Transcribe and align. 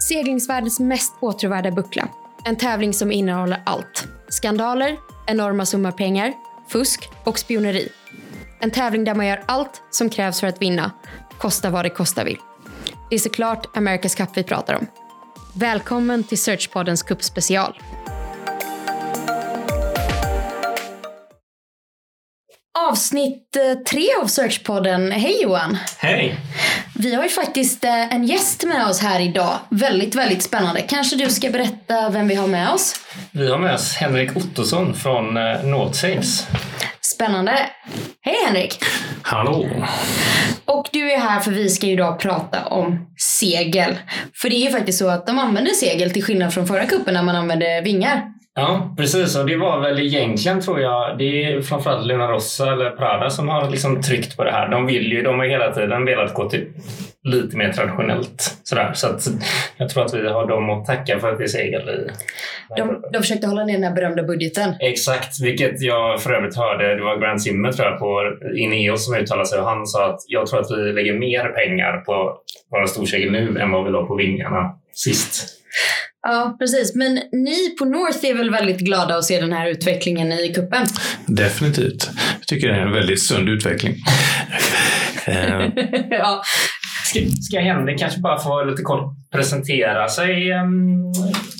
Seglingsvärldens 0.00 0.80
mest 0.80 1.14
åtråvärda 1.20 1.70
buckla. 1.70 2.08
En 2.44 2.56
tävling 2.56 2.94
som 2.94 3.12
innehåller 3.12 3.62
allt. 3.66 4.08
Skandaler, 4.28 4.96
enorma 5.26 5.66
summor 5.66 5.90
pengar, 5.90 6.32
fusk 6.68 7.08
och 7.24 7.38
spioneri. 7.38 7.88
En 8.60 8.70
tävling 8.70 9.04
där 9.04 9.14
man 9.14 9.26
gör 9.26 9.42
allt 9.46 9.82
som 9.90 10.10
krävs 10.10 10.40
för 10.40 10.46
att 10.46 10.62
vinna, 10.62 10.90
kosta 11.38 11.70
vad 11.70 11.84
det 11.84 11.90
kosta 11.90 12.24
vill. 12.24 12.38
Det 13.10 13.14
är 13.14 13.18
såklart 13.18 13.76
America's 13.76 14.16
Cup 14.16 14.28
vi 14.34 14.42
pratar 14.42 14.74
om. 14.74 14.86
Välkommen 15.54 16.24
till 16.24 16.38
Searchpoddens 16.38 17.02
cupspecial. 17.02 17.80
Avsnitt 22.78 23.56
eh, 23.56 23.74
tre 23.74 24.06
av 24.22 24.26
Searchpodden. 24.26 25.12
Hej 25.12 25.42
Johan! 25.42 25.78
Hej! 25.98 26.36
Vi 27.02 27.14
har 27.14 27.22
ju 27.22 27.28
faktiskt 27.28 27.84
eh, 27.84 28.14
en 28.14 28.24
gäst 28.24 28.64
med 28.64 28.86
oss 28.86 29.00
här 29.00 29.20
idag. 29.20 29.58
Väldigt, 29.68 30.14
väldigt 30.14 30.42
spännande. 30.42 30.80
Kanske 30.80 31.16
du 31.16 31.30
ska 31.30 31.50
berätta 31.50 32.10
vem 32.10 32.28
vi 32.28 32.34
har 32.34 32.46
med 32.46 32.70
oss? 32.72 32.94
Vi 33.32 33.50
har 33.50 33.58
med 33.58 33.74
oss 33.74 33.94
Henrik 33.94 34.36
Ottosson 34.36 34.94
från 34.94 35.36
eh, 35.36 35.64
Northsails. 35.64 36.46
Spännande. 37.00 37.52
Hej 38.22 38.34
Henrik! 38.46 38.78
Hallå! 39.22 39.68
Och 40.64 40.88
du 40.92 41.12
är 41.12 41.18
här 41.18 41.40
för 41.40 41.50
vi 41.50 41.68
ska 41.68 41.86
ju 41.86 41.92
idag 41.92 42.18
prata 42.18 42.64
om 42.66 43.06
segel. 43.18 43.96
För 44.34 44.50
det 44.50 44.56
är 44.56 44.64
ju 44.64 44.70
faktiskt 44.70 44.98
så 44.98 45.08
att 45.08 45.26
de 45.26 45.38
använder 45.38 45.72
segel 45.72 46.10
till 46.10 46.24
skillnad 46.24 46.54
från 46.54 46.66
förra 46.66 46.86
kuppen 46.86 47.14
när 47.14 47.22
man 47.22 47.36
använde 47.36 47.80
vingar. 47.80 48.39
Ja, 48.60 48.94
precis. 48.96 49.36
Och 49.36 49.46
det 49.46 49.56
var 49.56 49.80
väl 49.80 49.98
egentligen, 49.98 50.60
tror 50.60 50.80
jag, 50.80 51.18
det 51.18 51.44
är 51.44 51.62
framförallt 51.62 52.06
Luna 52.06 52.28
Rossa 52.28 52.72
eller 52.72 52.90
Prada 52.90 53.30
som 53.30 53.48
har 53.48 53.70
liksom 53.70 54.02
tryckt 54.02 54.36
på 54.36 54.44
det 54.44 54.50
här. 54.50 54.68
De 54.68 54.86
vill 54.86 55.12
ju, 55.12 55.22
de 55.22 55.38
har 55.38 55.46
hela 55.46 55.74
tiden 55.74 56.04
velat 56.04 56.34
gå 56.34 56.50
till 56.50 56.66
lite 57.24 57.56
mer 57.56 57.72
traditionellt. 57.72 58.58
Sådär. 58.62 58.90
Så 58.94 59.06
att 59.06 59.22
jag 59.76 59.88
tror 59.88 60.04
att 60.04 60.14
vi 60.14 60.28
har 60.28 60.46
dem 60.46 60.70
att 60.70 60.86
tacka 60.86 61.18
för 61.18 61.32
att 61.32 61.40
är 61.40 61.46
segel 61.46 61.88
i. 61.88 62.10
De, 62.76 63.02
de 63.12 63.18
försökte 63.18 63.46
hålla 63.46 63.64
ner 63.64 63.72
den 63.72 63.84
här 63.84 63.94
berömda 63.94 64.22
budgeten. 64.22 64.74
Exakt, 64.80 65.40
vilket 65.42 65.82
jag 65.82 66.22
för 66.22 66.32
övrigt 66.32 66.56
hörde. 66.56 66.94
Det 66.94 67.02
var 67.02 67.20
Grant 67.20 67.42
Zimmer 67.42 67.72
tror 67.72 67.88
jag 67.88 67.98
på 67.98 68.22
Ineos 68.56 69.04
som 69.04 69.14
uttalade 69.14 69.48
sig 69.48 69.58
och 69.58 69.66
han 69.66 69.86
sa 69.86 70.10
att 70.10 70.20
jag 70.28 70.46
tror 70.46 70.60
att 70.60 70.70
vi 70.70 70.92
lägger 70.92 71.18
mer 71.18 71.48
pengar 71.48 71.96
på 71.96 72.36
våra 72.70 72.86
storsegel 72.86 73.32
nu 73.32 73.58
än 73.60 73.70
vad 73.70 73.84
vi 73.84 73.90
la 73.90 74.06
på 74.06 74.16
vingarna 74.16 74.74
sist. 74.92 75.60
Ja, 76.22 76.56
precis. 76.58 76.94
Men 76.94 77.14
ni 77.32 77.76
på 77.78 77.84
North 77.84 78.26
är 78.26 78.34
väl 78.34 78.50
väldigt 78.50 78.80
glada 78.80 79.16
att 79.16 79.24
se 79.24 79.40
den 79.40 79.52
här 79.52 79.68
utvecklingen 79.68 80.32
i 80.32 80.52
kuppen? 80.54 80.86
Definitivt. 81.26 82.10
Jag 82.38 82.46
tycker 82.46 82.68
det 82.68 82.74
är 82.74 82.86
en 82.86 82.92
väldigt 82.92 83.22
sund 83.22 83.48
utveckling. 83.48 83.94
Eh, 85.26 85.60
ja. 86.10 86.42
Ska, 87.04 87.20
ska 87.20 87.60
Henrik 87.60 87.98
kanske 87.98 88.20
bara 88.20 88.38
få 88.38 88.64
lite 88.64 88.82
kort 88.82 89.14
presentera 89.32 90.08
sig? 90.08 90.50
Ehm, 90.50 91.12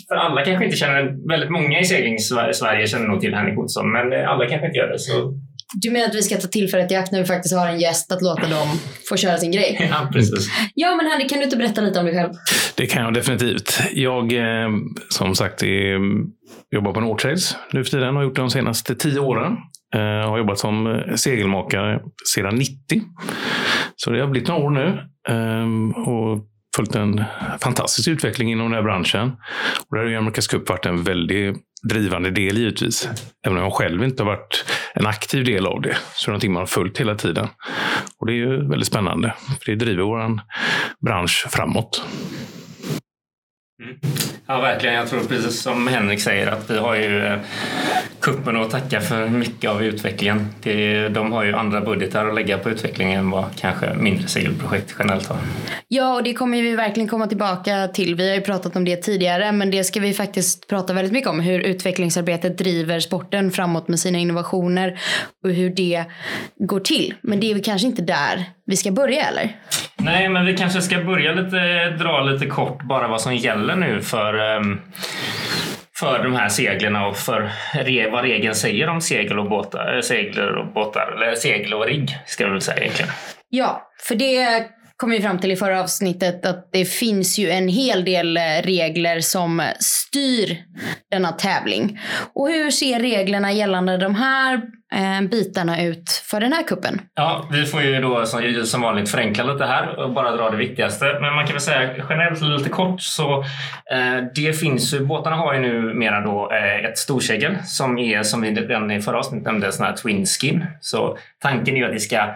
för 0.09 0.15
alla 0.15 0.45
kanske 0.45 0.65
inte 0.65 0.77
känner, 0.77 1.29
väldigt 1.29 1.51
många 1.51 1.81
i 1.81 1.85
segling 1.85 2.19
Sverige 2.19 2.87
känner 2.87 3.09
nog 3.09 3.21
till 3.21 3.35
Henrik 3.35 3.59
Olsson, 3.59 3.93
men 3.93 4.27
alla 4.27 4.49
kanske 4.49 4.67
inte 4.67 4.79
gör 4.79 4.89
det. 4.89 4.99
Så 4.99 5.35
du 5.75 5.91
menar 5.91 6.07
att 6.07 6.15
vi 6.15 6.23
ska 6.23 6.37
ta 6.37 6.49
tillfället 6.49 6.93
i 6.93 6.95
akt 6.95 7.13
när 7.13 7.19
vi 7.19 7.25
faktiskt 7.27 7.55
har 7.55 7.69
en 7.69 7.81
gäst 7.81 8.13
att 8.13 8.23
låta 8.23 8.49
dem 8.49 8.69
få 9.09 9.17
köra 9.17 9.39
sin 9.39 9.53
grej? 9.53 9.77
Ja, 9.91 10.09
precis. 10.13 10.51
Ja, 10.75 10.97
men 10.97 11.07
Henrik, 11.07 11.31
kan 11.31 11.39
du 11.39 11.45
inte 11.45 11.57
berätta 11.57 11.81
lite 11.81 11.99
om 11.99 12.05
dig 12.05 12.15
själv? 12.15 12.33
Det 12.75 12.87
kan 12.87 13.03
jag 13.03 13.15
definitivt. 13.15 13.81
Jag, 13.93 14.33
eh, 14.33 14.69
som 15.09 15.35
sagt, 15.35 15.63
är, 15.63 15.99
jobbar 16.75 16.93
på 16.93 17.01
Northtrades 17.01 17.57
nu 17.73 17.85
för 17.85 17.91
tiden 17.91 18.09
och 18.09 18.15
har 18.15 18.23
gjort 18.23 18.37
det 18.37 18.43
de 18.43 18.51
senaste 18.51 18.95
tio 18.95 19.21
åren. 19.21 19.57
Jag 19.93 20.29
har 20.29 20.39
jobbat 20.39 20.59
som 20.59 21.03
segelmakare 21.17 22.01
sedan 22.35 22.55
90. 22.55 22.75
Så 23.97 24.11
det 24.11 24.21
har 24.21 24.29
blivit 24.29 24.49
några 24.49 24.65
år 24.65 24.71
nu. 24.71 24.99
Ehm, 25.29 25.91
och 25.91 26.47
följt 26.77 26.95
en 26.95 27.25
fantastisk 27.61 28.09
utveckling 28.09 28.53
inom 28.53 28.67
den 28.67 28.75
här 28.75 28.83
branschen. 28.83 29.33
Och 29.89 29.97
där 29.97 30.03
har 30.03 30.11
ju 30.11 30.19
America's 30.19 30.51
Cup 30.51 30.69
varit 30.69 30.87
en 30.87 31.03
väldigt 31.03 31.57
drivande 31.89 32.31
del 32.31 32.59
givetvis. 32.59 33.09
Även 33.47 33.59
om 33.59 33.65
jag 33.65 33.73
själv 33.73 34.05
inte 34.05 34.23
har 34.23 34.31
varit 34.31 34.65
en 34.95 35.07
aktiv 35.07 35.45
del 35.45 35.67
av 35.67 35.81
det. 35.81 35.97
Så 36.15 36.27
det 36.27 36.29
är 36.29 36.31
någonting 36.31 36.53
man 36.53 36.61
har 36.61 36.67
följt 36.67 37.01
hela 37.01 37.15
tiden. 37.15 37.49
Och 38.19 38.27
det 38.27 38.33
är 38.33 38.37
ju 38.37 38.69
väldigt 38.69 38.89
spännande. 38.89 39.35
För 39.61 39.71
det 39.71 39.77
driver 39.77 40.03
vår 40.03 40.41
bransch 41.01 41.47
framåt. 41.51 42.05
Mm. 43.83 43.99
Ja, 44.51 44.61
verkligen. 44.61 44.95
Jag 44.95 45.09
tror 45.09 45.21
precis 45.21 45.63
som 45.63 45.87
Henrik 45.87 46.21
säger 46.21 46.47
att 46.47 46.71
vi 46.71 46.79
har 46.79 46.97
ju 46.97 47.27
eh, 47.27 47.39
kuppen 48.21 48.57
att 48.57 48.71
tacka 48.71 49.01
för 49.01 49.29
mycket 49.29 49.71
av 49.71 49.83
utvecklingen. 49.83 50.49
De 51.11 51.33
har 51.33 51.45
ju 51.45 51.55
andra 51.55 51.81
budgetar 51.81 52.27
att 52.27 52.35
lägga 52.35 52.59
på 52.59 52.71
utvecklingen 52.71 53.19
än 53.19 53.31
vad 53.31 53.45
kanske 53.57 53.95
mindre 53.95 54.29
segelprojekt 54.29 54.95
generellt 54.99 55.27
har. 55.27 55.39
Ja, 55.89 56.15
och 56.15 56.23
det 56.23 56.35
kommer 56.35 56.63
vi 56.63 56.77
verkligen 56.77 57.09
komma 57.09 57.27
tillbaka 57.27 57.89
till. 57.89 58.15
Vi 58.15 58.29
har 58.29 58.35
ju 58.35 58.41
pratat 58.41 58.77
om 58.77 58.85
det 58.85 58.97
tidigare, 58.97 59.53
men 59.53 59.71
det 59.71 59.85
ska 59.85 60.01
vi 60.01 60.15
faktiskt 60.15 60.69
prata 60.69 60.93
väldigt 60.93 61.13
mycket 61.13 61.31
om. 61.31 61.41
Hur 61.41 61.61
utvecklingsarbetet 61.61 62.59
driver 62.59 63.01
sporten 63.01 63.51
framåt 63.51 63.89
med 63.89 64.01
sina 64.01 64.19
innovationer 64.19 65.01
och 65.45 65.51
hur 65.51 65.71
det 65.71 66.05
går 66.59 66.81
till. 66.81 67.15
Men 67.23 67.41
det 67.41 67.51
är 67.51 67.55
väl 67.55 67.65
kanske 67.65 67.87
inte 67.87 68.03
där 68.03 68.45
vi 68.71 68.77
ska 68.77 68.91
börja, 68.91 69.29
eller? 69.29 69.57
Nej, 69.97 70.29
men 70.29 70.47
vi 70.47 70.57
kanske 70.57 70.81
ska 70.81 71.05
börja 71.05 71.33
lite, 71.33 71.91
dra 71.91 72.21
lite 72.21 72.47
kort 72.47 72.83
bara 72.83 73.09
vad 73.09 73.21
som 73.21 73.37
gäller 73.37 73.77
nu 73.77 74.01
för 74.01 74.57
um, 74.57 74.81
för 76.01 76.25
de 76.25 76.35
här 76.35 76.49
seglen 76.49 76.97
och 76.97 77.17
för 77.17 77.51
vad 78.11 78.25
regeln 78.25 78.55
säger 78.55 78.89
om 78.89 79.01
segel 79.01 79.39
och 79.39 79.49
båtar, 79.49 79.95
eh, 79.97 80.01
segler 80.01 80.57
och 80.57 80.73
båtar, 80.73 81.13
eller 81.17 81.35
segel 81.35 81.75
och 81.75 81.87
rigg 81.87 82.19
ska 82.27 82.47
vi 82.47 82.53
väl 82.53 82.61
säga 82.61 82.79
egentligen. 82.79 83.11
Ja, 83.49 83.91
för 84.09 84.15
det 84.15 84.67
kom 84.97 85.11
vi 85.11 85.21
fram 85.21 85.39
till 85.39 85.51
i 85.51 85.57
förra 85.57 85.81
avsnittet 85.81 86.47
att 86.47 86.69
det 86.73 86.85
finns 86.85 87.39
ju 87.39 87.51
en 87.51 87.69
hel 87.69 88.05
del 88.05 88.37
eh, 88.37 88.43
regler 88.63 89.21
som 89.21 89.63
styr 89.79 90.57
denna 91.11 91.33
tävling. 91.33 92.01
Och 92.35 92.49
hur 92.51 92.71
ser 92.71 93.01
reglerna 93.01 93.53
gällande 93.53 93.97
de 93.97 94.15
här 94.15 94.61
Eh, 94.93 95.29
bitarna 95.29 95.83
ut 95.83 96.11
för 96.11 96.41
den 96.41 96.53
här 96.53 96.63
kuppen? 96.63 97.01
Ja, 97.15 97.49
vi 97.53 97.67
får 97.67 97.83
ju 97.83 98.01
då 98.01 98.27
som, 98.27 98.65
som 98.65 98.81
vanligt 98.81 99.09
förenkla 99.11 99.45
lite 99.45 99.65
här 99.65 99.99
och 99.99 100.13
bara 100.13 100.37
dra 100.37 100.51
det 100.51 100.57
viktigaste. 100.57 101.05
Men 101.21 101.35
man 101.35 101.47
kan 101.47 101.53
väl 101.53 101.61
säga 101.61 101.95
generellt 102.09 102.43
lite 102.43 102.71
kort 102.71 103.01
så 103.01 103.45
eh, 103.93 104.25
det 104.35 104.53
finns 104.53 104.95
ju, 104.95 105.01
båtarna 105.01 105.37
har 105.37 105.55
ju 105.55 105.61
numera 105.61 106.21
då 106.21 106.53
eh, 106.53 106.85
ett 106.85 106.99
storsegel 106.99 107.57
som 107.65 107.99
är 107.99 108.23
som 108.23 108.41
vi 108.41 108.55
redan 108.55 108.91
i 108.91 109.03
förra 109.03 109.19
avsnittet 109.19 109.47
nämnde, 109.47 109.73
sån 109.73 109.87
här 109.87 109.97
twin 109.97 110.27
skin. 110.27 110.67
Så 110.81 111.19
tanken 111.43 111.75
är 111.75 111.79
ju 111.79 111.87
att 111.87 111.93
det 111.93 112.01
ska 112.01 112.35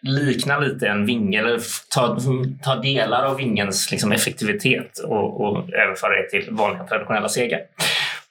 likna 0.00 0.58
lite 0.58 0.88
en 0.88 1.06
vinge 1.06 1.38
eller 1.38 1.60
ta, 1.94 2.18
ta 2.62 2.76
delar 2.76 3.24
av 3.24 3.36
vingens 3.36 3.90
liksom, 3.90 4.12
effektivitet 4.12 4.98
och, 4.98 5.40
och 5.40 5.72
överföra 5.72 6.22
det 6.22 6.30
till 6.30 6.54
vanliga 6.54 6.84
traditionella 6.84 7.28
segel. 7.28 7.60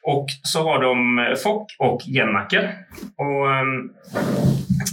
Och 0.03 0.25
så 0.43 0.63
har 0.63 0.81
de 0.81 1.19
eh, 1.19 1.35
fock 1.35 1.75
och 1.79 2.01
gennackor. 2.01 2.69
Och, 3.17 3.47
um, 3.47 3.93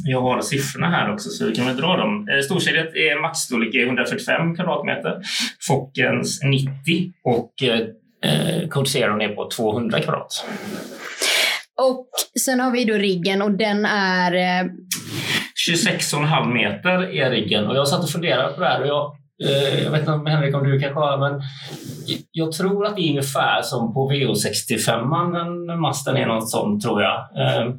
jag 0.05 0.21
har 0.21 0.41
siffrorna 0.41 0.91
här 0.91 1.13
också 1.13 1.31
så 1.31 1.47
vi 1.47 1.55
kan 1.55 1.67
väl 1.67 1.77
dra 1.77 1.97
dem. 1.97 2.29
Eh, 2.29 2.41
Storkedjet 2.41 2.95
är 2.95 3.23
maxstorlek 3.23 3.75
145 3.75 4.57
kvadratmeter. 4.57 5.21
Fockens 5.69 6.43
90 6.43 6.71
och 7.25 7.63
eh, 7.63 8.69
Code 8.69 8.89
Zero 8.89 9.23
är 9.23 9.29
på 9.29 9.51
200 9.51 10.01
kvadrat. 10.01 10.45
Och 11.81 12.09
sen 12.41 12.61
har 12.61 12.71
vi 12.71 12.85
då 12.85 12.95
riggen 12.95 13.43
och 13.43 13.51
den 13.53 13.85
är... 13.85 14.35
Eh... 14.35 14.71
26,5 15.71 16.53
meter 16.53 17.15
är 17.15 17.31
riggen 17.31 17.67
och 17.67 17.77
jag 17.77 17.89
satt 17.89 18.03
och 18.03 18.11
funderade 18.11 18.53
på 18.53 18.61
det 18.61 18.67
här 18.67 18.81
och 18.81 18.89
jag 18.89 19.17
jag 19.85 19.91
vet 19.91 20.01
inte 20.01 20.13
om 20.13 20.27
Henrik 20.27 20.55
om 20.55 20.65
du 20.65 20.81
kanske 20.81 21.01
har, 21.01 21.19
men 21.19 21.43
jag 22.33 22.53
tror 22.53 22.87
att 22.87 22.97
det 22.97 23.03
är 23.03 23.11
ungefär 23.11 23.63
som 23.63 23.95
på 23.95 24.13
VO65, 24.13 25.33
den 25.33 25.81
masten 25.81 26.17
är 26.17 26.27
något 26.27 26.51
sånt 26.51 26.83
tror 26.83 27.03
jag. 27.03 27.15
Eh, 27.15 27.75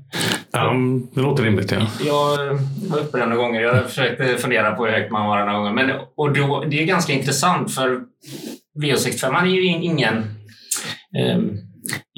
ja, 0.51 0.73
det 1.13 1.21
låter 1.21 1.44
rimligt. 1.44 1.71
Ja. 1.71 1.88
Jag 2.05 2.38
var 2.89 3.00
uppe 3.00 3.17
den 3.17 3.29
några 3.29 3.41
gånger. 3.44 3.61
Jag 3.61 3.89
försökte 3.89 4.38
fundera 4.38 4.71
på 4.71 4.85
hur 4.85 4.91
högt 4.91 5.11
man 5.11 5.27
var 5.27 5.39
några 5.39 5.53
gånger. 5.53 5.73
Men, 5.73 5.91
och 6.17 6.33
då, 6.33 6.63
det 6.69 6.81
är 6.81 6.85
ganska 6.85 7.13
intressant 7.13 7.75
för 7.75 8.01
VO65 8.83 9.41
är 9.41 9.45
ju 9.45 9.65
ingen 9.65 10.18
um, 11.38 11.57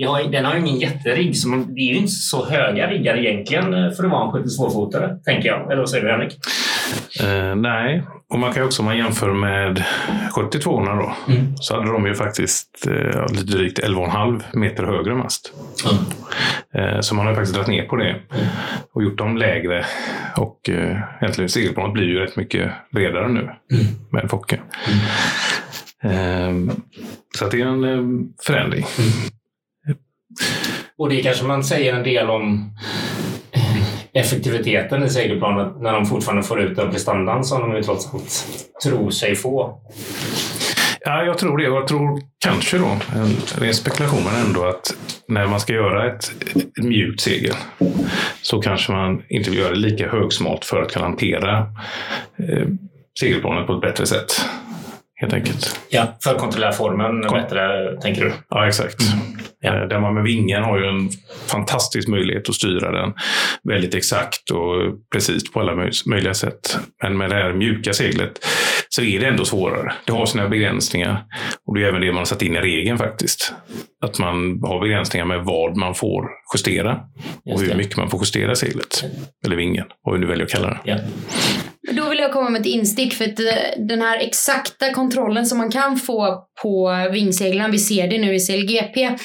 har, 0.07 0.31
den 0.31 0.45
har 0.45 0.53
ju 0.53 0.59
ingen 0.59 0.79
jätterigg, 0.79 1.37
så 1.37 1.49
man, 1.49 1.75
det 1.75 1.81
är 1.81 1.93
ju 1.93 1.97
inte 1.97 2.11
så 2.11 2.45
höga 2.45 2.89
riggar 2.89 3.17
egentligen 3.17 3.71
för 3.71 4.03
att 4.03 4.11
vara 4.11 4.37
en 4.37 4.43
72-fotare, 4.43 5.17
tänker 5.25 5.49
jag. 5.49 5.71
Eller 5.71 5.81
vad 5.81 5.89
säger 5.89 6.05
du 6.05 6.11
Henrik? 6.11 6.39
Uh, 7.23 7.55
nej, 7.55 8.03
och 8.29 8.39
man 8.39 8.53
kan 8.53 8.63
också 8.63 8.81
om 8.81 8.85
man 8.85 8.97
jämför 8.97 9.33
med 9.33 9.83
72 10.35 10.85
då, 10.85 11.13
mm. 11.27 11.57
så 11.57 11.75
hade 11.75 11.91
de 11.91 12.05
ju 12.05 12.15
faktiskt 12.15 12.87
uh, 12.87 13.27
lite 13.31 13.43
drygt 13.43 13.79
11,5 13.79 14.41
meter 14.53 14.83
högre 14.83 15.15
mast. 15.15 15.53
Mm. 15.85 16.95
Uh, 16.95 17.01
så 17.01 17.15
man 17.15 17.27
har 17.27 17.33
faktiskt 17.33 17.53
dragit 17.53 17.67
ner 17.67 17.85
på 17.85 17.95
det 17.95 18.21
och 18.93 19.03
gjort 19.03 19.17
dem 19.17 19.37
lägre. 19.37 19.85
Och 20.37 20.69
uh, 20.69 20.99
egentligen 21.21 21.49
segelplanet 21.49 21.93
blir 21.93 22.05
ju 22.05 22.19
rätt 22.19 22.35
mycket 22.35 22.71
bredare 22.91 23.27
nu 23.27 23.41
mm. 23.41 23.85
med 24.11 24.29
Focke. 24.29 24.59
Uh, 26.05 26.73
så 27.37 27.49
det 27.49 27.61
är 27.61 27.65
en 27.65 28.29
förändring. 28.45 28.85
Mm. 28.97 29.29
Och 30.97 31.09
det 31.09 31.21
kanske 31.21 31.45
man 31.45 31.63
säger 31.63 31.95
en 31.95 32.03
del 32.03 32.29
om 32.29 32.75
effektiviteten 34.13 35.03
i 35.03 35.09
segelplanet 35.09 35.81
när 35.81 35.93
de 35.93 36.05
fortfarande 36.05 36.43
får 36.43 36.61
ut 36.61 36.75
den 36.75 36.91
prestandan 36.91 37.43
som 37.43 37.61
de 37.61 37.75
ju 37.75 37.83
trots 37.83 38.13
allt 38.13 38.45
tror 38.83 39.09
sig 39.09 39.35
få. 39.35 39.79
Ja, 41.05 41.23
jag 41.23 41.37
tror 41.37 41.57
det. 41.57 41.63
Jag 41.63 41.87
tror 41.87 42.21
kanske 42.45 42.77
då, 42.77 42.85
en 42.85 43.35
ren 43.59 43.73
spekulation, 43.73 44.23
men 44.23 44.45
ändå 44.45 44.63
att 44.65 44.95
när 45.27 45.47
man 45.47 45.59
ska 45.59 45.73
göra 45.73 46.13
ett, 46.13 46.31
ett 46.55 46.83
mjukt 46.83 47.21
segel 47.21 47.55
så 48.41 48.61
kanske 48.61 48.91
man 48.91 49.23
inte 49.29 49.49
vill 49.49 49.59
göra 49.59 49.69
det 49.69 49.79
lika 49.79 50.09
högsmalt 50.09 50.65
för 50.65 50.81
att 50.81 50.91
kunna 50.91 51.05
hantera 51.05 51.57
eh, 52.39 52.67
segelplanet 53.19 53.67
på 53.67 53.73
ett 53.73 53.81
bättre 53.81 54.05
sätt. 54.05 54.45
Helt 55.15 55.33
enkelt. 55.33 55.79
Ja, 55.89 56.07
för 56.23 56.31
att 56.31 56.37
kontrollera 56.37 56.71
formen 56.71 57.23
Kon 57.23 57.41
bättre, 57.41 57.61
tänker 58.01 58.21
du? 58.21 58.31
Ja, 58.49 58.67
exakt. 58.67 59.01
Mm. 59.01 59.32
Ja. 59.63 59.81
Eh, 59.81 59.87
där 59.87 59.99
man 59.99 60.13
med 60.13 60.23
vingen 60.23 60.63
har 60.63 60.79
ju 60.79 60.85
en 60.85 61.09
fantastisk 61.47 62.07
möjlighet 62.07 62.49
att 62.49 62.55
styra 62.55 62.91
den 62.91 63.13
väldigt 63.63 63.95
exakt 63.95 64.51
och 64.51 64.75
precis 65.13 65.51
på 65.51 65.59
alla 65.59 65.89
möjliga 66.05 66.33
sätt. 66.33 66.77
Men 67.03 67.17
med 67.17 67.29
det 67.29 67.35
här 67.35 67.53
mjuka 67.53 67.93
seglet 67.93 68.45
så 68.89 69.01
är 69.01 69.19
det 69.19 69.27
ändå 69.27 69.45
svårare. 69.45 69.93
Det 70.05 70.11
har 70.13 70.25
sina 70.25 70.49
begränsningar. 70.49 71.23
Och 71.65 71.75
det 71.75 71.83
är 71.83 71.87
även 71.87 72.01
det 72.01 72.07
man 72.07 72.17
har 72.17 72.25
satt 72.25 72.41
in 72.41 72.55
i 72.55 72.59
regeln 72.59 72.97
faktiskt. 72.97 73.53
Att 74.05 74.19
man 74.19 74.61
har 74.63 74.79
begränsningar 74.79 75.25
med 75.25 75.43
vad 75.43 75.77
man 75.77 75.95
får 75.95 76.29
justera 76.53 76.99
och 77.45 77.61
hur 77.61 77.75
mycket 77.75 77.97
man 77.97 78.09
får 78.09 78.19
justera 78.23 78.55
seglet. 78.55 79.03
Eller 79.45 79.55
vingen, 79.55 79.85
vad 80.03 80.13
vi 80.13 80.19
nu 80.19 80.27
väljer 80.27 80.45
att 80.45 80.51
kalla 80.51 80.69
det. 80.69 80.79
Ja. 80.83 80.97
Då 81.91 82.09
vill 82.09 82.19
jag 82.19 82.33
komma 82.33 82.49
med 82.49 82.61
ett 82.61 82.67
instick 82.67 83.13
för 83.13 83.25
att 83.25 83.39
eh, 83.39 83.85
den 83.87 84.01
här 84.01 84.19
exakta 84.19 84.93
kontrollen 84.93 85.45
som 85.45 85.57
man 85.57 85.71
kan 85.71 85.97
få 85.97 86.43
på 86.61 87.07
vingseglarna, 87.11 87.69
vi 87.69 87.79
ser 87.79 88.07
det 88.07 88.17
nu 88.17 88.35
i 88.35 88.39
CLGP, 88.39 89.17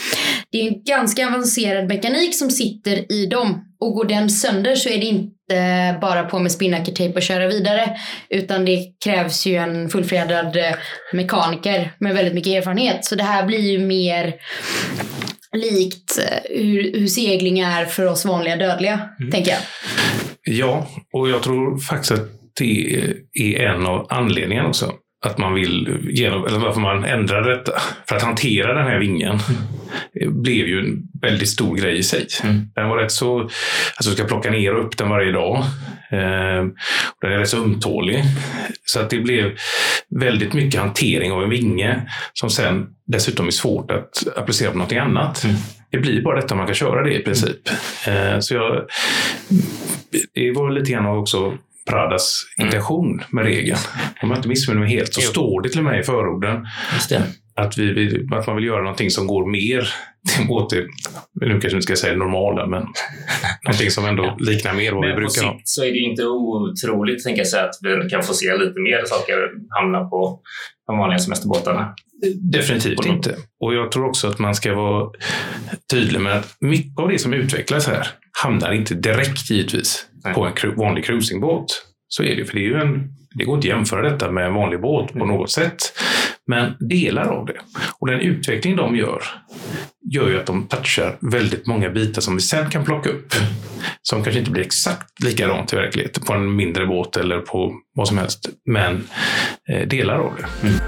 det 0.52 0.60
är 0.60 0.69
en 0.69 0.82
ganska 0.84 1.26
avancerad 1.26 1.88
mekanik 1.88 2.34
som 2.34 2.50
sitter 2.50 3.12
i 3.12 3.26
dem 3.26 3.64
och 3.81 3.94
går 3.94 4.05
den 4.05 4.31
sönder 4.31 4.76
så 4.76 4.88
är 4.88 4.99
det 4.99 5.06
inte 5.06 5.99
bara 6.00 6.25
på 6.25 6.38
med 6.38 6.52
spinnakertejp 6.52 7.14
och 7.14 7.22
köra 7.22 7.49
vidare 7.49 7.96
utan 8.31 8.64
det 8.64 8.84
krävs 9.05 9.46
ju 9.46 9.55
en 9.55 9.88
fullfjädrad 9.88 10.56
eh, 10.56 10.75
mekaniker 11.12 11.93
med 11.99 12.14
väldigt 12.14 12.34
mycket 12.34 12.52
erfarenhet 12.52 13.05
så 13.05 13.14
det 13.14 13.22
här 13.22 13.46
blir 13.46 13.58
ju 13.58 13.78
mer 13.78 14.34
likt 15.56 16.19
eh, 16.19 16.56
hur, 16.56 16.99
hur 16.99 17.06
segling 17.06 17.58
är 17.58 17.84
för 17.84 18.06
oss 18.06 18.25
vanliga 18.25 18.56
dödliga, 18.56 19.00
mm. 19.20 19.31
tänker 19.32 19.50
jag. 19.50 19.60
Ja, 20.43 20.87
och 21.12 21.28
jag 21.31 21.43
tror 21.43 21.78
faktiskt 21.78 22.12
att 22.12 22.38
det 22.58 23.14
är 23.34 23.60
en 23.60 23.87
av 23.87 24.06
anledningarna 24.10 24.69
också. 24.69 24.93
Att 25.26 25.38
man 25.38 25.55
vill, 25.55 25.99
genom, 26.10 26.46
eller 26.46 26.58
varför 26.58 26.81
man 26.81 27.05
ändrade 27.05 27.56
detta. 27.56 27.72
För 28.08 28.16
att 28.16 28.22
hantera 28.22 28.75
den 28.75 28.87
här 28.87 28.99
vingen 28.99 29.38
mm. 30.20 30.43
blev 30.43 30.66
ju 30.66 30.78
en 30.81 31.02
väldigt 31.22 31.49
stor 31.49 31.76
grej 31.76 31.99
i 31.99 32.02
sig. 32.02 32.26
Mm. 32.43 32.60
Den 32.75 32.88
var 32.88 32.96
rätt 32.96 33.12
så, 33.12 33.40
alltså 33.40 34.10
du 34.10 34.10
ska 34.10 34.25
plocka 34.25 34.50
ner 34.50 34.75
och 34.75 34.87
upp 34.87 34.96
den 34.96 35.08
varje 35.08 35.32
dag. 35.32 35.56
Eh, 36.10 36.60
och 37.14 37.20
den 37.20 37.32
är 37.32 37.38
rätt 37.38 37.49
så 37.49 37.64
ömtålig. 37.64 38.22
Så 38.84 39.00
att 39.00 39.10
det 39.10 39.19
blev 39.19 39.52
väldigt 40.20 40.52
mycket 40.52 40.81
hantering 40.81 41.32
av 41.32 41.43
en 41.43 41.50
vinge 41.50 42.10
som 42.32 42.50
sen 42.50 42.87
dessutom 43.06 43.46
är 43.46 43.50
svårt 43.50 43.90
att 43.90 44.38
applicera 44.38 44.70
på 44.70 44.78
något 44.78 44.93
annat. 44.93 45.44
Mm. 45.44 45.56
Det 45.90 45.99
blir 45.99 46.22
bara 46.22 46.40
detta 46.40 46.55
man 46.55 46.66
kan 46.66 46.75
köra 46.75 47.02
det 47.02 47.14
i 47.14 47.22
princip. 47.22 47.69
Eh, 48.06 48.38
så 48.38 48.55
jag, 48.55 48.87
det 50.34 50.52
var 50.52 50.70
lite 50.70 50.93
grann 50.93 51.06
också 51.06 51.58
Pradas 51.88 52.44
mm. 52.58 52.67
intention 52.67 53.23
med 53.31 53.44
regeln. 53.44 53.79
Om 54.23 54.31
jag 54.31 54.38
inte 54.38 54.49
missminner 54.49 54.81
mig 54.81 54.90
helt 54.90 55.14
så 55.14 55.20
står 55.20 55.62
det 55.62 55.69
till 55.69 55.79
och 55.79 55.85
med 55.85 56.00
i 56.00 56.02
förorden 56.02 56.67
att, 57.58 57.79
vi, 57.79 57.93
vi, 57.93 58.26
att 58.31 58.46
man 58.46 58.56
vill 58.56 58.64
göra 58.64 58.82
någonting 58.82 59.11
som 59.11 59.26
går 59.26 59.50
mer 59.50 59.88
åt 60.49 60.70
det, 60.70 60.87
nu 61.40 61.61
kanske 61.61 61.76
inte 61.76 61.82
ska 61.82 61.96
säga 61.96 62.12
det 62.12 62.19
normala, 62.19 62.67
men 62.67 62.82
någonting 63.64 63.90
som 63.90 64.05
ändå 64.05 64.37
liknar 64.38 64.75
mer 64.75 64.93
vad 64.93 65.00
men 65.00 65.11
vi 65.11 65.17
brukar 65.17 65.43
ha. 65.43 65.61
så 65.64 65.85
är 65.85 65.93
det 65.93 65.99
inte 65.99 66.25
otroligt 66.25 67.25
tänker 67.25 67.44
jag, 67.52 67.64
att 67.64 67.75
vi 67.82 68.11
kan 68.11 68.23
få 68.23 68.34
se 68.34 68.56
lite 68.56 68.81
mer 68.81 69.05
saker 69.05 69.34
hamna 69.81 70.05
på 70.05 70.41
de 70.87 70.99
vanliga 70.99 71.19
semesterbåtarna. 71.19 71.94
Definitivt 72.52 73.06
inte. 73.06 73.37
Och 73.61 73.75
jag 73.75 73.93
tror 73.93 74.08
också 74.08 74.29
att 74.29 74.38
man 74.38 74.55
ska 74.55 74.75
vara 74.75 75.11
tydlig 75.91 76.20
med 76.20 76.37
att 76.37 76.56
mycket 76.61 76.99
av 76.99 77.08
det 77.08 77.19
som 77.19 77.34
utvecklas 77.34 77.87
här 77.87 78.08
hamnar 78.43 78.73
inte 78.73 78.94
direkt 78.94 79.50
givetvis. 79.50 80.07
På 80.35 80.44
en 80.44 80.76
vanlig 80.76 81.05
cruisingbåt. 81.05 81.85
Så 82.09 82.23
är 82.23 82.37
det 82.37 82.44
för 82.44 82.55
det, 82.55 82.61
är 82.61 82.69
ju 82.69 82.81
en, 82.81 83.12
det 83.35 83.44
går 83.44 83.55
inte 83.55 83.69
att 83.69 83.76
jämföra 83.76 84.11
detta 84.11 84.31
med 84.31 84.47
en 84.47 84.55
vanlig 84.55 84.81
båt 84.81 85.12
på 85.12 85.26
något 85.26 85.50
sätt. 85.50 85.76
Men 86.47 86.76
delar 86.81 87.29
av 87.29 87.47
det. 87.47 87.61
Och 87.99 88.06
den 88.06 88.20
utveckling 88.20 88.76
de 88.76 88.97
gör, 88.97 89.23
gör 90.12 90.29
ju 90.29 90.41
att 90.41 90.47
de 90.47 90.67
touchar 90.67 91.17
väldigt 91.20 91.67
många 91.67 91.91
bitar 91.91 92.20
som 92.20 92.35
vi 92.35 92.41
sen 92.41 92.70
kan 92.70 92.85
plocka 92.85 93.11
upp. 93.11 93.35
Som 94.03 94.23
kanske 94.23 94.38
inte 94.38 94.50
blir 94.50 94.62
exakt 94.62 95.25
likadant 95.25 95.73
i 95.73 95.76
verkligheten 95.76 96.25
på 96.25 96.32
en 96.32 96.56
mindre 96.56 96.87
båt 96.87 97.17
eller 97.17 97.41
på 97.41 97.75
vad 97.94 98.09
som 98.09 98.19
helst. 98.19 98.49
Men 98.65 99.09
eh, 99.69 99.88
delar 99.88 100.19
av 100.19 100.32
det. 100.37 100.69
Mm. 100.69 100.81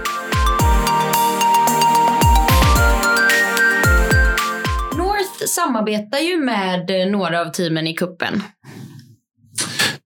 North 4.97 5.44
samarbetar 5.47 6.19
ju 6.19 6.37
med 6.37 7.11
några 7.11 7.41
av 7.41 7.50
teamen 7.50 7.87
i 7.87 7.94
kuppen. 7.94 8.43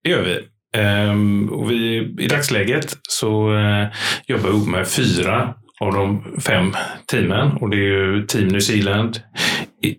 Det 0.05 0.11
gör 0.11 0.23
vi. 0.23 0.41
Ehm, 0.77 1.49
och 1.49 1.71
vi, 1.71 2.15
I 2.19 2.27
dagsläget 2.27 2.97
så 3.09 3.57
eh, 3.57 3.87
jobbar 4.27 4.51
vi 4.51 4.71
med 4.71 4.89
fyra 4.89 5.55
av 5.81 5.93
de 5.93 6.25
fem 6.41 6.77
teamen. 7.11 7.53
Och 7.53 7.71
det 7.71 7.77
är 7.77 7.81
ju 7.81 8.27
Team 8.27 8.49
New 8.49 8.61
Zealand, 8.61 9.21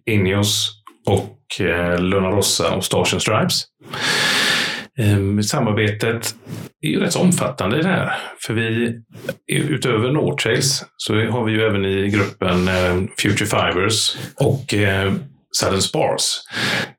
Ineos 0.05 0.71
och 1.07 1.37
uh, 1.61 1.99
Luna 1.99 2.29
Rossa 2.29 2.75
och 2.75 2.83
Stars 2.83 3.13
and 3.13 3.21
Stripes. 3.21 3.63
Ehm, 4.99 5.43
samarbetet 5.43 6.35
är 6.81 6.89
ju 6.89 6.99
rätt 6.99 7.13
så 7.13 7.21
omfattande 7.21 7.79
i 7.79 7.81
det 7.81 7.87
här. 7.87 8.13
För 8.45 8.53
vi, 8.53 8.93
utöver 9.47 10.11
Nortrails 10.11 10.85
så 10.97 11.15
har 11.15 11.43
vi 11.45 11.51
ju 11.51 11.61
även 11.61 11.85
i 11.85 12.09
gruppen 12.09 12.67
eh, 12.67 13.03
Future 13.21 13.45
Fibers 13.45 14.17
och 14.35 14.73
Southern 15.55 15.81
Spars. 15.81 16.41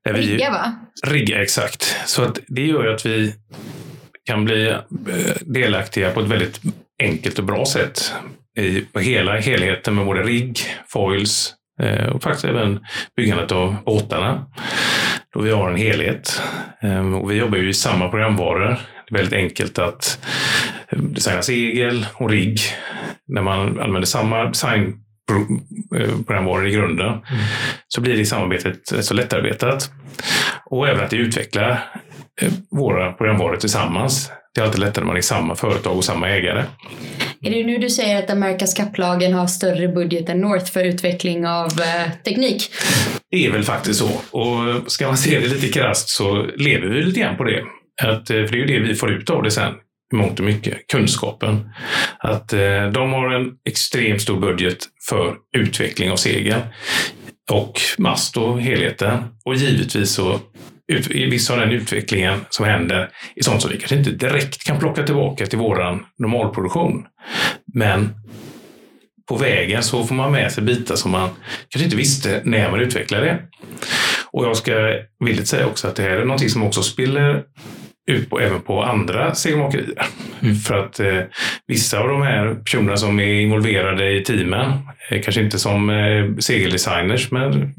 Rigga 0.08 0.50
va? 0.50 0.74
Rigga, 1.06 1.42
exakt. 1.42 1.96
Så 2.06 2.22
att 2.22 2.38
det 2.48 2.66
gör 2.66 2.84
ju 2.84 2.94
att 2.94 3.06
vi 3.06 3.34
kan 4.26 4.44
bli 4.44 4.68
eh, 4.68 4.78
delaktiga 5.40 6.10
på 6.10 6.20
ett 6.20 6.26
väldigt 6.26 6.60
enkelt 7.02 7.38
och 7.38 7.44
bra 7.44 7.66
sätt 7.66 8.12
i 8.58 8.86
hela 8.98 9.40
helheten 9.40 9.94
med 9.94 10.06
både 10.06 10.22
rigg, 10.22 10.58
foils 10.88 11.54
eh, 11.82 12.06
och 12.06 12.22
faktiskt 12.22 12.44
även 12.44 12.80
byggandet 13.16 13.52
av 13.52 13.76
båtarna. 13.84 14.46
Då 15.34 15.40
vi 15.40 15.50
har 15.50 15.70
en 15.70 15.76
helhet. 15.76 16.42
Ehm, 16.80 17.14
och 17.14 17.30
vi 17.30 17.34
jobbar 17.34 17.58
ju 17.58 17.68
i 17.68 17.74
samma 17.74 18.08
programvaror. 18.08 18.68
Det 19.08 19.14
är 19.14 19.18
väldigt 19.18 19.38
enkelt 19.38 19.78
att 19.78 20.26
eh, 20.88 20.98
designa 20.98 21.42
segel 21.42 22.06
och 22.14 22.30
rigg 22.30 22.60
när 23.28 23.42
man 23.42 23.80
använder 23.80 24.06
samma 24.06 24.44
design 24.44 25.05
programvaror 26.26 26.68
i 26.68 26.70
grunden, 26.70 27.06
mm. 27.06 27.22
så 27.88 28.00
blir 28.00 28.16
det 28.16 28.26
samarbetet 28.26 29.04
så 29.04 29.14
lättarbetat. 29.14 29.90
Och 30.70 30.88
även 30.88 31.04
att 31.04 31.10
det 31.10 31.16
utvecklar 31.16 31.70
eh, 32.42 32.52
våra 32.70 33.12
programvaror 33.12 33.56
tillsammans. 33.56 34.30
Det 34.54 34.60
är 34.60 34.64
alltid 34.64 34.80
lättare 34.80 35.04
när 35.04 35.06
man 35.06 35.16
är 35.16 35.20
samma 35.20 35.54
företag 35.54 35.96
och 35.96 36.04
samma 36.04 36.28
ägare. 36.28 36.64
Är 37.42 37.50
det 37.50 37.64
nu 37.64 37.78
du 37.78 37.90
säger 37.90 38.22
att 38.22 38.30
Amerikas 38.30 38.74
kapplagen 38.74 39.34
har 39.34 39.46
större 39.46 39.88
budget 39.88 40.28
än 40.28 40.40
North 40.40 40.72
för 40.72 40.84
utveckling 40.84 41.46
av 41.46 41.66
eh, 41.66 42.12
teknik? 42.24 42.70
Det 43.30 43.46
är 43.46 43.52
väl 43.52 43.62
faktiskt 43.62 44.00
så. 44.00 44.38
Och 44.38 44.92
ska 44.92 45.06
man 45.06 45.16
se 45.16 45.40
det 45.40 45.46
lite 45.46 45.68
krasst 45.68 46.08
så 46.08 46.42
lever 46.56 46.86
vi 46.88 47.02
lite 47.02 47.20
grann 47.20 47.36
på 47.36 47.44
det. 47.44 47.62
Att, 48.02 48.30
eh, 48.30 48.44
för 48.44 48.52
det 48.52 48.58
är 48.58 48.66
ju 48.66 48.66
det 48.66 48.88
vi 48.88 48.94
får 48.94 49.12
ut 49.12 49.30
av 49.30 49.42
det 49.42 49.50
sen 49.50 49.74
mångt 50.12 50.38
och 50.38 50.44
mycket, 50.44 50.86
kunskapen. 50.86 51.70
Att 52.18 52.52
eh, 52.52 52.86
de 52.92 53.12
har 53.12 53.30
en 53.30 53.52
extremt 53.68 54.22
stor 54.22 54.40
budget 54.40 54.78
för 55.08 55.34
utveckling 55.56 56.10
av 56.10 56.16
segel 56.16 56.60
och 57.50 57.80
mast 57.98 58.36
och 58.36 58.60
helheten. 58.60 59.24
Och 59.44 59.54
givetvis 59.54 60.10
så 60.10 60.40
ut, 60.92 61.10
viss 61.10 61.50
av 61.50 61.58
den 61.58 61.70
utvecklingen 61.70 62.40
som 62.50 62.66
händer 62.66 63.10
är 63.36 63.42
sånt 63.42 63.62
som 63.62 63.70
vi 63.70 63.78
kanske 63.78 63.96
inte 63.96 64.10
direkt 64.10 64.64
kan 64.64 64.78
plocka 64.78 65.02
tillbaka 65.02 65.46
till 65.46 65.58
våran 65.58 66.06
normalproduktion. 66.18 67.06
Men 67.74 68.14
på 69.28 69.36
vägen 69.36 69.82
så 69.82 70.04
får 70.04 70.14
man 70.14 70.32
med 70.32 70.52
sig 70.52 70.64
bitar 70.64 70.96
som 70.96 71.10
man 71.10 71.28
kanske 71.68 71.84
inte 71.84 71.96
visste 71.96 72.40
när 72.44 72.70
man 72.70 72.80
utvecklade 72.80 73.24
det. 73.24 73.42
Och 74.30 74.44
jag 74.44 74.56
ska 74.56 74.72
villigt 75.24 75.48
säga 75.48 75.66
också 75.66 75.88
att 75.88 75.96
det 75.96 76.02
här 76.02 76.10
är 76.10 76.24
någonting 76.24 76.50
som 76.50 76.62
också 76.62 76.82
spiller 76.82 77.42
ut 78.06 78.30
på, 78.30 78.40
även 78.40 78.60
på 78.60 78.82
andra 78.82 79.34
segelmakerier. 79.34 80.06
Mm. 80.40 80.54
För 80.54 80.74
att 80.74 81.00
eh, 81.00 81.20
vissa 81.66 81.98
av 81.98 82.08
de 82.08 82.22
här 82.22 82.54
personerna 82.54 82.96
som 82.96 83.20
är 83.20 83.40
involverade 83.40 84.12
i 84.12 84.24
teamen, 84.24 84.72
eh, 85.10 85.22
kanske 85.22 85.42
inte 85.42 85.58
som 85.58 85.90
eh, 85.90 86.36
segeldesigners, 86.38 87.30
men 87.30 87.74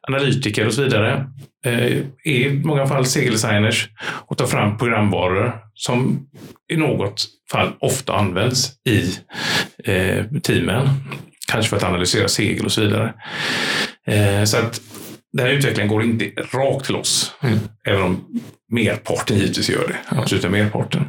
analytiker 0.00 0.66
och 0.66 0.74
så 0.74 0.82
vidare, 0.82 1.26
eh, 1.64 1.96
är 2.24 2.46
i 2.46 2.60
många 2.64 2.86
fall 2.86 3.06
segeldesigners 3.06 3.88
och 4.26 4.38
tar 4.38 4.46
fram 4.46 4.78
programvaror 4.78 5.58
som 5.74 6.26
i 6.72 6.76
något 6.76 7.26
fall 7.52 7.72
ofta 7.78 8.12
används 8.12 8.72
i 8.88 9.14
eh, 9.84 10.24
teamen. 10.42 10.88
Kanske 11.48 11.70
för 11.70 11.76
att 11.76 11.84
analysera 11.84 12.28
segel 12.28 12.64
och 12.64 12.72
så 12.72 12.80
vidare. 12.80 13.14
Eh, 14.06 14.44
så 14.44 14.56
att 14.56 14.80
den 15.36 15.46
här 15.46 15.52
utvecklingen 15.52 15.88
går 15.88 16.02
inte 16.02 16.24
rakt 16.52 16.86
till 16.86 16.96
oss. 16.96 17.34
Mm. 17.42 17.58
Även 17.88 18.02
om 18.02 18.24
merparten 18.72 19.36
givetvis 19.36 19.70
gör 19.70 19.88
det. 19.88 20.16
Absoluta 20.16 20.48
merparten. 20.48 21.04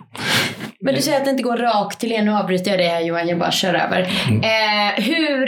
Men 0.81 0.95
du 0.95 1.01
säger 1.01 1.17
att 1.17 1.25
det 1.25 1.31
inte 1.31 1.43
går 1.43 1.57
rakt 1.57 1.99
till 1.99 2.11
er. 2.11 2.21
Nu 2.21 2.31
avbryter 2.31 2.71
jag 2.71 2.79
det 2.79 2.87
här 2.87 3.01
Johan, 3.01 3.27
jag 3.27 3.39
bara 3.39 3.51
kör 3.51 3.73
över. 3.73 4.01
Eh, 4.29 5.03
hur... 5.03 5.45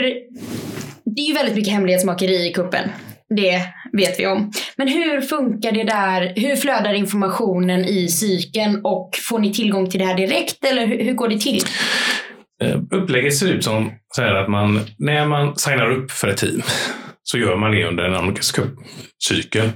Det 1.04 1.20
är 1.20 1.26
ju 1.26 1.34
väldigt 1.34 1.54
mycket 1.54 1.72
hemlighetsmakeri 1.72 2.48
i 2.48 2.52
kuppen. 2.52 2.88
Det 3.36 3.62
vet 3.92 4.20
vi 4.20 4.26
om. 4.26 4.52
Men 4.76 4.88
hur 4.88 5.20
funkar 5.20 5.72
det 5.72 5.84
där? 5.84 6.32
Hur 6.36 6.56
flödar 6.56 6.94
informationen 6.94 7.84
i 7.84 8.08
cykeln 8.08 8.80
och 8.84 9.10
får 9.28 9.38
ni 9.38 9.52
tillgång 9.52 9.90
till 9.90 10.00
det 10.00 10.06
här 10.06 10.16
direkt 10.16 10.64
eller 10.64 10.86
hur, 10.86 11.04
hur 11.04 11.12
går 11.12 11.28
det 11.28 11.38
till? 11.38 11.62
Eh, 12.62 12.80
Upplägget 12.90 13.36
ser 13.36 13.52
ut 13.52 13.64
som 13.64 13.92
så 14.16 14.22
här 14.22 14.34
att 14.34 14.48
man, 14.48 14.80
när 14.98 15.26
man 15.26 15.56
signar 15.56 15.90
upp 15.90 16.10
för 16.10 16.28
ett 16.28 16.36
team 16.36 16.62
så 17.30 17.38
gör 17.38 17.56
man 17.56 17.70
det 17.70 17.84
under 17.84 18.04
en 18.04 18.14
Amerikas 18.14 18.52
Cup-cykel. 18.52 19.70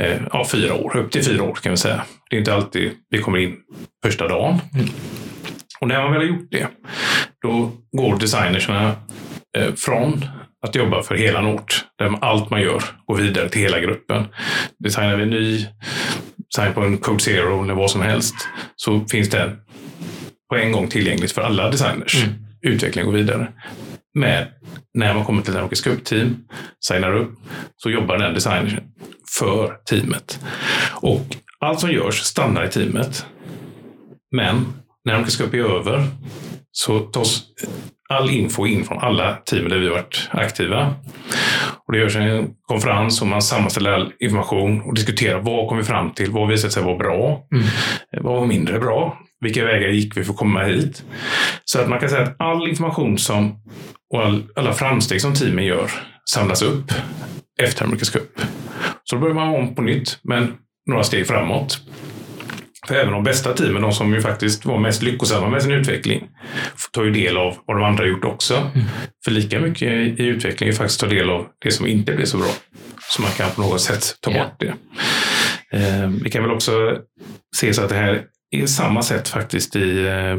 Eh, 0.00 0.20
ja, 0.32 0.46
fyra 0.52 0.74
år, 0.74 0.96
upp 0.96 1.10
till 1.10 1.24
fyra 1.24 1.42
år 1.42 1.54
kan 1.54 1.72
vi 1.72 1.76
säga. 1.76 2.04
Det 2.30 2.36
är 2.36 2.38
inte 2.38 2.54
alltid 2.54 2.90
vi 3.10 3.18
kommer 3.18 3.38
in 3.38 3.56
första 4.04 4.28
dagen. 4.28 4.58
Och 5.80 5.88
när 5.88 6.02
man 6.02 6.12
väl 6.12 6.20
har 6.20 6.28
gjort 6.28 6.50
det, 6.50 6.68
då 7.42 7.72
går 7.92 8.18
designerserna 8.18 8.96
eh, 9.58 9.74
från 9.74 10.24
att 10.66 10.74
jobba 10.74 11.02
för 11.02 11.14
hela 11.14 11.40
Nort, 11.40 11.84
där 11.98 12.18
allt 12.20 12.50
man 12.50 12.60
gör 12.60 12.82
går 13.06 13.16
vidare 13.16 13.48
till 13.48 13.60
hela 13.60 13.80
gruppen. 13.80 14.26
Designar 14.84 15.16
vi 15.16 15.22
en 15.22 15.30
ny 15.30 15.66
design 16.54 16.74
på 16.74 16.80
en 16.80 16.98
Code 16.98 17.20
Zero 17.20 17.62
eller 17.64 17.74
vad 17.74 17.90
som 17.90 18.00
helst, 18.00 18.34
så 18.76 19.04
finns 19.04 19.30
den 19.30 19.56
på 20.50 20.56
en 20.56 20.72
gång 20.72 20.88
tillgängligt 20.88 21.32
för 21.32 21.42
alla 21.42 21.70
designers. 21.70 22.24
Mm. 22.24 22.34
Utvecklingen 22.62 23.10
går 23.10 23.18
vidare. 23.18 23.52
Med 24.16 24.46
när 24.94 25.14
man 25.14 25.24
kommer 25.24 25.42
till 25.42 25.52
ett 25.52 25.58
Amerikas 25.58 25.80
Cup-team, 25.80 26.36
signar 26.86 27.16
upp, 27.16 27.32
så 27.76 27.90
jobbar 27.90 28.18
den 28.18 28.34
designern 28.34 28.80
för 29.38 29.76
teamet. 29.90 30.40
Och 30.92 31.36
allt 31.60 31.80
som 31.80 31.90
görs 31.92 32.14
stannar 32.14 32.64
i 32.64 32.68
teamet. 32.68 33.26
Men 34.36 34.66
när 35.04 35.12
Amerikas 35.14 35.36
Cup 35.36 35.54
är 35.54 35.58
över 35.58 36.06
så 36.72 36.98
tas 36.98 37.42
all 38.08 38.30
info 38.30 38.66
in 38.66 38.84
från 38.84 38.98
alla 38.98 39.36
team 39.36 39.68
där 39.68 39.78
vi 39.78 39.88
varit 39.88 40.28
aktiva. 40.30 40.94
Och 41.86 41.92
det 41.92 41.98
görs 41.98 42.16
en 42.16 42.54
konferens 42.62 43.20
och 43.22 43.26
man 43.26 43.42
sammanställer 43.42 43.92
all 43.92 44.12
information 44.20 44.80
och 44.80 44.94
diskuterar 44.94 45.40
vad 45.40 45.68
kom 45.68 45.78
vi 45.78 45.84
fram 45.84 46.10
till? 46.10 46.30
Vad 46.30 46.48
visade 46.48 46.72
sig 46.72 46.82
vara 46.82 46.96
bra? 46.96 47.46
Vad 48.22 48.40
var 48.40 48.46
mindre 48.46 48.78
bra? 48.78 49.18
Vilka 49.46 49.64
vägar 49.64 49.88
gick 49.88 50.16
vi 50.16 50.24
för 50.24 50.32
att 50.32 50.38
komma 50.38 50.62
hit? 50.64 51.04
Så 51.64 51.80
att 51.80 51.88
man 51.88 52.00
kan 52.00 52.08
säga 52.08 52.22
att 52.22 52.36
all 52.38 52.68
information 52.68 53.18
som 53.18 53.58
och 54.14 54.22
all, 54.24 54.44
alla 54.56 54.72
framsteg 54.72 55.20
som 55.20 55.34
teamen 55.34 55.64
gör 55.64 55.90
samlas 56.30 56.62
upp 56.62 56.92
efter 57.62 57.84
Amerikas 57.84 58.10
Cup. 58.10 58.40
Så 59.04 59.16
då 59.16 59.20
börjar 59.20 59.34
man 59.34 59.48
om 59.54 59.74
på 59.74 59.82
nytt, 59.82 60.18
men 60.22 60.54
några 60.90 61.02
steg 61.04 61.26
framåt. 61.26 61.80
För 62.88 62.94
även 62.94 63.12
de 63.12 63.22
bästa 63.24 63.52
teamen, 63.52 63.82
de 63.82 63.92
som 63.92 64.14
ju 64.14 64.20
faktiskt 64.20 64.64
var 64.64 64.78
mest 64.78 65.02
lyckosamma 65.02 65.48
med 65.50 65.62
sin 65.62 65.72
utveckling, 65.72 66.28
tar 66.92 67.04
ju 67.04 67.10
del 67.10 67.36
av 67.36 67.56
vad 67.66 67.76
de 67.76 67.84
andra 67.84 68.02
har 68.04 68.08
gjort 68.08 68.24
också. 68.24 68.70
För 69.24 69.30
lika 69.30 69.60
mycket 69.60 69.88
i 69.92 70.22
utveckling 70.22 70.68
är 70.68 70.72
faktiskt 70.72 71.00
ta 71.00 71.06
del 71.06 71.30
av 71.30 71.46
det 71.64 71.70
som 71.70 71.86
inte 71.86 72.12
blir 72.12 72.26
så 72.26 72.38
bra. 72.38 72.50
Så 73.10 73.22
man 73.22 73.30
kan 73.30 73.50
på 73.50 73.60
något 73.60 73.80
sätt 73.80 74.16
ta 74.20 74.30
Ja. 74.30 74.44
bort 74.44 74.60
det. 74.60 74.74
Eh, 75.78 76.08
vi 76.22 76.30
kan 76.30 76.42
väl 76.42 76.52
också 76.52 76.98
se 77.56 77.74
så 77.74 77.82
att 77.82 77.88
det 77.88 77.94
här 77.94 78.22
är 78.50 78.66
samma 78.66 79.02
sätt 79.02 79.28
faktiskt 79.28 79.76
i 79.76 80.06
eh, 80.06 80.36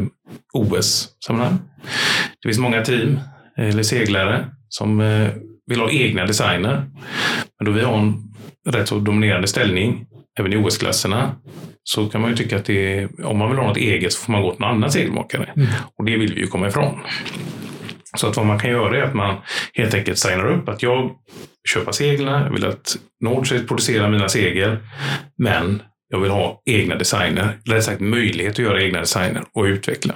OS-sammanhang. 0.53 1.57
Det 2.41 2.49
finns 2.49 2.59
många 2.59 2.81
team 2.81 3.19
eller 3.57 3.83
seglare 3.83 4.45
som 4.69 5.01
eh, 5.01 5.29
vill 5.67 5.79
ha 5.79 5.91
egna 5.91 6.25
designer. 6.25 6.85
Men 7.59 7.65
då 7.65 7.71
vi 7.71 7.81
har 7.81 7.97
en 7.97 8.33
rätt 8.69 8.87
så 8.87 8.99
dominerande 8.99 9.47
ställning 9.47 10.05
även 10.39 10.53
i 10.53 10.57
OS-klasserna 10.57 11.35
så 11.83 12.09
kan 12.09 12.21
man 12.21 12.29
ju 12.29 12.35
tycka 12.35 12.55
att 12.57 12.65
det 12.65 12.93
är, 12.93 13.25
om 13.25 13.37
man 13.37 13.49
vill 13.49 13.59
ha 13.59 13.67
något 13.67 13.77
eget 13.77 14.13
så 14.13 14.19
får 14.19 14.31
man 14.31 14.41
gå 14.41 14.51
till 14.51 14.61
någon 14.61 14.75
annan 14.75 14.91
segelmakare. 14.91 15.53
Och 15.97 16.05
det 16.05 16.17
vill 16.17 16.33
vi 16.33 16.41
ju 16.41 16.47
komma 16.47 16.67
ifrån. 16.67 16.99
Så 18.17 18.27
att 18.27 18.37
vad 18.37 18.45
man 18.45 18.59
kan 18.59 18.69
göra 18.69 18.97
är 18.97 19.01
att 19.01 19.13
man 19.13 19.35
helt 19.73 19.93
enkelt 19.93 20.17
signar 20.17 20.51
upp 20.51 20.69
att 20.69 20.83
jag 20.83 21.11
köper 21.69 21.91
seglarna, 21.91 22.45
jag 22.45 22.53
vill 22.53 22.65
att 22.65 22.97
Nordset 23.23 23.67
producerar 23.67 24.09
mina 24.09 24.29
segel, 24.29 24.77
men 25.37 25.81
jag 26.09 26.19
vill 26.19 26.31
ha 26.31 26.61
egna 26.65 26.95
designer, 26.95 27.59
eller 27.65 27.81
sagt 27.81 28.01
möjlighet 28.01 28.53
att 28.53 28.59
göra 28.59 28.83
egna 28.83 28.99
designer 28.99 29.43
och 29.53 29.63
utveckla. 29.63 30.13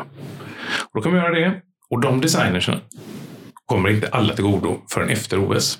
Och 0.84 0.90
då 0.94 1.02
kan 1.02 1.12
man 1.12 1.22
göra 1.22 1.40
det. 1.40 1.62
Och 1.90 2.02
de 2.02 2.22
designersen 2.22 2.80
kommer 3.66 3.90
inte 3.90 4.08
alla 4.08 4.34
till 4.34 4.44
godo 4.44 4.82
förrän 4.94 5.10
efter 5.10 5.40
OS. 5.40 5.80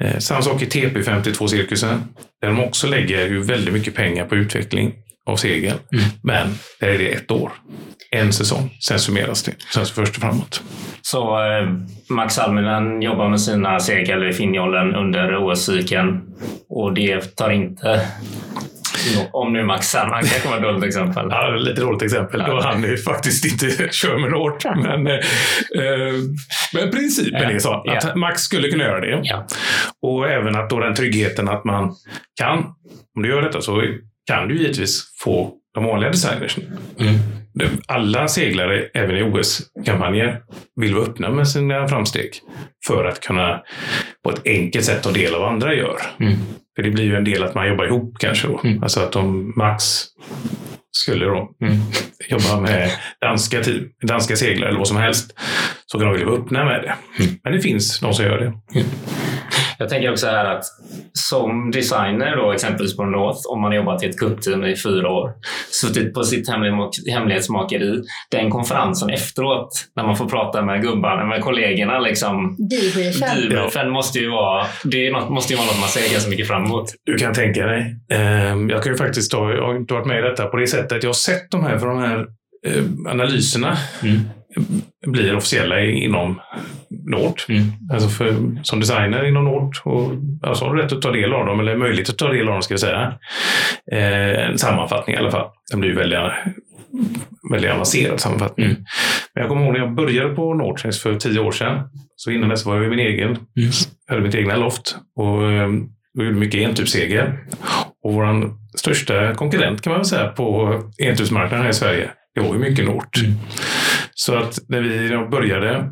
Eh, 0.00 0.18
samma 0.18 0.42
sak 0.42 0.62
i 0.62 0.66
TP52-cirkusen, 0.66 2.00
där 2.40 2.48
de 2.48 2.60
också 2.60 2.86
lägger 2.86 3.28
ju 3.28 3.42
väldigt 3.42 3.74
mycket 3.74 3.94
pengar 3.94 4.24
på 4.24 4.36
utveckling 4.36 4.94
av 5.26 5.36
segel. 5.36 5.76
Men 6.22 6.54
där 6.80 6.88
är 6.88 6.98
det 6.98 7.08
ett 7.08 7.30
år. 7.30 7.52
En 8.14 8.32
säsong. 8.32 8.76
Sen 8.80 8.98
summeras 8.98 9.42
det. 9.42 9.52
Sen 9.74 9.86
så 9.86 9.94
först 9.94 10.16
och 10.16 10.22
framåt. 10.22 10.62
Så 11.02 11.44
eh, 11.44 11.68
Max 12.10 12.38
Alminen 12.38 13.02
jobbar 13.02 13.28
med 13.28 13.40
sina 13.40 13.80
segel 13.80 14.28
i 14.28 14.32
Finnjollen 14.32 14.94
under 14.94 15.36
OS-cykeln 15.36 16.20
och 16.68 16.94
det 16.94 17.36
tar 17.36 17.50
inte... 17.50 18.00
Om 19.32 19.52
nu 19.52 19.64
Max 19.64 19.86
Salman 19.88 20.22
kanske 20.22 20.48
var 20.48 20.56
ett 20.56 20.62
dåligt 20.62 20.84
exempel. 20.84 21.26
Ja, 21.30 21.48
lite 21.50 21.80
dåligt 21.80 22.02
exempel. 22.02 22.42
Då 22.46 22.60
han 22.60 22.82
ju 22.82 22.96
faktiskt 22.96 23.44
inte 23.44 23.88
kör 23.92 24.18
med 24.18 24.30
Nord. 24.30 24.62
Men, 24.76 25.06
eh, 25.06 25.14
eh, 25.14 26.14
men 26.74 26.90
principen 26.90 27.42
Ja. 27.42 27.50
är 27.50 27.58
så 27.58 27.72
att 27.72 27.82
Ja. 28.04 28.14
Max 28.16 28.42
skulle 28.42 28.68
kunna 28.68 28.84
göra 28.84 29.00
det. 29.00 29.20
Ja. 29.22 29.46
Och 30.02 30.28
även 30.30 30.56
att 30.56 30.70
då 30.70 30.80
den 30.80 30.94
tryggheten 30.94 31.48
att 31.48 31.64
man 31.64 31.94
kan, 32.40 32.58
om 33.16 33.22
du 33.22 33.28
gör 33.28 33.42
detta 33.42 33.60
så 33.60 33.82
kan 34.26 34.48
du 34.48 34.58
givetvis 34.58 35.02
få 35.24 35.52
de 35.74 35.84
vanliga 35.84 36.10
designersen. 36.10 36.64
Mm. 37.00 37.14
Alla 37.88 38.28
seglare, 38.28 38.88
även 38.94 39.16
i 39.16 39.22
OS-kampanjer, 39.22 40.40
vill 40.80 40.94
vara 40.94 41.04
öppna 41.04 41.30
med 41.30 41.48
sina 41.48 41.88
framsteg 41.88 42.30
för 42.86 43.04
att 43.04 43.20
kunna 43.20 43.62
på 44.24 44.30
ett 44.30 44.40
enkelt 44.44 44.84
sätt 44.84 45.02
ta 45.02 45.10
del 45.10 45.34
av 45.34 45.40
vad 45.40 45.52
andra 45.52 45.74
gör. 45.74 45.96
Mm. 46.20 46.34
För 46.76 46.82
det 46.82 46.90
blir 46.90 47.04
ju 47.04 47.16
en 47.16 47.24
del 47.24 47.42
att 47.42 47.54
man 47.54 47.68
jobbar 47.68 47.84
ihop 47.84 48.16
kanske 48.18 48.48
då. 48.48 48.60
Mm. 48.64 48.82
Alltså 48.82 49.00
att 49.00 49.16
om 49.16 49.52
Max 49.56 49.84
skulle 50.90 51.24
då 51.24 51.50
Mm. 51.60 51.76
jobba 52.28 52.60
med 52.60 52.90
danska, 53.20 53.62
team, 53.62 53.88
danska 54.02 54.36
seglare 54.36 54.68
eller 54.68 54.78
vad 54.78 54.88
som 54.88 54.96
helst 54.96 55.34
så 55.86 55.98
kan 55.98 56.06
de 56.06 56.12
vilja 56.12 56.26
vara 56.26 56.40
öppna 56.40 56.64
med 56.64 56.82
det. 56.82 56.94
Men 57.44 57.52
det 57.52 57.60
finns 57.60 58.00
de 58.00 58.14
som 58.14 58.24
gör 58.24 58.38
det. 58.38 58.80
Jag 59.78 59.88
tänker 59.88 60.12
också 60.12 60.26
här 60.26 60.44
att 60.44 60.64
som 61.12 61.70
designer 61.70 62.36
då 62.36 62.52
exempelvis 62.52 62.96
på 62.96 63.04
North, 63.04 63.40
om 63.48 63.60
man 63.60 63.70
har 63.70 63.76
jobbat 63.76 64.02
i 64.02 64.06
ett 64.06 64.18
kuppteam 64.18 64.64
i 64.64 64.76
fyra 64.76 65.08
år, 65.10 65.32
suttit 65.70 66.14
på 66.14 66.22
sitt 66.24 66.48
hemlig- 66.48 67.10
hemlighetsmakeri, 67.12 68.02
den 68.30 68.50
konferensen 68.50 69.10
efteråt 69.10 69.68
när 69.96 70.04
man 70.04 70.16
får 70.16 70.26
prata 70.28 70.62
med 70.62 70.82
gubbarna, 70.82 71.24
med 71.26 71.42
kollegorna, 71.42 71.98
liksom 71.98 72.56
Debriefen. 72.70 73.40
debriefen 73.40 73.90
måste 73.90 74.18
ju 74.18 74.30
vara, 74.30 74.66
det 74.84 75.06
är 75.06 75.12
något, 75.12 75.30
måste 75.30 75.52
ju 75.52 75.56
vara 75.56 75.66
något 75.66 75.80
man 75.80 75.88
ser 75.88 76.12
ganska 76.12 76.30
mycket 76.30 76.48
fram 76.48 76.64
emot. 76.64 76.86
Du 77.06 77.14
kan 77.16 77.34
tänka 77.34 77.66
dig. 77.66 77.96
Eh, 78.10 78.20
jag 78.68 78.82
kan 78.82 78.92
ju 78.92 78.96
faktiskt 78.98 79.30
ta, 79.30 79.50
jag 79.52 79.62
har 79.66 79.76
inte 79.76 79.94
varit 79.94 80.06
med 80.06 80.18
i 80.18 80.22
detta 80.22 80.46
på 80.46 80.56
det 80.56 80.66
sättet. 80.66 81.02
Jag 81.02 81.08
har 81.08 81.14
sett 81.14 81.50
de 81.50 81.64
här, 81.64 81.78
för 81.78 81.86
de 81.86 81.98
här 81.98 82.26
eh, 82.66 83.10
analyserna 83.10 83.76
Mm. 84.02 84.20
Blir 85.06 85.36
officiella 85.36 85.80
inom 85.84 86.40
Nord. 86.90 87.40
Mm. 87.48 87.62
Alltså 87.92 88.08
för, 88.08 88.34
som 88.62 88.80
designer 88.80 89.24
inom 89.28 89.44
Nord 89.44 89.76
och, 89.84 90.10
alltså 90.42 90.64
har 90.64 90.74
du 90.74 90.82
rätt 90.82 90.92
att 90.92 91.02
ta 91.02 91.10
del 91.10 91.32
av 91.32 91.46
dem, 91.46 91.60
eller 91.60 91.76
möjlighet 91.76 92.08
att 92.08 92.18
ta 92.18 92.28
del 92.28 92.48
av 92.48 92.52
dem 92.52 92.62
ska 92.62 92.72
jag 92.74 92.80
säga. 92.80 93.18
Eh, 93.92 94.48
en 94.50 94.58
sammanfattning 94.58 95.16
i 95.16 95.18
alla 95.18 95.30
fall. 95.30 95.46
Den 95.70 95.80
blir 95.80 95.94
väldigt, 95.94 96.18
väldigt 97.52 97.70
avancerad 97.70 98.20
sammanfattning. 98.20 98.66
Mm. 98.66 98.84
Men 99.34 99.42
jag 99.42 99.48
kommer 99.48 99.64
ihåg 99.64 99.72
när 99.72 99.80
jag 99.80 99.94
började 99.94 100.34
på 100.34 100.54
Nordtrace 100.54 101.00
för 101.00 101.14
tio 101.14 101.40
år 101.40 101.52
sedan. 101.52 101.80
Så 102.16 102.30
innan 102.30 102.48
dess 102.48 102.66
var 102.66 102.76
jag 102.76 102.84
i 102.84 102.88
min 102.88 102.98
egen, 102.98 103.28
Mm. 103.30 103.70
hade 104.08 104.20
mitt 104.20 104.34
egna 104.34 104.56
loft 104.56 104.96
och 105.16 105.52
eh, 105.52 105.68
vi 106.18 106.24
gjorde 106.24 106.36
mycket 106.38 106.68
entypssegel. 106.68 107.26
Och 108.04 108.14
vår 108.14 108.50
största 108.78 109.34
konkurrent 109.34 109.82
kan 109.82 109.90
man 109.90 110.00
väl 110.00 110.06
säga 110.06 110.28
på 110.28 110.74
entypsmarknaden 110.98 111.62
här 111.62 111.70
i 111.70 111.74
Sverige, 111.74 112.10
det 112.34 112.40
var 112.40 112.54
ju 112.54 112.58
mycket 112.60 112.84
Nord. 112.84 113.16
Mm. 113.24 113.36
Så 114.14 114.34
att 114.34 114.58
när 114.68 114.80
vi 114.80 115.26
började 115.30 115.90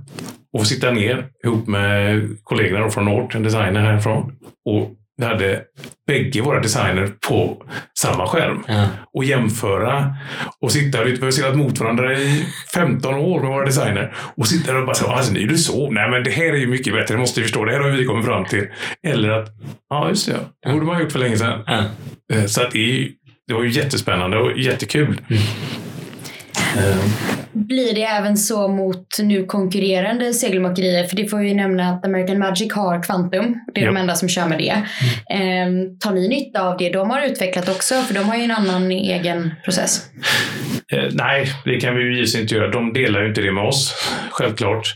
och 0.58 0.66
sitta 0.66 0.90
ner 0.90 1.26
ihop 1.44 1.66
med 1.68 2.22
kollegorna 2.42 2.90
från 2.90 3.04
Nord, 3.04 3.34
en 3.34 3.42
designer 3.42 3.80
härifrån. 3.80 4.32
Och 4.70 4.90
vi 5.16 5.24
hade 5.24 5.62
bägge 6.06 6.40
våra 6.40 6.60
designer 6.60 7.10
på 7.28 7.62
samma 7.98 8.26
skärm. 8.26 8.64
Ja. 8.68 8.86
Och 9.14 9.24
jämföra 9.24 10.16
och 10.60 10.72
sitta, 10.72 11.04
vi 11.04 11.16
har 11.20 11.30
seglat 11.30 11.56
mot 11.56 11.80
varandra 11.80 12.18
i 12.18 12.44
15 12.74 13.14
år 13.14 13.40
med 13.40 13.48
våra 13.50 13.64
designer. 13.64 14.14
Och 14.36 14.46
sitta 14.48 14.72
där 14.72 14.80
och 14.80 14.86
bara 14.86 14.94
säga, 14.94 15.10
alltså 15.12 15.32
ni 15.32 15.42
är 15.42 15.48
ju 15.48 15.58
så, 15.58 15.90
nej 15.90 16.10
men 16.10 16.24
det 16.24 16.30
här 16.30 16.44
är 16.52 16.56
ju 16.56 16.66
mycket 16.66 16.94
bättre, 16.94 17.14
det 17.14 17.20
måste 17.20 17.40
vi 17.40 17.44
förstå, 17.44 17.64
det 17.64 17.72
här 17.72 17.80
har 17.80 17.90
vi 17.90 18.04
kommit 18.04 18.26
fram 18.26 18.44
till. 18.44 18.66
Eller 19.06 19.28
att, 19.30 19.48
ja 19.90 20.08
just 20.08 20.28
det, 20.28 20.36
det 20.66 20.72
borde 20.72 20.86
man 20.86 20.94
ha 20.94 21.02
gjort 21.02 21.12
för 21.12 21.18
länge 21.18 21.36
sedan. 21.36 21.60
Ja. 21.66 21.84
Eh, 22.34 22.44
Så 22.44 22.62
att 22.62 22.70
det, 22.70 23.08
det 23.48 23.54
var 23.54 23.62
ju 23.62 23.70
jättespännande 23.70 24.38
och 24.38 24.58
jättekul. 24.58 25.20
Eh, 25.30 25.40
Blir 27.52 27.94
det 27.94 28.02
även 28.02 28.36
så 28.36 28.68
mot 28.68 29.06
nu 29.22 29.44
konkurrerande 29.46 30.32
segelmakerier? 30.34 31.04
För 31.04 31.16
det 31.16 31.26
får 31.26 31.38
vi 31.38 31.54
nämna 31.54 31.88
att 31.90 32.04
American 32.04 32.38
Magic 32.38 32.72
har 32.74 33.02
Quantum. 33.02 33.54
Det 33.74 33.80
är 33.80 33.86
de 33.86 33.94
Ja. 33.96 34.00
enda 34.00 34.14
som 34.14 34.28
kör 34.28 34.48
med 34.48 34.58
det. 34.58 34.70
Eh, 35.34 35.66
tar 36.00 36.12
ni 36.12 36.28
nytta 36.28 36.62
av 36.62 36.76
det 36.78 36.90
de 36.90 37.10
har 37.10 37.22
utvecklat 37.22 37.68
också? 37.68 37.94
För 37.94 38.14
de 38.14 38.20
har 38.20 38.36
ju 38.36 38.42
en 38.42 38.50
annan 38.50 38.90
egen 38.90 39.54
process. 39.64 40.06
Eh, 40.92 41.04
nej, 41.12 41.46
det 41.64 41.80
kan 41.80 41.94
vi 41.96 42.02
ju 42.02 42.10
givetvis 42.14 42.40
inte 42.40 42.54
göra. 42.54 42.70
De 42.70 42.92
delar 42.92 43.22
ju 43.22 43.28
inte 43.28 43.40
det 43.40 43.52
med 43.52 43.64
oss, 43.64 43.94
självklart. 44.30 44.94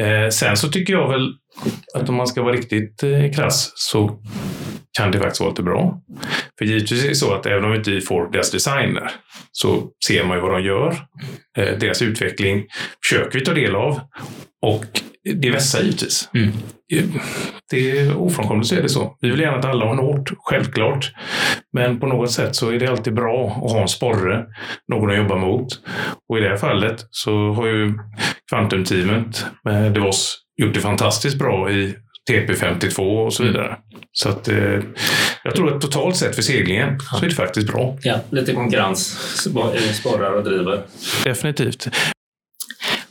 Eh, 0.00 0.28
sen 0.30 0.56
så 0.56 0.68
tycker 0.68 0.92
jag 0.92 1.08
väl 1.08 1.28
att 1.94 2.08
om 2.08 2.14
man 2.14 2.26
ska 2.26 2.42
vara 2.42 2.54
riktigt 2.54 3.02
eh, 3.02 3.30
krass 3.36 3.72
så 3.74 4.18
kan 4.98 5.10
det 5.10 5.18
faktiskt 5.18 5.40
vara 5.40 5.50
lite 5.50 5.62
bra. 5.62 6.00
För 6.58 6.64
givetvis 6.64 7.04
är 7.04 7.08
det 7.08 7.14
så 7.14 7.34
att 7.34 7.46
även 7.46 7.64
om 7.64 7.70
vi 7.70 7.78
inte 7.78 8.00
får 8.00 8.32
deras 8.32 8.50
designer 8.50 9.10
så 9.52 9.88
ser 10.06 10.24
man 10.24 10.36
ju 10.36 10.42
vad 10.42 10.52
de 10.52 10.62
gör. 10.62 10.96
Eh, 11.58 11.78
deras 11.78 12.02
utveckling 12.02 12.64
försöker 13.06 13.38
vi 13.38 13.44
ta 13.44 13.54
del 13.54 13.74
av 13.76 14.00
och 14.62 14.84
det 15.34 15.50
vässar 15.50 15.82
givetvis. 15.82 16.28
Mm. 16.34 16.48
Eh, 16.92 17.04
Det 17.70 17.98
är 17.98 18.16
ofrånkomligt 18.16 18.68
så 18.68 18.74
är 18.74 18.82
det 18.82 18.88
så. 18.88 19.16
Vi 19.20 19.30
vill 19.30 19.40
gärna 19.40 19.58
att 19.58 19.64
alla 19.64 19.86
har 19.86 19.94
något, 19.94 20.28
självklart. 20.38 21.12
Men 21.72 22.00
på 22.00 22.06
något 22.06 22.30
sätt 22.30 22.56
så 22.56 22.70
är 22.70 22.78
det 22.78 22.86
alltid 22.90 23.14
bra 23.14 23.46
att 23.46 23.72
ha 23.72 23.82
en 23.82 23.88
sporre, 23.88 24.46
någon 24.92 25.10
att 25.10 25.16
jobba 25.16 25.36
mot. 25.36 25.68
Och 26.28 26.38
i 26.38 26.40
det 26.40 26.48
här 26.48 26.56
fallet 26.56 27.06
så 27.10 27.52
har 27.52 27.66
ju 27.66 27.94
Quantum-teamet 28.52 29.46
med 29.64 29.92
DeVos 29.92 30.38
gjort 30.62 30.74
det 30.74 30.80
fantastiskt 30.80 31.38
bra 31.38 31.70
i 31.70 31.94
TP52 32.30 33.24
och 33.26 33.32
så 33.34 33.42
vidare. 33.44 33.76
Så 34.12 34.28
att 34.28 34.48
eh, 34.48 34.80
jag 35.44 35.54
tror 35.56 35.74
att 35.74 35.80
totalt 35.80 36.16
sett 36.16 36.34
för 36.34 36.42
seglingen 36.42 37.00
så 37.00 37.24
är 37.24 37.28
det 37.28 37.34
faktiskt 37.34 37.66
bra. 37.66 37.98
Ja, 38.02 38.20
lite 38.30 38.52
konkurrens 38.52 39.18
sp- 39.46 39.74
eh, 39.76 39.92
sporrar 39.92 40.32
och 40.32 40.44
driver. 40.44 40.82
Definitivt. 41.24 41.88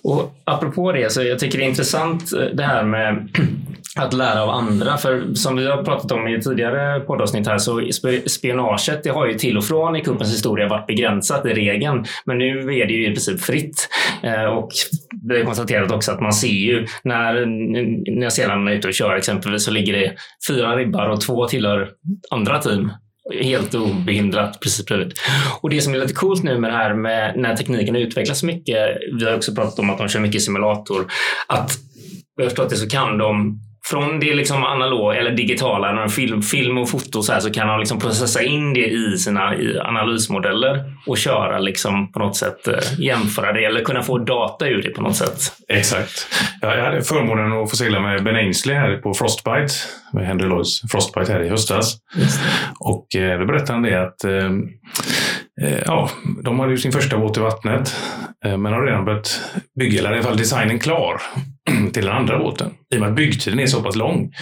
Och 0.03 0.33
apropå 0.43 0.91
det, 0.91 1.11
så 1.11 1.23
jag 1.23 1.39
tycker 1.39 1.57
det 1.57 1.63
är 1.63 1.69
intressant 1.69 2.33
eh, 2.33 2.45
det 2.53 2.63
här 2.63 2.83
med 2.83 3.29
att 3.95 4.13
lära 4.13 4.43
av 4.43 4.49
andra. 4.49 4.97
För 4.97 5.33
som 5.33 5.55
vi 5.55 5.67
har 5.67 5.83
pratat 5.83 6.11
om 6.11 6.27
i 6.27 6.41
tidigare 6.41 6.99
poddavsnitt 6.99 7.47
här 7.47 7.57
så 7.57 7.81
spionaget 8.27 9.03
det 9.03 9.09
har 9.09 9.27
ju 9.27 9.33
till 9.33 9.57
och 9.57 9.65
från 9.65 9.95
i 9.95 10.01
kuppens 10.01 10.33
historia 10.33 10.67
varit 10.67 10.87
begränsat 10.87 11.45
i 11.45 11.49
regeln. 11.49 12.05
Men 12.25 12.37
nu 12.37 12.59
är 12.59 12.85
det 12.87 12.93
ju 12.93 13.03
i 13.03 13.13
princip 13.13 13.41
fritt. 13.41 13.89
Eh, 14.23 14.45
och 14.45 14.69
det 15.11 15.39
är 15.39 15.43
konstaterat 15.43 15.91
också 15.91 16.11
att 16.11 16.21
man 16.21 16.33
ser 16.33 16.47
ju 16.47 16.85
när 17.03 17.45
Nya 18.15 18.29
Zeeland 18.29 18.69
är 18.69 18.73
ute 18.73 18.87
och 18.87 18.93
kör 18.93 19.15
exempelvis 19.15 19.65
så 19.65 19.71
ligger 19.71 19.93
det 19.93 20.13
fyra 20.47 20.75
ribbar 20.75 21.09
och 21.09 21.21
två 21.21 21.47
tillhör 21.47 21.89
andra 22.31 22.59
team 22.59 22.91
helt 23.41 23.75
obehindrat 23.75 24.59
precis 24.59 24.85
bredvid. 24.85 25.13
Och 25.61 25.69
det 25.69 25.81
som 25.81 25.93
är 25.93 25.97
lite 25.97 26.13
coolt 26.13 26.43
nu 26.43 26.59
med 26.59 26.71
det 26.71 26.77
här 26.77 26.93
med 26.93 27.33
när 27.37 27.55
tekniken 27.55 27.95
utvecklas 27.95 28.39
så 28.39 28.45
mycket. 28.45 28.97
Vi 29.19 29.25
har 29.25 29.35
också 29.35 29.55
pratat 29.55 29.79
om 29.79 29.89
att 29.89 29.97
de 29.97 30.09
kör 30.09 30.19
mycket 30.19 30.41
simulator. 30.41 31.11
Att 31.47 31.71
jag 32.35 32.45
förstår 32.45 32.63
att 32.63 32.69
det 32.69 32.75
så 32.75 32.89
kan 32.89 33.17
de 33.17 33.59
från 33.91 34.19
det 34.19 34.33
liksom 34.33 34.63
analog 34.63 35.15
eller 35.15 35.31
digitala, 35.31 36.09
film, 36.09 36.41
film 36.41 36.77
och 36.77 36.89
foto 36.89 37.23
så, 37.23 37.33
här, 37.33 37.39
så 37.39 37.51
kan 37.51 37.67
de 37.67 37.79
liksom 37.79 37.99
processa 37.99 38.43
in 38.43 38.73
det 38.73 38.87
i 38.87 39.17
sina 39.17 39.55
i 39.55 39.79
analysmodeller 39.79 40.83
och 41.07 41.17
köra 41.17 41.59
liksom 41.59 42.11
på 42.11 42.19
något 42.19 42.37
sätt 42.37 42.67
eh, 42.67 42.99
jämföra 42.99 43.53
det 43.53 43.65
eller 43.65 43.83
kunna 43.83 44.01
få 44.01 44.17
data 44.17 44.67
ur 44.67 44.81
det 44.81 44.89
på 44.89 45.01
något 45.01 45.15
sätt. 45.15 45.39
Exakt. 45.67 46.27
Ja, 46.61 46.75
jag 46.75 46.85
hade 46.85 47.01
förmånen 47.01 47.51
att 47.51 47.69
få 47.69 47.75
segla 47.75 47.99
med 47.99 48.23
Ben 48.23 48.35
Ainsley 48.35 48.75
här 48.75 48.97
på 48.97 49.13
Frostbite, 49.13 49.73
med 50.13 50.27
Henry 50.27 50.47
Lloyds 50.47 50.81
Frostbite 50.91 51.33
här 51.33 51.43
i 51.43 51.49
höstas. 51.49 51.97
Och 52.79 53.15
eh, 53.15 53.39
då 53.39 53.45
berättade 53.45 53.73
han 53.73 53.83
det 53.83 54.01
att 54.01 54.23
eh, 54.23 55.81
ja, 55.85 56.09
de 56.43 56.59
hade 56.59 56.71
ju 56.71 56.77
sin 56.77 56.91
första 56.91 57.17
båt 57.17 57.37
i 57.37 57.39
vattnet, 57.39 57.95
men 58.43 58.65
har 58.65 58.85
redan 58.85 59.05
börjat 59.05 59.41
bygga, 59.79 59.99
eller 59.99 60.11
i 60.11 60.13
alla 60.13 60.23
fall 60.23 60.37
designen 60.37 60.79
klar 60.79 61.21
till 61.93 62.05
den 62.05 62.15
andra 62.15 62.39
båten. 62.39 62.73
I 62.93 62.95
och 62.95 62.99
med 62.99 63.09
att 63.09 63.15
byggtiden 63.15 63.59
är 63.59 63.65
så 63.65 63.83
pass 63.83 63.95
lång. 63.95 64.33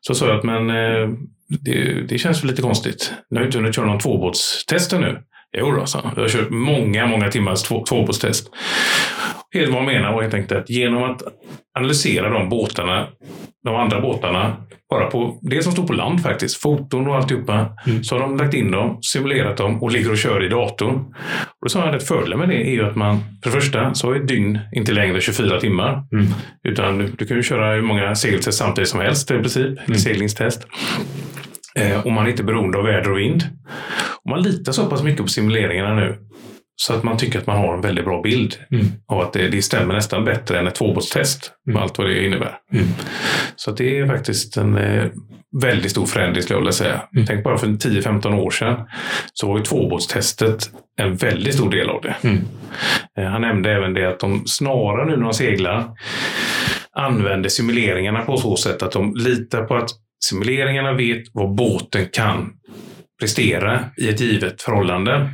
Så 0.00 0.14
sa 0.14 0.26
jag 0.26 0.36
att 0.36 0.44
men 0.44 0.70
eh, 0.70 1.08
det, 1.48 2.08
det 2.08 2.18
känns 2.18 2.44
lite 2.44 2.62
konstigt. 2.62 3.12
Ni 3.30 3.36
har 3.36 3.42
ju 3.42 3.46
inte 3.46 3.58
hunnit 3.58 3.74
köra 3.74 3.86
någon 3.86 3.98
tvåbåtstest 3.98 4.92
ännu. 4.92 5.18
Jo 5.58 5.70
då, 5.70 5.86
sa 5.86 6.00
han. 6.00 6.12
Jag 6.16 6.22
har 6.22 6.28
kört 6.28 6.50
många, 6.50 7.06
många 7.06 7.30
timmars 7.30 7.62
två, 7.62 7.84
tvåbåtstest. 7.84 8.50
Helt 9.54 9.68
vad 9.68 9.76
han 9.76 9.86
menar 9.86 10.12
var 10.12 10.22
helt 10.22 10.34
enkelt 10.34 10.60
att 10.60 10.70
genom 10.70 11.02
att 11.02 11.22
analysera 11.78 12.30
de 12.30 12.48
båtarna, 12.48 13.08
de 13.64 13.76
andra 13.76 14.00
båtarna, 14.00 14.56
bara 14.94 15.10
på 15.10 15.38
det 15.42 15.62
som 15.62 15.72
står 15.72 15.86
på 15.86 15.92
land 15.92 16.22
faktiskt, 16.22 16.56
foton 16.56 17.06
och 17.06 17.16
alltihopa, 17.16 17.68
så 18.02 18.14
har 18.14 18.20
de 18.20 18.36
lagt 18.36 18.54
in 18.54 18.70
dem, 18.70 18.98
simulerat 19.02 19.56
dem 19.56 19.82
och 19.82 19.92
ligger 19.92 20.10
och 20.10 20.18
kör 20.18 20.46
i 20.46 20.48
datorn. 20.48 20.94
Och 21.60 21.62
då 21.62 21.68
sa 21.68 21.80
han 21.80 21.94
att 21.94 22.02
fördelen 22.02 22.38
med 22.38 22.48
det 22.48 22.68
är 22.68 22.72
ju 22.72 22.84
att 22.84 22.96
man, 22.96 23.18
för 23.42 23.50
det 23.50 23.60
första, 23.60 23.94
så 23.94 24.10
är 24.10 24.16
ett 24.16 24.28
dygn 24.28 24.58
inte 24.72 24.92
längre 24.92 25.20
24 25.20 25.60
timmar. 25.60 26.02
Utan 26.68 26.98
du, 26.98 27.06
du 27.06 27.26
kan 27.26 27.36
ju 27.36 27.42
köra 27.42 27.74
hur 27.74 27.82
många 27.82 28.14
segeltest 28.14 28.58
samtidigt 28.58 28.88
som 28.88 29.00
helst 29.00 29.30
i 29.30 29.34
princip, 29.34 29.78
mm. 29.86 29.98
seglingstest. 29.98 30.66
Eh, 31.74 32.06
och 32.06 32.12
man 32.12 32.26
är 32.26 32.30
inte 32.30 32.44
beroende 32.44 32.78
av 32.78 32.84
väder 32.84 33.10
och 33.10 33.18
vind. 33.18 33.42
Och 34.24 34.30
man 34.30 34.42
litar 34.42 34.72
så 34.72 34.86
pass 34.86 35.02
mycket 35.02 35.22
på 35.22 35.28
simuleringarna 35.28 35.94
nu 35.94 36.18
så 36.76 36.94
att 36.94 37.02
man 37.02 37.16
tycker 37.16 37.38
att 37.38 37.46
man 37.46 37.56
har 37.56 37.74
en 37.74 37.80
väldigt 37.80 38.04
bra 38.04 38.22
bild 38.22 38.56
Mm. 38.70 38.86
av 39.08 39.20
att 39.20 39.32
det, 39.32 39.48
det 39.48 39.62
stämmer 39.62 39.94
nästan 39.94 40.24
bättre 40.24 40.58
än 40.58 40.66
ett 40.66 40.74
tvåbåtstest 40.74 41.52
med 41.66 41.82
allt 41.82 41.98
vad 41.98 42.06
det 42.06 42.24
innebär. 42.24 42.56
Mm. 42.72 42.86
Så 43.56 43.70
det 43.70 43.98
är 43.98 44.06
faktiskt 44.06 44.56
en 44.56 44.76
eh, 44.78 45.06
väldigt 45.62 45.90
stor 45.90 46.06
förändring 46.06 46.42
skulle 46.42 46.54
jag 46.56 46.60
vilja 46.60 46.72
säga. 46.72 47.02
Mm. 47.14 47.26
Tänk 47.26 47.44
bara 47.44 47.58
för 47.58 47.66
10-15 47.66 48.34
år 48.34 48.50
sedan 48.50 48.76
så 49.32 49.48
var 49.48 49.58
ju 49.58 49.64
tvåbåtstestet 49.64 50.70
en 51.00 51.16
väldigt 51.16 51.54
stor 51.54 51.70
del 51.70 51.88
av 51.90 52.00
det. 52.02 52.14
Mm. 52.22 52.38
Eh, 53.18 53.24
Han 53.24 53.40
nämnde 53.40 53.72
även 53.72 53.94
det 53.94 54.08
att 54.08 54.20
de 54.20 54.42
snarare 54.46 55.06
nu 55.10 55.16
när 55.16 55.24
de 55.24 55.34
seglar 55.34 55.88
använder 56.96 57.48
simuleringarna 57.48 58.20
på 58.20 58.36
så 58.36 58.56
sätt 58.56 58.82
att 58.82 58.92
de 58.92 59.14
litar 59.16 59.62
på 59.64 59.74
att 59.76 59.90
simuleringarna 60.24 60.92
vet 60.92 61.22
vad 61.32 61.54
båten 61.54 62.06
kan 62.12 62.52
prestera 63.20 63.84
i 63.96 64.08
ett 64.08 64.20
givet 64.20 64.62
förhållande. 64.62 65.30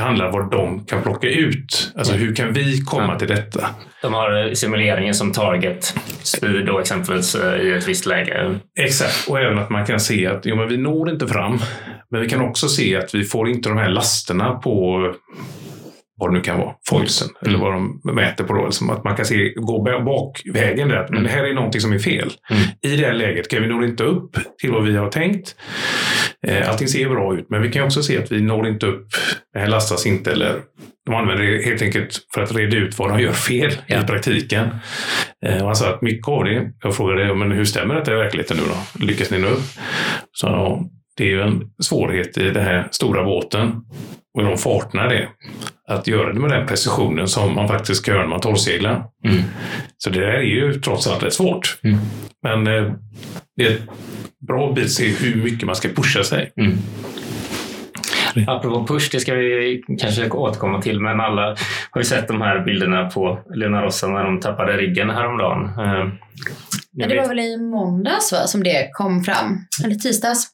Det 0.00 0.04
handlar 0.04 0.26
om 0.26 0.32
vad 0.32 0.50
de 0.50 0.84
kan 0.84 1.02
plocka 1.02 1.28
ut. 1.28 1.92
Alltså 1.96 2.12
hur 2.14 2.34
kan 2.34 2.52
vi 2.52 2.80
komma 2.80 3.18
till 3.18 3.28
detta? 3.28 3.66
De 4.02 4.14
har 4.14 4.54
simuleringen 4.54 5.14
som 5.14 5.32
target 5.32 5.94
speed 6.22 6.66
då 6.66 6.78
exempelvis 6.78 7.34
eh, 7.34 7.60
i 7.60 7.72
ett 7.72 7.88
visst 7.88 8.06
läge. 8.06 8.58
Exakt, 8.78 9.28
och 9.28 9.40
även 9.40 9.58
att 9.58 9.70
man 9.70 9.86
kan 9.86 10.00
se 10.00 10.26
att 10.26 10.46
jo, 10.46 10.56
men 10.56 10.68
vi 10.68 10.76
når 10.76 11.10
inte 11.10 11.28
fram. 11.28 11.58
Men 12.10 12.20
vi 12.20 12.28
kan 12.28 12.40
också 12.40 12.68
se 12.68 12.96
att 12.96 13.14
vi 13.14 13.24
får 13.24 13.48
inte 13.48 13.68
de 13.68 13.78
här 13.78 13.88
lasterna 13.88 14.54
på 14.54 15.04
vad 16.20 16.30
det 16.30 16.34
nu 16.34 16.40
kan 16.40 16.58
vara, 16.58 16.74
foilsen, 16.88 17.28
eller 17.46 17.58
vad 17.58 17.72
de 17.72 18.00
mäter 18.14 18.44
på. 18.44 18.54
Då. 18.54 18.70
Som 18.70 18.90
att 18.90 19.04
man 19.04 19.16
kan 19.16 19.24
se, 19.26 19.52
gå 19.56 19.82
ba- 19.82 20.00
bakvägen 20.04 20.88
där. 20.88 21.06
Men 21.10 21.22
det 21.22 21.28
här 21.30 21.44
är 21.44 21.54
någonting 21.54 21.80
som 21.80 21.92
är 21.92 21.98
fel. 21.98 22.30
Mm. 22.50 22.62
I 22.82 22.96
det 22.96 23.06
här 23.06 23.12
läget 23.14 23.48
kan 23.50 23.62
vi 23.62 23.68
nå 23.68 23.84
inte 23.84 24.04
upp 24.04 24.30
till 24.60 24.70
vad 24.72 24.84
vi 24.84 24.96
har 24.96 25.08
tänkt. 25.08 25.54
Eh, 26.46 26.70
Allting 26.70 26.88
ser 26.88 27.08
bra 27.08 27.34
ut, 27.38 27.46
men 27.50 27.62
vi 27.62 27.70
kan 27.70 27.84
också 27.84 28.02
se 28.02 28.18
att 28.18 28.32
vi 28.32 28.40
når 28.40 28.68
inte 28.68 28.86
upp. 28.86 29.06
Det 29.52 29.58
här 29.58 29.66
lastas 29.66 30.06
inte 30.06 30.32
eller 30.32 30.56
de 31.06 31.14
använder 31.14 31.44
det 31.44 31.64
helt 31.64 31.82
enkelt 31.82 32.18
för 32.34 32.42
att 32.42 32.54
reda 32.56 32.76
ut 32.76 32.98
vad 32.98 33.08
de 33.10 33.20
gör 33.20 33.32
fel 33.32 33.72
Ja. 33.86 34.02
i 34.02 34.06
praktiken. 34.06 34.68
Eh, 35.46 35.60
Och 35.60 35.66
han 35.66 35.76
sa 35.76 35.88
att 35.94 36.02
mycket 36.02 36.28
av 36.28 36.44
det, 36.44 36.72
jag 36.82 36.96
frågade 36.96 37.34
men 37.34 37.50
hur 37.52 37.64
stämmer 37.64 37.94
detta 37.94 38.12
i 38.12 38.16
verkligheten 38.16 38.56
nu 38.56 38.62
då? 38.66 39.04
Lyckas 39.06 39.30
ni 39.30 39.38
upp? 39.38 39.60
Så 40.32 40.46
ja, 40.46 40.80
det 41.16 41.24
är 41.24 41.28
ju 41.28 41.40
en 41.42 41.62
svårighet 41.82 42.38
i 42.38 42.50
den 42.50 42.64
här 42.64 42.88
stora 42.90 43.24
båten 43.24 43.72
och 44.34 44.42
i 44.42 44.44
de 44.44 44.58
farterna 44.58 45.08
det. 45.08 45.28
Att 45.90 46.06
göra 46.06 46.32
det 46.32 46.40
med 46.40 46.50
den 46.50 46.66
precisionen 46.66 47.28
som 47.28 47.54
man 47.54 47.68
faktiskt 47.68 48.02
ska 48.02 48.10
göra 48.10 48.22
när 48.22 48.28
man 48.28 48.40
torrseglar. 48.40 49.04
Mm. 49.24 49.42
Så 49.98 50.10
det 50.10 50.20
där 50.20 50.26
är 50.26 50.42
ju 50.42 50.80
trots 50.80 51.06
allt 51.06 51.22
rätt 51.22 51.32
svårt. 51.32 51.78
Mm. 51.82 51.98
Men 52.42 52.66
eh, 52.66 52.92
det 53.56 53.66
är 53.66 53.70
ett 53.70 53.82
bra 54.48 54.72
bit 54.72 54.84
att 54.84 54.90
se 54.90 55.08
hur 55.08 55.42
mycket 55.42 55.66
man 55.66 55.76
ska 55.76 55.88
pusha 55.88 56.24
sig. 56.24 56.52
Mm. 56.56 56.78
Apropå 58.46 58.86
push, 58.86 59.08
det 59.12 59.20
ska 59.20 59.34
vi 59.34 59.82
kanske 60.00 60.30
återkomma 60.30 60.82
till, 60.82 61.00
men 61.00 61.20
alla 61.20 61.56
har 61.90 62.00
ju 62.00 62.04
sett 62.04 62.28
de 62.28 62.40
här 62.40 62.64
bilderna 62.64 63.10
på 63.10 63.38
Luna 63.54 63.82
Rossa 63.82 64.06
när 64.06 64.24
de 64.24 64.40
tappade 64.40 64.76
riggen 64.76 65.10
häromdagen. 65.10 65.64
Eh, 65.64 66.08
det 66.92 67.16
var 67.16 67.28
väl 67.28 67.38
i 67.40 67.56
måndags 67.56 68.32
va, 68.32 68.46
som 68.46 68.62
det 68.62 68.90
kom 68.92 69.24
fram? 69.24 69.58
Eller 69.84 69.94
tisdags? 69.94 70.46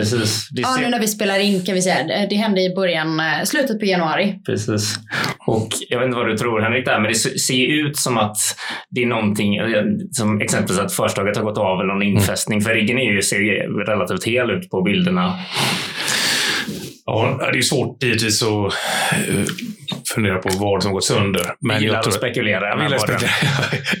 Precis. 0.00 0.48
Det 0.50 0.60
Ja, 0.62 0.76
nu 0.80 0.88
när 0.88 1.00
vi 1.00 1.08
spelar 1.08 1.38
in 1.38 1.64
kan 1.64 1.74
vi 1.74 1.82
säga. 1.82 2.04
Det- 2.04 2.26
Det 2.30 2.36
hände 2.36 2.60
i 2.60 2.74
början, 2.74 3.20
eh, 3.20 3.44
slutet 3.44 3.78
på 3.80 3.84
januari. 3.86 4.34
Precis. 4.46 4.96
Och 5.46 5.68
jag 5.88 5.98
vet 5.98 6.06
inte 6.06 6.16
vad 6.18 6.28
du 6.28 6.36
tror 6.36 6.60
Henrik 6.60 6.84
där, 6.84 7.00
men 7.00 7.08
det 7.12 7.14
ser 7.18 7.54
ju 7.54 7.80
ut 7.86 7.96
som 7.96 8.18
att 8.18 8.36
det 8.90 9.02
är 9.02 9.06
någonting, 9.06 9.56
eh, 9.56 9.82
som 10.12 10.40
exempelvis 10.40 10.78
att 10.80 10.92
förslaget 10.92 11.36
har 11.36 11.44
gått 11.44 11.58
av 11.58 11.80
eller 11.80 11.92
någon 11.92 12.02
infästning. 12.02 12.60
För 12.60 12.74
riggen 12.74 12.98
är 12.98 13.12
ju, 13.12 13.22
ser 13.22 13.38
ju 13.40 13.52
relativt 13.86 14.24
hel 14.24 14.50
ut 14.50 14.70
på 14.70 14.82
bilderna. 14.82 15.38
Ja, 17.06 17.48
det 17.52 17.58
är 17.58 17.62
svårt 17.62 18.02
givetvis 18.02 18.42
att 18.42 18.48
eh, 19.28 19.44
fundera 20.14 20.38
på 20.38 20.48
vad 20.58 20.82
som 20.82 20.92
gått 20.92 21.04
sönder. 21.04 21.42
Men 21.60 21.80
gillar 21.80 21.94
jag 21.94 22.02
tror- 22.02 22.12
att 22.12 22.18
spekulera. 22.18 22.68
Jag 22.68 22.78
det- 22.90 22.94
respektera. 22.94 23.30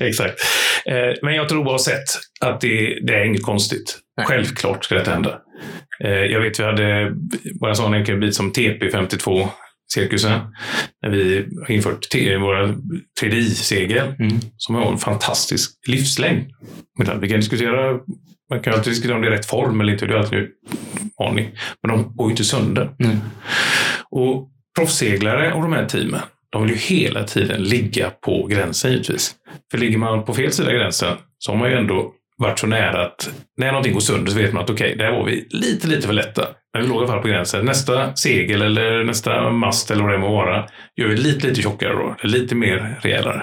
Exakt. 0.08 0.34
Eh, 0.86 0.94
Men 1.22 1.34
jag 1.34 1.48
tror 1.48 1.66
oavsett 1.68 2.04
att 2.40 2.60
det, 2.60 2.98
det 3.06 3.14
är 3.14 3.24
inget 3.24 3.42
konstigt. 3.42 3.98
Nej. 4.16 4.26
Självklart 4.26 4.84
ska 4.84 4.94
detta 4.94 5.10
hända. 5.10 5.38
Eh, 6.04 6.10
Jag 6.10 6.40
vet 6.40 6.60
vi 6.60 6.64
hade 6.64 7.12
bara 7.60 7.70
en 7.70 7.76
sån 7.76 7.94
enkel 7.94 8.18
bit 8.18 8.34
som 8.34 8.52
TP52 8.52 9.48
cirkusen 9.94 10.40
när 11.02 11.10
vi 11.10 11.46
har 11.66 11.70
infört 11.70 12.08
t- 12.12 12.36
våra 12.36 12.74
3D-segel 13.20 14.14
Mm. 14.18 14.38
som 14.56 14.74
har 14.74 14.92
en 14.92 14.98
fantastisk 14.98 15.70
livslängd. 15.88 16.44
Vi 17.20 17.28
kan 17.28 17.40
diskutera 17.40 17.98
man 18.50 18.60
kan 18.60 18.74
alltid 18.74 18.92
diskutera 18.92 19.16
om 19.16 19.22
det 19.22 19.28
är 19.28 19.32
rätt 19.32 19.46
form 19.46 19.80
eller 19.80 19.92
inte. 19.92 20.06
Det 20.06 20.14
är 20.14 20.18
alltid 20.18 20.38
en 20.38 20.48
aning. 21.26 21.50
Men 21.82 21.90
de 21.96 22.16
går 22.16 22.26
ju 22.26 22.30
inte 22.30 22.44
sönder. 22.44 22.90
Mm. 23.04 23.16
Och 24.10 24.48
proffsseglare 24.78 25.52
och 25.52 25.62
de 25.62 25.72
här 25.72 25.86
teamen, 25.86 26.20
de 26.50 26.62
vill 26.62 26.70
ju 26.72 26.76
hela 26.78 27.24
tiden 27.24 27.62
ligga 27.62 28.10
på 28.10 28.46
gränsen 28.46 28.90
givetvis. 28.92 29.34
För 29.70 29.78
ligger 29.78 29.98
man 29.98 30.24
på 30.24 30.34
fel 30.34 30.52
sida 30.52 30.72
gränsen 30.72 31.16
så 31.38 31.52
har 31.52 31.58
man 31.58 31.70
ju 31.70 31.76
ändå 31.76 32.12
varit 32.38 32.58
så 32.58 32.66
nära 32.66 33.06
att 33.06 33.30
när 33.56 33.66
någonting 33.66 33.92
går 33.92 34.00
sönder 34.00 34.32
så 34.32 34.38
vet 34.38 34.52
man 34.52 34.62
att 34.64 34.70
okej, 34.70 34.96
där 34.96 35.12
var 35.12 35.24
vi 35.24 35.46
lite, 35.50 35.88
lite 35.88 36.06
för 36.06 36.14
lätta. 36.14 36.48
Men 36.72 36.82
vi 36.82 36.88
låg 36.88 36.96
i 36.96 36.98
alla 36.98 37.12
fall 37.12 37.22
på 37.22 37.28
gränsen. 37.28 37.64
Nästa 37.64 38.16
segel 38.16 38.62
eller 38.62 39.04
nästa 39.04 39.50
mast 39.50 39.90
eller 39.90 40.02
vad 40.02 40.12
det 40.12 40.18
må 40.18 40.32
vara 40.32 40.66
gör 40.96 41.08
vi 41.08 41.16
lite, 41.16 41.46
lite 41.46 41.62
tjockare 41.62 41.92
då. 41.92 42.16
Lite 42.22 42.54
mer 42.54 42.98
rejälare. 43.00 43.42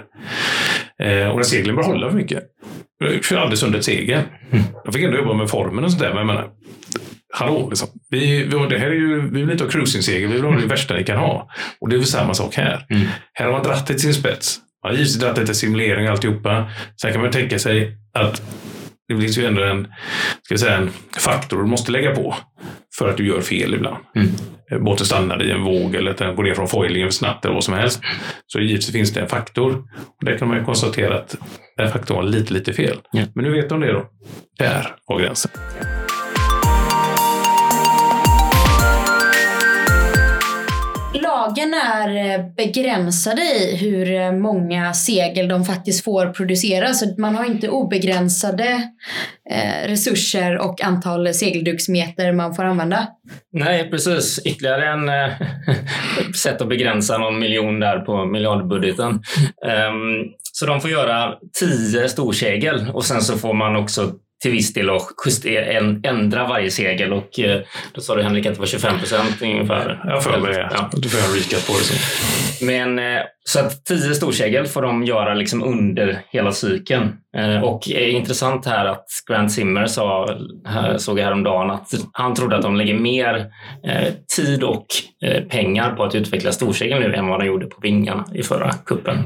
Eh, 0.99 1.27
och 1.27 1.35
när 1.35 1.43
seglen 1.43 1.75
börjar 1.75 1.89
hålla 1.89 2.09
för 2.09 2.17
mycket. 2.17 2.43
Jag 2.99 3.23
kör 3.23 3.37
aldrig 3.37 3.59
sönder 3.59 3.79
ett 3.79 3.85
segel. 3.85 4.21
Jag 4.85 4.93
fick 4.93 5.03
ändå 5.03 5.17
jobba 5.17 5.33
med 5.33 5.49
formen 5.49 5.83
och 5.83 5.91
sådär. 5.91 6.09
Men 6.09 6.17
jag 6.17 6.27
menar, 6.27 6.49
hallå, 7.33 7.67
liksom. 7.69 7.87
vi, 8.09 8.43
vi, 8.43 8.67
det 8.69 8.79
här 8.79 8.87
är 8.87 8.93
ju, 8.93 9.21
vi 9.21 9.41
vill 9.41 9.51
inte 9.51 9.63
ha 9.63 9.71
cruising-segel, 9.71 10.29
vi 10.29 10.35
vill 10.35 10.43
ha 10.43 10.55
det 10.55 10.67
värsta 10.67 10.93
ni 10.93 11.03
kan 11.03 11.17
ha. 11.17 11.49
Och 11.81 11.89
det 11.89 11.95
är 11.95 11.97
väl 11.97 12.05
samma 12.05 12.33
sak 12.33 12.55
här. 12.55 12.85
Mm. 12.89 13.07
Här 13.33 13.45
har 13.45 13.53
man 13.53 13.63
dratt 13.63 13.87
till 13.87 13.99
sin 13.99 14.13
spets. 14.13 14.59
Man 14.83 14.91
har 14.91 14.97
givetvis 14.97 15.19
dratt 15.19 15.35
det 15.35 15.45
till 15.45 15.55
simulering 15.55 16.05
och 16.05 16.11
alltihopa. 16.11 16.71
Sen 17.01 17.11
kan 17.11 17.21
man 17.21 17.31
tänka 17.31 17.59
sig 17.59 17.97
att 18.13 18.41
det 19.07 19.21
finns 19.21 19.37
ju 19.37 19.45
ändå 19.45 19.63
en, 19.63 19.87
ska 20.41 20.53
jag 20.53 20.59
säga, 20.59 20.77
en 20.77 20.89
faktor 21.17 21.57
du 21.57 21.65
måste 21.65 21.91
lägga 21.91 22.15
på 22.15 22.35
för 22.97 23.09
att 23.09 23.17
du 23.17 23.27
gör 23.27 23.41
fel 23.41 23.73
ibland. 23.73 23.97
Mm. 24.15 24.29
Båten 24.83 25.05
stannar 25.05 25.43
i 25.43 25.51
en 25.51 25.63
våg 25.63 25.95
eller 25.95 26.11
att 26.11 26.17
den 26.17 26.35
går 26.35 26.43
ner 26.43 26.53
från 26.53 26.67
foilingen 26.67 27.07
för 27.07 27.13
snabbt 27.13 27.45
eller 27.45 27.55
vad 27.55 27.63
som 27.63 27.73
helst. 27.73 28.01
Så 28.47 28.59
givetvis 28.59 28.91
finns 28.91 29.13
det 29.13 29.21
en 29.21 29.29
faktor. 29.29 29.83
Och 30.19 30.25
där 30.25 30.37
kan 30.37 30.47
man 30.47 30.57
ju 30.57 30.63
konstatera 30.63 31.15
att 31.15 31.35
den 31.77 31.91
faktorn 31.91 32.17
var 32.17 32.23
lite, 32.23 32.53
lite 32.53 32.73
fel. 32.73 32.97
Ja. 33.11 33.23
Men 33.35 33.45
nu 33.45 33.51
vet 33.51 33.69
de 33.69 33.79
det 33.79 33.91
då. 33.91 34.05
Där 34.59 34.95
var 35.07 35.19
gränsen. 35.19 35.51
Lagen 41.13 41.73
är 41.73 42.33
eh, 42.33 42.45
begränsade 42.57 43.41
i 43.41 43.75
hur 43.75 44.11
eh, 44.11 44.31
många 44.31 44.93
segel 44.93 45.47
de 45.47 45.65
faktiskt 45.65 46.03
får 46.03 46.27
producera. 46.27 46.93
Så 46.93 47.15
man 47.17 47.35
har 47.35 47.45
inte 47.45 47.69
obegränsade 47.69 48.89
eh, 49.49 49.87
resurser 49.87 50.57
och 50.57 50.83
antal 50.83 51.33
segelduksmeter 51.33 52.31
man 52.31 52.55
får 52.55 52.63
använda. 52.63 53.07
Nej, 53.51 53.89
precis. 53.89 54.39
Ytterligare 54.45 54.87
en 54.87 55.31
sätt 56.35 56.61
att 56.61 56.69
begränsa 56.69 57.17
någon 57.17 57.39
miljon 57.39 57.79
där 57.79 57.99
på 57.99 58.25
miljardbudgeten. 58.25 59.09
Ehm, 59.67 60.31
så 60.51 60.65
de 60.65 60.81
får 60.81 60.89
göra 60.89 61.33
tio 61.59 62.09
storsegel 62.09 62.89
och 62.93 63.05
sen 63.05 63.21
så 63.21 63.37
får 63.37 63.53
man 63.53 63.75
också 63.75 64.11
till 64.43 64.51
viss 64.51 64.73
del 64.73 64.89
och 64.89 65.09
justera, 65.25 65.65
ändra 66.03 66.47
varje 66.47 66.71
segel 66.71 67.13
och 67.13 67.39
eh, 67.39 67.61
då 67.93 68.01
sa 68.01 68.15
du 68.15 68.23
Henrik 68.23 68.45
att 68.45 68.53
det 68.53 68.59
var 68.59 68.65
25 68.67 68.99
procent 68.99 69.41
ungefär. 69.41 70.01
Jag 70.05 70.23
för 70.23 70.37
mig 70.37 70.53
det. 70.53 70.69
Ja. 70.71 70.89
Du 70.93 71.09
får 71.09 71.29
en 71.29 71.35
recap 71.35 71.67
på 71.67 71.73
det. 71.73 71.83
Så. 71.83 72.65
Men 72.65 72.99
eh, 72.99 73.21
så 73.43 73.59
att 73.59 73.85
tio 73.85 74.15
storsegel 74.15 74.67
får 74.67 74.81
de 74.81 75.03
göra 75.03 75.33
liksom 75.33 75.63
under 75.63 76.21
hela 76.29 76.51
cykeln. 76.51 77.13
Eh, 77.37 77.63
Och 77.63 77.87
intressant 77.87 78.65
här 78.65 78.85
att 78.85 79.05
Grant 79.29 79.51
Zimmer 79.51 79.85
sa, 79.85 80.37
här, 80.65 80.97
såg 80.97 81.19
jag 81.19 81.23
häromdagen 81.23 81.71
att 81.71 81.89
han 82.11 82.35
trodde 82.35 82.55
att 82.55 82.61
de 82.61 82.75
lägger 82.75 82.93
mer 82.99 83.45
eh, 83.87 84.13
tid 84.35 84.63
och 84.63 84.85
eh, 85.25 85.43
pengar 85.43 85.95
på 85.95 86.03
att 86.03 86.15
utveckla 86.15 86.51
storsegel 86.51 86.99
nu 86.99 87.13
än 87.13 87.27
vad 87.27 87.39
de 87.39 87.45
gjorde 87.45 87.65
på 87.65 87.77
vingarna 87.81 88.25
i 88.33 88.43
förra 88.43 88.71
kuppen. 88.71 89.17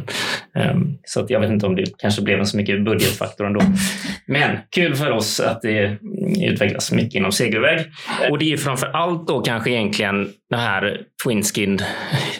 Eh, 0.58 0.76
Så 1.04 1.20
att 1.20 1.30
jag 1.30 1.39
vet 1.39 1.50
inte 1.52 1.65
om 1.65 1.76
det 1.76 1.98
kanske 1.98 2.22
blev 2.22 2.39
en 2.39 2.46
så 2.46 2.58
mycket 2.58 2.86
budgetfaktor 2.86 3.46
ändå. 3.48 3.62
Men 4.28 4.58
kul 4.76 4.96
för 4.96 5.12
oss 5.12 5.39
att 5.39 5.62
det 5.62 5.80
mm, 5.86 5.98
utvecklas 6.52 6.91
mycket 6.91 7.15
inom 7.15 7.32
segelväg. 7.32 7.80
Och 8.32 8.38
det 8.38 8.54
är 8.54 8.58
framför 8.58 8.88
allt 8.88 9.28
då 9.28 9.41
kanske 9.41 9.72
egentligen 9.72 10.30
det 10.50 10.58
här 10.58 11.02
Twinskin 11.24 11.82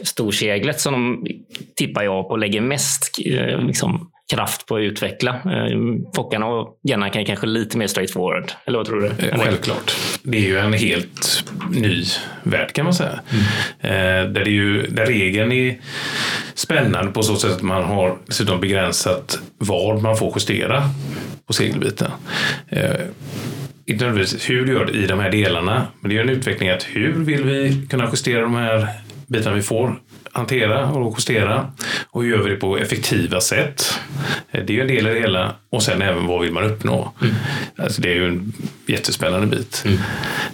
storseglet 0.02 0.80
som 0.80 0.94
de 0.94 1.28
tippar 1.76 2.04
jag 2.04 2.28
på 2.28 2.36
lägger 2.36 2.62
mest 2.62 3.20
eh, 3.26 3.62
liksom, 3.62 4.12
kraft 4.34 4.66
på 4.66 4.76
att 4.76 4.82
utveckla. 4.82 5.30
Eh, 5.30 5.80
Fockarna 6.16 6.46
och 6.46 6.80
Jenna 6.84 7.10
kan 7.10 7.26
kanske 7.26 7.48
lite 7.48 7.78
mer 7.78 7.88
straightforward. 7.88 8.52
Eller 8.66 8.78
vad 8.78 8.88
tror 8.88 9.02
du? 9.02 9.28
Eh, 9.28 9.40
Självklart. 9.40 9.96
Det 10.24 10.38
är 10.38 10.42
ju 10.42 10.58
en 10.58 10.74
helt 10.74 11.44
ny 11.72 12.04
värld 12.44 12.74
kan 12.74 12.86
man 12.86 12.94
säga. 12.94 13.20
Eh, 13.80 13.90
där, 13.90 14.30
det 14.30 14.42
är 14.42 14.46
ju, 14.46 14.88
där 14.88 15.06
regeln 15.06 15.52
är 15.52 15.80
spännande 16.54 17.12
på 17.12 17.24
så 17.24 17.36
sätt 17.36 17.52
att 17.52 17.62
man 17.62 17.84
har 17.84 18.18
dessutom 18.26 18.60
begränsat 18.60 19.40
vad 19.58 20.02
man 20.02 20.18
får 20.18 20.34
justera 20.36 20.84
på 21.48 21.54
segelbiten. 21.54 22.12
Inte 23.90 24.06
nödvändigtvis 24.06 24.50
hur 24.50 24.66
du 24.66 24.72
gör 24.74 24.86
det 24.86 24.92
i 24.92 25.08
de 25.08 25.20
här 25.20 25.30
delarna, 25.32 25.88
men 26.00 26.10
det 26.10 26.18
är 26.18 26.22
en 26.22 26.30
utveckling 26.30 26.70
att 26.70 26.84
hur 26.84 27.14
vill 27.14 27.44
vi 27.44 27.88
kunna 27.90 28.06
justera 28.14 28.42
de 28.42 28.56
här 28.56 28.88
bitarna 29.28 29.56
vi 29.56 29.62
får 29.62 30.00
hantera 30.32 30.86
och 30.92 31.16
justera 31.20 31.72
och 32.10 32.24
hur 32.24 32.30
gör 32.32 32.44
vi 32.44 32.50
det 32.50 32.56
på 32.56 32.78
effektiva 32.78 33.42
sätt. 33.42 34.00
Eh, 34.52 34.64
Det 34.66 34.78
är 34.78 34.82
en 34.82 34.88
del 34.88 35.08
i 35.08 35.14
det 35.14 35.20
hela 35.20 35.56
och 35.70 35.84
sen 35.84 36.02
även 36.02 36.28
vad 36.28 36.42
vill 36.42 36.52
man 36.54 36.64
uppnå. 36.64 37.14
Alltså 37.78 38.02
det 38.02 38.10
är 38.10 38.16
ju 38.16 38.28
en 38.28 38.54
jättespännande 38.88 39.48
bit. 39.48 39.86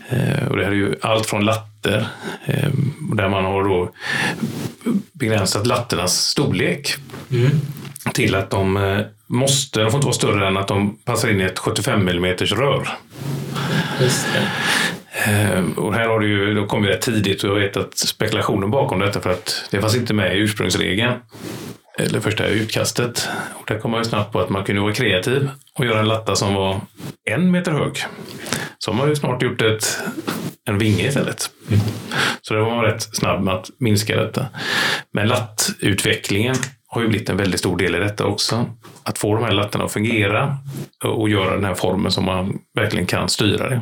Eh, 0.09 0.47
Och 0.47 0.57
det 0.57 0.63
här 0.63 0.71
är 0.71 0.75
ju 0.75 0.95
allt 1.01 1.25
från 1.25 1.45
latter 1.45 2.07
eh, 2.45 2.69
där 3.15 3.29
man 3.29 3.45
har 3.45 3.63
då 3.63 3.91
begränsat 5.13 5.67
latternas 5.67 6.17
storlek 6.17 6.95
till 8.13 8.35
att 8.35 8.49
de 8.49 8.77
måste, 9.33 9.81
de 9.81 9.91
får 9.91 9.97
inte 9.97 10.05
vara 10.05 10.13
större 10.13 10.47
än 10.47 10.57
att 10.57 10.67
de 10.67 10.97
passar 11.05 11.29
in 11.29 11.41
i 11.41 11.43
ett 11.43 11.59
75 11.59 12.07
mm 12.07 12.35
rör. 12.37 12.87
Just 14.01 14.27
det. 14.33 14.47
Eh, 15.31 15.63
Och 15.77 15.93
här 15.93 16.07
har 16.07 16.19
det 16.19 16.27
ju, 16.27 16.53
då 16.53 16.65
kom 16.65 16.85
rätt 16.85 17.01
tidigt 17.01 17.43
och 17.43 17.49
jag 17.49 17.55
vet 17.55 17.77
att 17.77 17.97
spekulationen 17.97 18.71
bakom 18.71 18.99
detta 18.99 19.21
för 19.21 19.29
att 19.29 19.67
det 19.71 19.81
fanns 19.81 19.95
inte 19.95 20.13
med 20.13 20.37
i 20.37 20.39
ursprungsregeln. 20.39 21.13
Eller 21.99 22.19
första 22.19 22.47
utkastet. 22.47 23.29
Och 23.53 23.63
där 23.67 23.79
kom 23.79 23.91
man 23.91 23.99
ju 23.99 24.05
snabbt 24.05 24.33
på 24.33 24.39
att 24.39 24.49
man 24.49 24.63
kunde 24.63 24.81
vara 24.81 24.93
kreativ 24.93 25.49
och 25.79 25.85
göra 25.85 25.99
en 25.99 26.07
latta 26.07 26.35
som 26.35 26.53
var 26.53 26.81
en 27.29 27.51
meter 27.51 27.71
hög. 27.71 27.97
Så 28.77 28.91
har 28.91 28.97
man 28.97 29.09
ju 29.09 29.15
snart 29.15 29.41
gjort 29.41 29.61
ett, 29.61 29.99
en 30.69 30.77
vinge 30.77 31.07
istället. 31.07 31.49
Så 32.41 32.53
det 32.53 32.59
var 32.61 32.75
man 32.75 32.85
rätt 32.85 33.01
snabb 33.15 33.43
med 33.43 33.53
att 33.53 33.69
minska 33.79 34.15
detta. 34.17 34.45
Men 35.13 35.27
lattutvecklingen 35.27 36.55
har 36.87 37.01
ju 37.01 37.07
blivit 37.07 37.29
en 37.29 37.37
väldigt 37.37 37.59
stor 37.59 37.77
del 37.77 37.95
i 37.95 37.99
detta 37.99 38.25
också. 38.25 38.65
Att 39.03 39.17
få 39.17 39.35
de 39.35 39.43
här 39.43 39.51
lattarna 39.51 39.85
att 39.85 39.91
fungera 39.91 40.57
och 41.03 41.29
göra 41.29 41.55
den 41.55 41.65
här 41.65 41.73
formen 41.73 42.11
som 42.11 42.25
man 42.25 42.59
verkligen 42.75 43.05
kan 43.05 43.29
styra 43.29 43.69
det. 43.69 43.81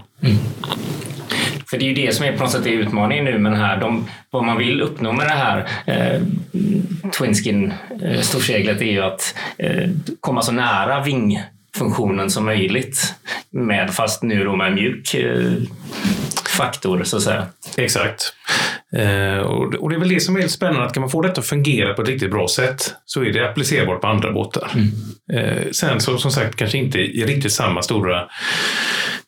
För 1.69 1.77
det 1.77 1.85
är 1.85 1.87
ju 1.87 1.93
det 1.93 2.15
som 2.15 2.25
är 2.25 2.37
på 2.37 2.43
något 2.43 2.51
sätt 2.51 2.65
är 2.65 2.69
utmaningen 2.69 3.25
nu 3.25 3.39
med 3.39 3.51
den 3.51 3.61
här. 3.61 3.77
De, 3.79 4.07
vad 4.29 4.43
man 4.43 4.57
vill 4.57 4.81
uppnå 4.81 5.11
med 5.11 5.27
det 5.27 5.33
här 5.33 5.67
eh, 5.85 6.21
Twinskin 7.17 7.73
eh, 8.03 8.19
storseglet 8.19 8.81
är 8.81 8.85
ju 8.85 9.01
att 9.01 9.35
eh, 9.57 9.89
komma 10.19 10.41
så 10.41 10.51
nära 10.51 11.03
vingfunktionen 11.03 12.29
som 12.29 12.45
möjligt. 12.45 13.15
Med, 13.49 13.93
fast 13.93 14.23
nu 14.23 14.43
då 14.43 14.55
med 14.55 14.73
mjuk 14.73 15.13
eh, 15.13 15.53
faktor 16.51 17.03
så 17.03 17.17
att 17.17 17.23
säga. 17.23 17.45
Exakt. 17.77 18.33
Eh, 18.97 19.37
och, 19.37 19.73
och 19.75 19.89
det 19.89 19.95
är 19.95 19.99
väl 19.99 20.09
det 20.09 20.19
som 20.19 20.35
är 20.37 20.47
spännande, 20.47 20.85
att 20.85 20.93
kan 20.93 21.01
man 21.01 21.09
få 21.09 21.21
detta 21.21 21.41
att 21.41 21.47
fungera 21.47 21.93
på 21.93 22.01
ett 22.01 22.07
riktigt 22.07 22.31
bra 22.31 22.47
sätt 22.47 22.93
så 23.05 23.23
är 23.23 23.33
det 23.33 23.49
applicerbart 23.49 24.01
på 24.01 24.07
andra 24.07 24.31
båtar. 24.31 24.71
Eh, 25.33 25.71
sen 25.71 26.01
så 26.01 26.17
som 26.17 26.31
sagt 26.31 26.55
kanske 26.55 26.77
inte 26.77 26.99
i 26.99 27.25
riktigt 27.25 27.53
samma 27.53 27.81
stora... 27.81 28.27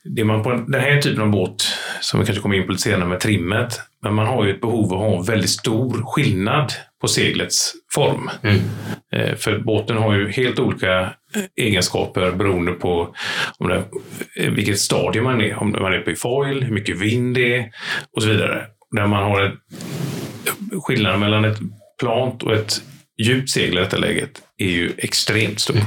Det 0.06 0.24
man 0.24 0.44
på 0.44 0.50
en- 0.52 0.72
den 0.72 0.82
här 0.82 1.02
typen 1.02 1.22
av 1.22 1.30
båt, 1.30 1.64
som 2.02 2.20
vi 2.20 2.26
kanske 2.26 2.42
kommer 2.42 2.56
in 2.56 2.66
på 2.66 2.72
lite 2.72 2.84
senare 2.84 3.10
med 3.10 3.20
trimmet, 3.20 3.80
men 4.02 4.14
man 4.14 4.28
har 4.28 4.46
ju 4.46 4.52
ett 4.54 4.62
behov 4.62 4.94
av 4.94 5.00
att 5.02 5.10
ha 5.10 5.18
en 5.20 5.24
väldigt 5.26 5.50
stor 5.50 6.04
skillnad 6.06 6.74
på 7.04 7.08
seglets 7.08 7.74
form. 7.94 8.30
Eh, 9.14 9.36
För 9.36 9.60
båten 9.60 9.98
har 9.98 10.14
ju 10.14 10.32
helt 10.32 10.60
olika 10.60 11.02
eh, 11.36 11.44
egenskaper 11.56 12.32
beroende 12.32 12.72
på 12.72 13.16
om 13.58 13.68
det, 13.68 13.84
eh, 14.38 14.52
vilket 14.52 14.80
stadie 14.80 15.22
man 15.22 15.42
är. 15.42 15.56
Om 15.56 15.72
man 15.72 15.94
är 15.94 16.00
på 16.00 16.12
i 16.12 16.16
foil, 16.16 16.64
hur 16.64 16.74
mycket 16.74 16.98
vind 17.02 17.36
det 17.36 17.56
är 17.56 17.72
och 18.16 18.24
så 18.24 18.30
vidare. 18.30 18.66
Där 18.92 19.08
man 19.08 19.24
har 19.24 19.42
en 19.42 19.58
skillnad 20.82 21.20
mellan 21.20 21.46
ett 21.46 21.58
plant 22.00 22.44
och 22.44 22.54
ett 22.54 22.82
djupt 23.18 23.50
segel 23.50 23.78
i 23.78 23.82
detta 23.82 23.98
läget 23.98 24.42
är 24.58 24.68
ju 24.68 24.92
extremt 24.98 25.60
stor. 25.60 25.78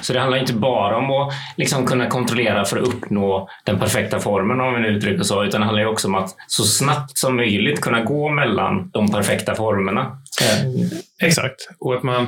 Så 0.00 0.12
det 0.12 0.20
handlar 0.20 0.38
inte 0.38 0.52
bara 0.52 0.96
om 0.96 1.10
att 1.10 1.34
liksom 1.56 1.86
kunna 1.86 2.06
kontrollera 2.06 2.64
för 2.64 2.76
att 2.76 2.88
uppnå 2.88 3.48
den 3.64 3.78
perfekta 3.78 4.20
formen 4.20 4.60
om 4.60 4.74
vi 4.74 4.80
nu 4.80 4.88
uttrycker 4.88 5.22
så, 5.22 5.44
utan 5.44 5.60
det 5.60 5.66
handlar 5.66 5.82
ju 5.82 5.88
också 5.88 6.08
om 6.08 6.14
att 6.14 6.34
så 6.46 6.62
snabbt 6.62 7.18
som 7.18 7.36
möjligt 7.36 7.80
kunna 7.80 8.00
gå 8.04 8.28
mellan 8.28 8.90
de 8.90 9.10
perfekta 9.10 9.54
formerna. 9.54 10.00
Eh, 10.42 11.26
Exakt. 11.28 11.68
Och 11.78 11.94
att 11.94 12.02
man 12.02 12.26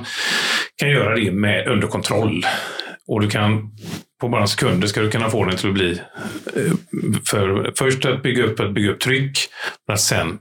kan 0.76 0.90
göra 0.90 1.16
det 1.16 1.32
med, 1.32 1.68
under 1.68 1.88
kontroll. 1.88 2.46
Och 3.06 3.20
du 3.20 3.30
kan 3.30 3.70
på 4.24 4.28
bara 4.28 4.46
sekunder 4.46 4.86
ska 4.86 5.00
du 5.00 5.10
kunna 5.10 5.30
få 5.30 5.44
den 5.44 5.56
till 5.56 5.68
att 5.68 5.74
bli 5.74 6.00
eh, 6.56 6.72
för, 7.30 7.72
först 7.78 8.04
att 8.04 8.22
bygga 8.22 8.44
upp, 8.44 8.60
att 8.60 8.72
bygga 8.72 8.90
upp 8.90 9.00
tryck, 9.00 9.38
men 9.86 9.94
att 9.94 10.00
sen 10.00 10.38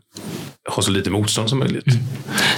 ha 0.76 0.84
så 0.84 0.92
lite 0.92 1.10
motstånd 1.10 1.50
som 1.50 1.60
möjligt. 1.60 1.88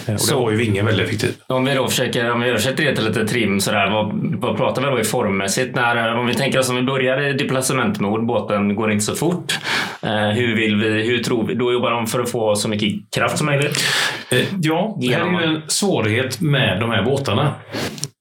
Mm. 0.05 0.15
Och 0.15 0.21
så 0.21 0.39
var 0.39 0.51
ju 0.51 0.57
vingen 0.57 0.85
väldigt 0.85 1.07
effektiv. 1.07 1.35
Om 1.47 1.65
vi 1.65 1.73
då 1.73 1.87
försöker, 1.87 2.31
om 2.31 2.41
vi 2.41 2.49
översätter 2.49 2.85
det 2.85 2.95
till 2.95 3.05
lite 3.05 3.27
trim 3.27 3.59
sådär, 3.59 3.91
vad, 3.91 4.35
vad 4.41 4.57
pratar 4.57 4.81
vi 4.81 4.87
då 4.87 4.99
i 4.99 5.03
formmässigt? 5.03 5.75
När, 5.75 6.15
om 6.15 6.27
vi 6.27 6.33
tänker 6.33 6.59
oss 6.59 6.69
om 6.69 6.75
vi 6.75 6.81
börjar 6.81 7.21
i 7.21 7.33
deplacementmod, 7.33 8.25
båten 8.25 8.75
går 8.75 8.91
inte 8.91 9.05
så 9.05 9.15
fort. 9.15 9.59
Eh, 10.03 10.29
hur 10.29 10.55
vill 10.55 10.75
vi, 10.75 10.89
hur 10.89 11.23
tror 11.23 11.47
vi? 11.47 11.53
Då 11.55 11.73
jobbar 11.73 11.91
de 11.91 12.07
för 12.07 12.19
att 12.19 12.31
få 12.31 12.55
så 12.55 12.69
mycket 12.69 13.13
kraft 13.15 13.37
som 13.37 13.45
möjligt? 13.45 13.83
Eh, 14.31 14.45
ja, 14.61 14.97
det 15.01 15.07
här 15.07 15.21
är 15.21 15.47
ju 15.47 15.55
en 15.55 15.61
svårighet 15.67 16.41
med 16.41 16.79
de 16.79 16.89
här 16.89 17.03
båtarna. 17.03 17.55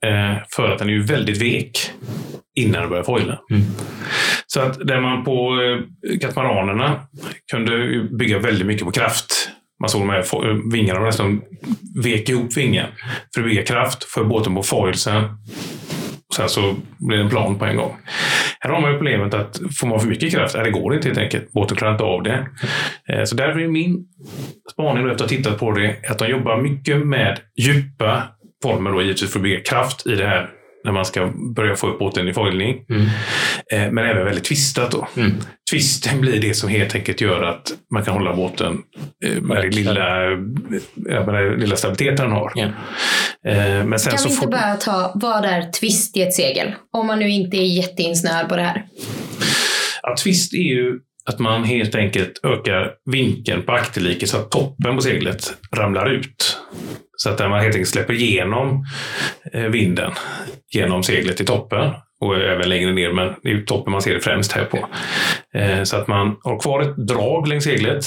Eh, 0.07 0.37
för 0.57 0.73
att 0.73 0.79
den 0.79 0.89
är 0.89 0.93
ju 0.93 1.03
väldigt 1.03 1.43
vek 1.43 1.91
innan 2.55 2.81
den 2.81 2.91
börjar 2.91 3.05
foila. 3.05 3.39
Mm. 3.51 3.63
Så 4.47 4.61
att 4.61 4.87
där 4.87 5.01
man 5.01 5.25
på 5.25 5.63
eh, 5.63 6.19
katamaranerna 6.19 7.01
kunde 7.53 8.03
bygga 8.19 8.39
väldigt 8.39 8.67
mycket 8.67 8.85
på 8.85 8.91
kraft. 8.91 9.51
Man 9.81 9.89
såg 9.89 10.01
de 10.01 10.11
här 10.11 10.73
vingarna, 10.73 11.01
de 11.01 11.07
nästan 11.07 11.43
vek 12.05 12.29
ihop 12.29 12.57
vingen 12.57 12.87
för 13.35 13.41
att 13.41 13.47
bygga 13.47 13.63
kraft 13.63 14.05
för 14.05 14.25
båten 14.25 14.55
på 14.55 14.63
foilsen. 14.63 15.25
Sen 16.37 16.49
så 16.49 16.75
blir 16.99 17.19
det 17.19 17.25
en 17.25 17.31
plan 17.31 17.59
på 17.59 17.65
en 17.65 17.77
gång. 17.77 17.97
Här 18.61 18.71
har 18.71 18.81
man 18.81 18.91
ju 18.91 18.97
problemet 18.97 19.35
att 19.35 19.61
får 19.81 19.87
man 19.87 20.01
för 20.01 20.09
mycket 20.09 20.33
kraft, 20.33 20.55
det 20.55 20.71
går 20.71 20.95
inte 20.95 21.09
helt 21.09 21.19
enkelt. 21.19 21.53
Båten 21.53 21.77
klarar 21.77 21.93
inte 21.93 22.05
av 22.05 22.23
det. 22.23 22.47
Eh, 23.09 23.25
så 23.25 23.37
därför 23.37 23.61
är 23.61 23.69
min 23.69 24.07
spaning 24.73 25.03
efter 25.03 25.25
att 25.25 25.31
ha 25.31 25.37
tittat 25.37 25.59
på 25.59 25.71
det 25.71 25.97
att 26.11 26.19
de 26.19 26.29
jobbar 26.29 26.63
mycket 26.63 27.07
med 27.07 27.39
djupa 27.61 28.23
former 28.63 28.93
då 28.93 29.03
givetvis 29.03 29.33
för 29.33 29.39
att 29.39 29.43
bygga 29.43 29.61
kraft 29.61 30.07
i 30.07 30.15
det 30.15 30.27
här 30.27 30.51
när 30.85 30.93
man 30.93 31.05
ska 31.05 31.33
börja 31.57 31.77
få 31.77 31.87
upp 31.87 31.99
båten 31.99 32.29
i 32.29 32.33
foilning. 32.33 32.85
Mm. 32.91 33.03
Eh, 33.73 33.93
men 33.93 34.05
även 34.05 34.25
väldigt 34.25 34.45
twistat. 34.45 34.91
Då. 34.91 35.09
Mm. 35.17 35.33
Twisten 35.71 36.21
blir 36.21 36.41
det 36.41 36.55
som 36.55 36.69
helt 36.69 36.95
enkelt 36.95 37.21
gör 37.21 37.43
att 37.43 37.73
man 37.93 38.05
kan 38.05 38.15
hålla 38.15 38.37
båten 38.37 38.79
eh, 39.25 39.43
med 39.43 39.57
den 39.57 39.71
lilla, 39.71 39.95
med 40.95 41.35
den 41.35 41.61
lilla 41.61 41.77
stabiliteten 41.77 42.27
den 42.27 42.33
har. 42.33 42.53
Yeah. 42.57 42.73
Men 43.87 43.99
sen 43.99 44.11
kan 44.11 44.19
så 44.19 44.29
vi 44.29 44.35
inte 44.35 44.47
bara 44.47 44.75
ta, 44.75 45.13
vad 45.15 45.45
är 45.45 45.71
twist 45.71 46.17
i 46.17 46.23
ett 46.23 46.35
segel? 46.35 46.75
Om 46.93 47.07
man 47.07 47.19
nu 47.19 47.31
inte 47.31 47.57
är 47.57 47.67
jätteinsnöad 47.67 48.49
på 48.49 48.57
det 48.57 48.63
här. 48.63 48.87
Ja, 50.03 50.17
twist 50.17 50.55
är 50.55 50.59
ju 50.59 51.01
att 51.31 51.39
man 51.39 51.65
helt 51.65 51.95
enkelt 51.95 52.41
ökar 52.43 52.93
vinkeln 53.11 53.63
på 53.63 53.73
akterliket 53.73 54.29
så 54.29 54.37
att 54.37 54.51
toppen 54.51 54.97
på 54.97 55.03
seglet 55.03 55.55
ramlar 55.77 56.11
ut. 56.11 56.59
Så 57.17 57.31
att 57.31 57.39
man 57.39 57.61
helt 57.61 57.75
enkelt 57.75 57.89
släpper 57.89 58.15
igenom 58.15 58.85
eh, 59.53 59.63
vinden 59.63 60.13
genom 60.73 61.03
seglet 61.03 61.41
i 61.41 61.45
toppen 61.45 61.93
och 62.21 62.37
även 62.37 62.69
längre 62.69 62.93
ner, 62.93 63.13
men 63.13 63.35
det 63.43 63.51
är 63.51 63.61
toppen 63.61 63.93
man 63.93 64.03
ser 64.03 64.15
det 64.15 64.21
främst 64.21 64.53
här 64.53 64.65
på. 64.65 64.89
Eh, 65.55 65.83
så 65.83 65.97
att 65.97 66.09
man 66.09 66.37
har 66.43 66.59
kvar 66.59 66.81
ett 66.81 66.97
drag 66.97 67.49
längs 67.49 67.65
seglet, 67.65 68.05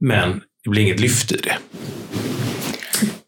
men 0.00 0.40
det 0.64 0.70
blir 0.70 0.82
inget 0.82 1.00
lyft 1.00 1.32
i 1.32 1.36
det. 1.36 1.56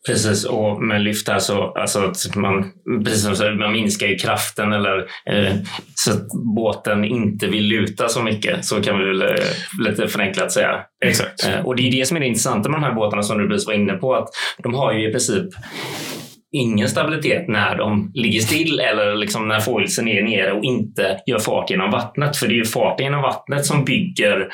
Precis, 0.06 0.44
och 0.44 0.82
med 0.82 1.02
lyft 1.02 1.28
här 1.28 1.38
så 1.38 1.62
alltså 1.62 2.12
man, 2.36 2.72
precis 3.04 3.22
som 3.22 3.36
så, 3.36 3.50
man 3.50 3.72
minskar 3.72 4.06
ju 4.06 4.16
kraften 4.16 4.72
eller 4.72 4.98
eh, 5.30 5.54
så 5.94 6.12
att 6.12 6.28
båten 6.56 7.04
inte 7.04 7.46
vill 7.46 7.64
luta 7.64 8.08
så 8.08 8.22
mycket. 8.22 8.64
Så 8.64 8.82
kan 8.82 8.98
vi 8.98 9.04
väl 9.04 9.22
eh, 9.22 9.88
lite 9.88 10.08
förenklat 10.08 10.52
säga. 10.52 10.80
Exakt. 11.04 11.46
Eh, 11.46 11.66
och 11.66 11.76
det 11.76 11.88
är 11.88 11.92
det 11.92 12.06
som 12.06 12.16
är 12.16 12.20
det 12.20 12.26
intressanta 12.26 12.68
med 12.68 12.80
de 12.80 12.84
här 12.84 12.94
båtarna 12.94 13.22
som 13.22 13.38
du 13.38 13.48
precis 13.48 13.66
var 13.66 13.74
inne 13.74 13.92
på. 13.92 14.14
att 14.14 14.28
De 14.62 14.74
har 14.74 14.92
ju 14.92 15.08
i 15.08 15.12
princip 15.12 15.46
ingen 16.52 16.88
stabilitet 16.88 17.48
när 17.48 17.76
de 17.76 18.10
ligger 18.14 18.40
still 18.40 18.80
eller 18.80 19.16
liksom 19.16 19.48
när 19.48 19.60
foilsen 19.60 20.08
är 20.08 20.22
nere 20.22 20.52
och 20.52 20.64
inte 20.64 21.20
gör 21.26 21.38
fart 21.38 21.70
genom 21.70 21.90
vattnet. 21.90 22.36
För 22.36 22.48
det 22.48 22.54
är 22.54 22.56
ju 22.56 22.64
farten 22.64 23.04
genom 23.04 23.22
vattnet 23.22 23.66
som 23.66 23.84
bygger 23.84 24.48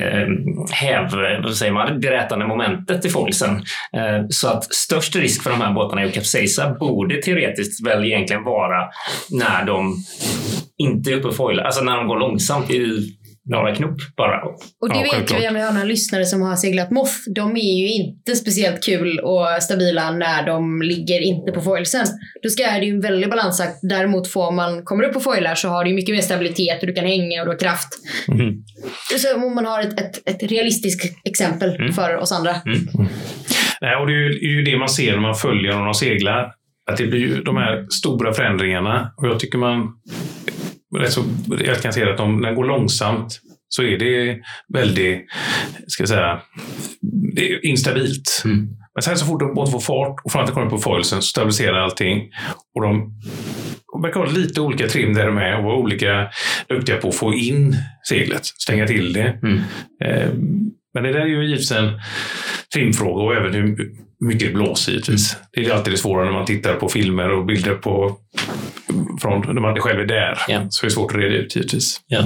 eh, 0.00 0.28
häv, 0.70 1.08
vad 1.42 1.56
säger 1.56 1.72
man, 1.72 2.00
det 2.00 2.08
momentet 2.46 3.04
i 3.04 3.08
foilsen. 3.08 3.50
Eh, 3.96 4.26
så 4.28 4.48
att 4.48 4.74
störst 4.74 5.16
risk 5.16 5.42
för 5.42 5.50
de 5.50 5.60
här 5.60 5.72
båtarna 5.72 6.02
att 6.02 6.14
kapsejsa 6.14 6.74
borde 6.80 7.22
teoretiskt 7.22 7.86
väl 7.86 8.04
egentligen 8.04 8.44
vara 8.44 8.88
när 9.30 9.64
de 9.64 9.96
inte 10.78 11.10
är 11.10 11.14
uppe 11.14 11.28
och 11.28 11.36
foilar, 11.36 11.64
alltså 11.64 11.84
när 11.84 11.96
de 11.96 12.06
går 12.06 12.18
långsamt 12.18 12.70
i 12.70 12.76
några 13.50 13.74
knop 13.74 13.98
bara. 14.16 14.40
Och 14.80 14.88
det 14.88 14.98
ja, 14.98 15.18
vet 15.18 15.30
vi 15.30 15.48
om 15.48 15.54
vi 15.54 15.60
några 15.60 15.84
lyssnare 15.84 16.24
som 16.24 16.42
har 16.42 16.56
seglat 16.56 16.90
Moth. 16.90 17.12
De 17.34 17.56
är 17.56 17.78
ju 17.82 17.88
inte 17.88 18.36
speciellt 18.36 18.84
kul 18.84 19.18
och 19.18 19.62
stabila 19.62 20.10
när 20.10 20.46
de 20.46 20.82
ligger 20.82 21.20
inte 21.20 21.52
på 21.52 21.60
foilsen. 21.60 22.06
Då 22.42 22.48
ska 22.48 22.62
det 22.62 22.86
ju 22.86 22.94
en 22.94 23.00
väldig 23.00 23.30
balansakt. 23.30 23.78
Däremot 23.82 24.28
får 24.28 24.52
man, 24.52 24.84
kommer 24.84 25.04
upp 25.04 25.12
på 25.12 25.20
foilar 25.20 25.54
så 25.54 25.68
har 25.68 25.84
du 25.84 25.94
mycket 25.94 26.14
mer 26.14 26.22
stabilitet 26.22 26.80
och 26.80 26.86
du 26.86 26.92
kan 26.92 27.06
hänga 27.06 27.40
och 27.40 27.46
du 27.46 27.52
har 27.52 27.58
kraft. 27.58 27.88
Mm. 28.28 28.54
Så 29.18 29.34
om 29.34 29.54
man 29.54 29.66
har 29.66 29.80
ett, 29.80 30.00
ett, 30.00 30.28
ett 30.28 30.50
realistiskt 30.50 31.26
exempel 31.28 31.76
mm. 31.76 31.92
för 31.92 32.16
oss 32.16 32.32
andra. 32.32 32.50
Mm. 32.50 33.08
Nej, 33.80 33.96
och 33.96 34.06
det 34.06 34.12
är 34.12 34.56
ju 34.56 34.62
det 34.62 34.78
man 34.78 34.88
ser 34.88 35.12
när 35.12 35.20
man 35.20 35.34
följer 35.34 35.74
när 35.74 35.84
de 35.84 35.94
seglar. 35.94 36.52
Att 36.90 36.96
det 36.96 37.06
blir 37.06 37.20
ju 37.20 37.42
de 37.42 37.56
här 37.56 37.86
stora 37.90 38.32
förändringarna. 38.32 39.12
Och 39.16 39.26
jag 39.26 39.40
tycker 39.40 39.58
man 39.58 39.88
så, 41.08 41.24
jag 41.64 41.82
kan 41.82 41.92
se 41.92 42.10
att 42.10 42.20
om 42.20 42.42
den 42.42 42.54
går 42.54 42.64
långsamt 42.64 43.40
så 43.68 43.82
är 43.82 43.98
det 43.98 44.38
väldigt, 44.74 45.26
ska 45.86 46.02
jag 46.02 46.08
säga, 46.08 46.40
det 47.34 47.52
är 47.52 47.66
instabilt. 47.66 48.42
Mm. 48.44 48.68
Men 48.94 49.02
sen 49.02 49.18
så 49.18 49.26
fort 49.26 49.40
de 49.40 49.54
båten 49.54 49.72
får 49.72 49.80
fart 49.80 50.20
och 50.24 50.32
framförallt 50.32 50.54
kommer 50.54 50.70
på 50.70 50.78
foilsen 50.78 51.22
så 51.22 51.26
stabiliserar 51.26 51.78
allting. 51.78 52.30
Och 52.74 52.82
de 52.82 53.12
verkar 54.02 54.20
ha 54.20 54.26
lite 54.26 54.60
olika 54.60 54.88
trim 54.88 55.14
där 55.14 55.26
de 55.26 55.38
är 55.38 55.58
och 55.58 55.64
vara 55.64 55.76
olika 55.76 56.30
duktiga 56.68 56.96
på 56.96 57.08
att 57.08 57.14
få 57.14 57.34
in 57.34 57.76
seglet, 58.08 58.44
stänga 58.44 58.86
till 58.86 59.12
det. 59.12 59.38
Mm. 59.42 59.60
Eh, 60.04 60.30
men 60.94 61.02
det 61.02 61.12
där 61.12 61.20
är 61.20 61.26
ju 61.26 61.44
givetvis 61.44 61.72
en 61.72 62.00
trimfråga 62.74 63.22
och 63.22 63.34
även 63.34 63.54
hur 63.54 63.92
mycket 64.20 64.54
blåser 64.54 64.92
givetvis. 64.92 65.34
Mm. 65.34 65.46
Det 65.52 65.66
är 65.66 65.74
alltid 65.74 65.92
det 65.92 65.96
svåra 65.96 66.24
när 66.24 66.32
man 66.32 66.46
tittar 66.46 66.74
på 66.74 66.88
filmer 66.88 67.30
och 67.30 67.46
bilder 67.46 67.74
på 67.74 68.16
från 69.20 69.54
när 69.54 69.60
man 69.60 69.80
själv 69.80 70.00
är 70.00 70.06
där. 70.06 70.38
Yeah. 70.48 70.66
Så 70.70 70.86
det 70.86 70.88
är 70.88 70.90
svårt 70.90 71.12
att 71.12 71.18
reda 71.18 71.34
ut 71.34 71.56
givetvis. 71.56 72.00
Yeah. 72.12 72.24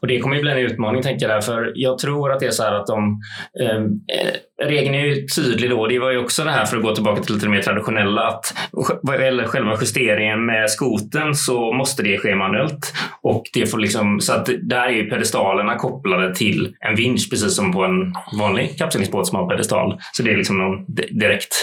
Och 0.00 0.06
det 0.06 0.18
kommer 0.18 0.36
ju 0.36 0.42
bli 0.42 0.50
en 0.50 0.58
utmaning, 0.58 1.02
tänker 1.02 1.28
jag. 1.28 1.44
För 1.44 1.72
jag 1.74 1.98
tror 1.98 2.32
att 2.32 2.40
det 2.40 2.46
är 2.46 2.50
så 2.50 2.62
här 2.62 2.72
att 2.72 2.86
de... 2.86 3.20
Ehm, 3.62 3.84
eh, 3.84 4.66
regeln 4.66 4.94
är 4.94 5.06
ju 5.06 5.26
tydlig 5.26 5.70
då. 5.70 5.86
Det 5.86 5.98
var 5.98 6.10
ju 6.10 6.18
också 6.18 6.44
det 6.44 6.50
här, 6.50 6.64
för 6.64 6.76
att 6.76 6.82
gå 6.82 6.94
tillbaka 6.94 7.22
till 7.22 7.34
lite 7.34 7.48
mer 7.48 7.62
traditionella, 7.62 8.26
att 8.26 8.54
vad 9.02 9.20
gäller 9.20 9.44
själva 9.44 9.76
justeringen 9.80 10.46
med 10.46 10.70
skoten 10.70 11.34
så 11.34 11.72
måste 11.72 12.02
det 12.02 12.18
ske 12.18 12.34
manuellt. 12.34 12.94
Och 13.22 13.42
det 13.52 13.66
får 13.66 13.78
liksom, 13.78 14.20
så 14.20 14.32
att 14.32 14.48
där 14.62 14.86
är 14.86 14.92
ju 14.92 15.10
pedestalerna 15.10 15.76
kopplade 15.76 16.34
till 16.34 16.74
en 16.80 16.96
vinsch, 16.96 17.30
precis 17.30 17.56
som 17.56 17.72
på 17.72 17.84
en 17.84 18.14
vanlig 18.38 18.78
kapslingsbåt 18.78 19.26
som 19.26 19.38
har 19.38 19.48
pedestal. 19.48 19.98
Så 20.12 20.22
det 20.22 20.32
är 20.32 20.36
liksom 20.36 20.58
någon 20.58 20.84
direkt. 21.20 21.54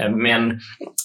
Eh, 0.00 0.10
men, 0.10 0.50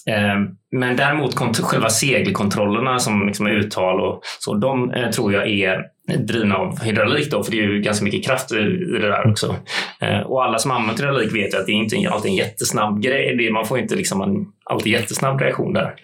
eh, 0.06 0.36
men 0.72 0.96
däremot 0.96 1.58
själva 1.60 1.90
segelkontrollerna 1.90 2.98
som 2.98 3.26
liksom 3.26 3.46
uttal 3.46 4.00
och 4.00 4.20
så, 4.38 4.54
de 4.54 4.90
eh, 4.90 5.10
tror 5.10 5.32
jag 5.32 5.48
är 5.48 5.82
drivna 6.18 6.56
av 6.56 6.82
hydraulik 6.82 7.30
då, 7.30 7.44
för 7.44 7.50
det 7.52 7.58
är 7.58 7.62
ju 7.62 7.80
ganska 7.80 8.04
mycket 8.04 8.24
kraft 8.24 8.52
i 8.52 8.54
det 8.92 9.08
där 9.08 9.30
också. 9.30 9.56
Eh, 10.00 10.20
och 10.20 10.44
alla 10.44 10.58
som 10.58 10.70
använder 10.70 11.04
hydraulik 11.04 11.34
vet 11.34 11.54
ju 11.54 11.58
att 11.58 11.66
det 11.66 11.72
är 11.72 11.74
inte 11.74 12.10
alltid 12.10 12.30
en 12.30 12.36
jättesnabb 12.36 13.02
grej. 13.02 13.50
Man 13.50 13.66
får 13.66 13.78
inte 13.78 13.94
liksom 13.94 14.20
en 14.22 14.46
alltid 14.64 14.92
jättesnabb 14.92 15.40
reaktion 15.40 15.72
där. 15.72 15.94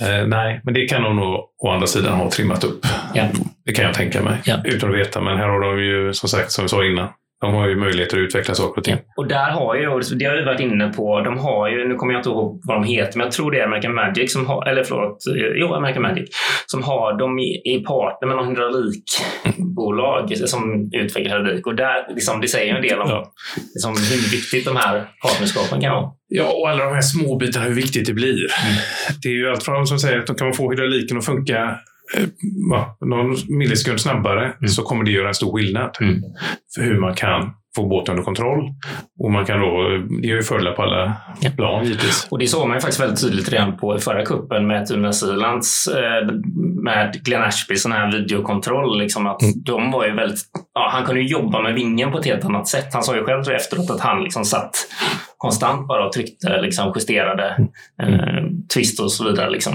Eh, 0.00 0.26
nej, 0.26 0.60
men 0.64 0.74
det 0.74 0.88
kan 0.88 1.02
de 1.02 1.16
nog 1.16 1.34
å 1.58 1.70
andra 1.70 1.86
sidan 1.86 2.18
ha 2.18 2.30
trimmat 2.30 2.64
upp. 2.64 2.86
Ja. 3.14 3.24
Det 3.64 3.72
kan 3.72 3.84
jag 3.84 3.94
tänka 3.94 4.22
mig, 4.22 4.38
ja. 4.44 4.56
utan 4.64 4.90
att 4.90 4.96
veta. 4.96 5.20
Men 5.20 5.38
här 5.38 5.48
har 5.48 5.60
de 5.60 5.84
ju 5.84 6.12
som 6.12 6.28
sagt, 6.28 6.52
som 6.52 6.64
vi 6.64 6.68
sa 6.68 6.84
innan, 6.84 7.08
de 7.40 7.54
har 7.54 7.68
ju 7.68 7.76
möjligheter 7.76 8.16
att 8.16 8.20
utveckla 8.20 8.54
saker 8.54 8.78
och 8.78 8.84
ting. 8.84 8.96
Och 9.16 9.28
där 9.28 9.50
har 9.50 9.74
ju, 9.76 10.00
det 10.18 10.24
har 10.24 10.36
vi 10.36 10.44
varit 10.44 10.60
inne 10.60 10.88
på, 10.88 11.20
de 11.20 11.38
har 11.38 11.68
ju, 11.68 11.88
nu 11.88 11.94
kommer 11.94 12.12
jag 12.12 12.20
inte 12.20 12.28
ihåg 12.28 12.60
vad 12.64 12.76
de 12.76 12.84
heter, 12.84 13.18
men 13.18 13.24
jag 13.24 13.32
tror 13.32 13.50
det 13.50 13.60
är 13.60 13.66
American 13.66 13.94
Magic 13.94 14.32
som 14.32 14.46
har, 14.46 14.68
eller 14.68 14.84
förlåt, 14.84 15.18
jo 15.54 15.74
American 15.74 16.02
Magic, 16.02 16.28
som 16.66 16.82
har, 16.82 17.18
de 17.18 17.38
i 17.38 17.84
partner 17.86 18.28
med 18.28 18.36
någon 18.36 18.48
hydraulikbolag 18.48 20.36
som 20.36 20.90
utvecklar 20.92 21.38
hydraulik. 21.38 21.66
Och 21.66 21.74
där, 21.74 22.14
liksom, 22.14 22.40
det 22.40 22.48
säger 22.48 22.74
en 22.74 22.82
del 22.82 22.98
om 22.98 23.08
ja. 23.10 23.32
liksom, 23.74 23.90
hur 23.90 24.30
viktigt 24.30 24.64
de 24.64 24.76
här 24.76 25.06
partnerskapen 25.22 25.80
kan 25.80 25.92
vara. 25.92 26.10
Ja, 26.28 26.52
och 26.52 26.70
alla 26.70 26.84
de 26.84 26.94
här 26.94 27.00
små 27.00 27.36
bitarna, 27.36 27.66
hur 27.66 27.74
viktigt 27.74 28.06
det 28.06 28.12
blir. 28.12 28.36
Mm. 28.36 28.76
Det 29.22 29.28
är 29.28 29.32
ju 29.32 29.50
allt 29.50 29.62
från 29.62 29.86
som 29.86 29.98
säger 29.98 30.18
att 30.18 30.26
de 30.26 30.36
kan 30.36 30.52
få 30.52 30.70
hydrauliken 30.70 31.18
att 31.18 31.24
funka 31.24 31.76
Eh, 32.16 32.28
någon 33.00 33.36
millisekund 33.48 34.00
snabbare 34.00 34.44
mm. 34.44 34.68
så 34.68 34.82
kommer 34.82 35.04
det 35.04 35.10
göra 35.10 35.28
en 35.28 35.34
stor 35.34 35.56
skillnad 35.56 35.96
mm. 36.00 36.22
för 36.74 36.82
hur 36.82 37.00
man 37.00 37.14
kan 37.14 37.52
få 37.76 37.88
båten 37.88 38.12
under 38.12 38.24
kontroll. 38.24 38.68
Och 39.18 39.30
man 39.30 39.46
kan 39.46 39.60
då, 39.60 39.88
det 39.88 40.26
ger 40.26 40.34
ju 40.34 40.42
fördelar 40.42 40.72
på 40.72 40.82
alla 40.82 41.16
ja. 41.40 41.50
plan 41.50 41.84
givetvis. 41.84 42.28
Och 42.30 42.38
det 42.38 42.46
såg 42.46 42.68
man 42.68 42.76
ju 42.76 42.80
faktiskt 42.80 43.00
väldigt 43.00 43.20
tydligt 43.20 43.52
redan 43.52 43.76
på 43.76 43.98
förra 43.98 44.24
kuppen 44.24 44.66
med 44.66 44.86
Tuna 44.86 45.12
Silans 45.12 45.88
eh, 45.96 46.34
med 46.84 47.24
Glenn 47.24 47.42
Ashby 47.42 47.76
sån 47.76 47.92
här 47.92 48.12
videokontroll. 48.12 48.98
Liksom 48.98 49.26
att 49.26 49.42
mm. 49.42 49.54
de 49.64 49.90
var 49.90 50.06
ju 50.06 50.14
väldigt, 50.14 50.40
ja, 50.74 50.90
han 50.92 51.04
kunde 51.04 51.22
jobba 51.22 51.62
med 51.62 51.74
vingen 51.74 52.12
på 52.12 52.18
ett 52.18 52.24
helt 52.24 52.44
annat 52.44 52.68
sätt. 52.68 52.88
Han 52.92 53.02
sa 53.02 53.16
ju 53.16 53.24
själv 53.24 53.50
efteråt 53.50 53.90
att 53.90 54.00
han 54.00 54.22
liksom 54.22 54.44
satt 54.44 54.72
konstant 55.36 55.88
bara 55.88 56.06
och 56.06 56.12
tryckte, 56.12 56.60
liksom 56.60 56.92
justerade 56.96 57.68
mm. 58.02 58.14
eh, 58.14 58.44
twist 58.74 59.00
och 59.00 59.12
så 59.12 59.24
vidare. 59.24 59.50
Liksom. 59.50 59.72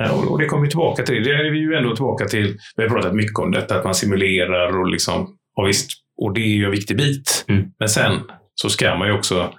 Eh, 0.00 0.28
och 0.28 0.38
det 0.38 0.46
kommer 0.46 0.62
vi 0.62 0.68
tillbaka 0.68 1.02
till. 1.02 1.24
Det 1.24 1.30
är 1.30 1.50
vi 1.50 1.58
ju 1.58 1.74
ändå 1.74 1.96
tillbaka 1.96 2.24
till. 2.24 2.56
Vi 2.76 2.82
har 2.82 2.90
pratat 2.90 3.14
mycket 3.14 3.38
om 3.38 3.50
detta, 3.50 3.78
att 3.78 3.84
man 3.84 3.94
simulerar 3.94 4.80
och 4.80 4.88
liksom, 4.88 5.28
och 5.56 5.68
visst, 5.68 5.90
och 6.22 6.34
det 6.34 6.40
är 6.40 6.56
ju 6.56 6.64
en 6.64 6.70
viktig 6.70 6.96
bit. 6.96 7.44
Mm. 7.48 7.64
Men 7.78 7.88
sen 7.88 8.20
så 8.54 8.68
ska 8.70 8.94
man 8.94 9.08
ju 9.08 9.14
också 9.14 9.54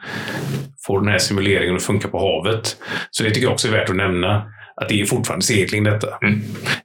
få 0.88 1.00
den 1.00 1.08
här 1.08 1.17
simuleringen 1.17 1.76
att 1.76 1.84
funka 1.84 2.08
på 2.08 2.19
havet. 2.19 2.78
Så 3.12 3.23
det 3.23 3.30
tycker 3.30 3.47
jag 3.47 3.54
också 3.54 3.67
är 3.67 3.71
värt 3.71 3.89
att 3.89 3.95
nämna 3.95 4.52
att 4.82 4.89
det 4.89 5.02
är 5.02 5.06
fortfarande 5.06 5.45
segling 5.45 5.84
detta. 5.84 6.17
Mm. 6.21 6.41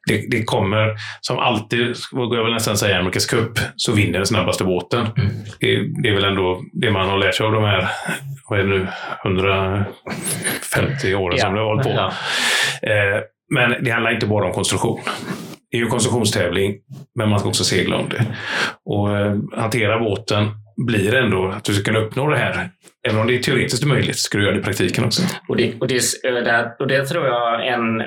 Det, 0.07 0.27
det 0.31 0.45
kommer, 0.45 0.97
som 1.21 1.39
alltid, 1.39 1.97
vågar 2.13 2.37
jag 2.37 2.45
väl 2.45 2.55
nästan 2.55 2.77
säga, 2.77 2.99
Amerikas 2.99 3.27
Cup, 3.27 3.59
så 3.77 3.93
vinner 3.93 4.19
den 4.19 4.27
snabbaste 4.27 4.65
båten. 4.65 5.07
Mm. 5.17 5.29
Det, 5.61 6.03
det 6.03 6.09
är 6.09 6.15
väl 6.15 6.25
ändå 6.25 6.63
det 6.73 6.91
man 6.91 7.09
har 7.09 7.19
lärt 7.19 7.35
sig 7.35 7.47
av 7.47 7.53
de 7.53 7.65
här, 7.65 7.89
vad 8.49 8.61
är 8.61 8.65
det 8.65 8.69
nu, 8.69 8.89
150 9.25 11.15
åren 11.15 11.39
som 11.39 11.55
det 11.55 11.61
har 11.61 11.67
hållit 11.67 11.83
på. 11.83 11.91
Ja. 11.91 12.13
Eh, 12.83 13.21
men 13.53 13.85
det 13.85 13.91
handlar 13.91 14.15
inte 14.15 14.27
bara 14.27 14.47
om 14.47 14.53
konstruktion. 14.53 15.01
Det 15.71 15.77
är 15.77 15.79
ju 15.79 15.85
en 15.85 15.91
konstruktionstävling, 15.91 16.75
men 17.15 17.29
man 17.29 17.39
ska 17.39 17.49
också 17.49 17.65
segla 17.65 17.97
om 17.97 18.09
det. 18.09 18.27
Och 18.85 19.17
eh, 19.17 19.37
hantera 19.57 19.99
båten 19.99 20.49
blir 20.87 21.15
ändå 21.15 21.49
att 21.49 21.65
du 21.65 21.75
ska 21.75 21.85
kunna 21.85 22.05
uppnå 22.05 22.31
det 22.31 22.37
här. 22.37 22.71
Även 23.09 23.21
om 23.21 23.27
det 23.27 23.35
är 23.35 23.43
teoretiskt 23.43 23.85
möjligt, 23.85 24.19
ska 24.19 24.39
du 24.39 24.45
göra 24.45 24.55
det 24.55 24.61
i 24.61 24.65
praktiken 24.65 25.05
också. 25.05 25.23
Och 25.49 25.57
det, 25.57 25.81
och, 25.81 25.89
det, 25.89 26.01
och 26.79 26.87
det 26.87 27.07
tror 27.07 27.27
jag 27.27 27.69
en... 27.69 28.01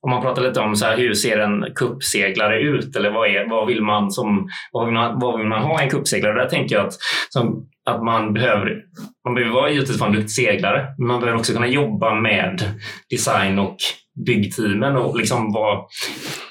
Om 0.00 0.10
man 0.10 0.22
pratar 0.22 0.42
lite 0.42 0.60
om 0.60 0.76
så 0.76 0.86
här, 0.86 0.96
hur 0.96 1.14
ser 1.14 1.38
en 1.38 1.64
kuppseglare 1.74 2.60
ut? 2.60 2.96
Eller 2.96 3.10
vad, 3.10 3.28
är, 3.28 3.50
vad, 3.50 3.66
vill 3.66 3.82
man 3.82 4.10
som, 4.10 4.48
vad, 4.72 4.86
vill 4.86 4.94
man, 4.94 5.20
vad 5.20 5.38
vill 5.38 5.48
man 5.48 5.62
ha 5.62 5.82
en 5.82 5.90
kuppseglare? 5.90 6.42
Där 6.42 6.48
tänker 6.48 6.76
jag 6.76 6.86
att, 6.86 6.94
som, 7.28 7.68
att 7.90 8.04
man 8.04 8.32
behöver 8.32 8.82
man 9.24 9.34
behöver 9.34 9.54
vara 9.54 9.70
givetvis 9.70 10.00
vara 10.00 10.10
en 10.10 10.16
duktig 10.16 10.30
seglare, 10.30 10.86
men 10.98 11.06
man 11.06 11.20
behöver 11.20 11.38
också 11.38 11.52
kunna 11.52 11.66
jobba 11.66 12.14
med 12.14 12.62
design 13.10 13.58
och 13.58 13.76
byggteamen 14.26 14.96
och 14.96 15.18
liksom 15.18 15.52
vara, 15.52 15.78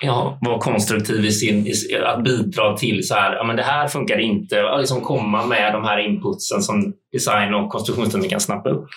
ja, 0.01 0.39
var 0.41 0.60
konstruktiv 0.60 1.25
i 1.25 1.32
sin, 1.32 1.67
i, 1.67 1.73
att 2.06 2.23
bidra 2.23 2.77
till 2.77 3.08
så 3.08 3.15
här, 3.15 3.36
ja 3.36 3.43
men 3.43 3.56
det 3.56 3.63
här 3.63 3.88
funkar 3.88 4.19
inte, 4.19 4.63
och 4.63 4.80
liksom 4.80 5.01
komma 5.01 5.45
med 5.45 5.73
de 5.73 5.84
här 5.84 5.97
inputsen 5.97 6.62
som 6.62 6.93
design 7.17 7.53
och 7.53 7.69
konstruktionsteamen 7.69 8.30
kan 8.30 8.39
snappa 8.39 8.69
upp. 8.69 8.88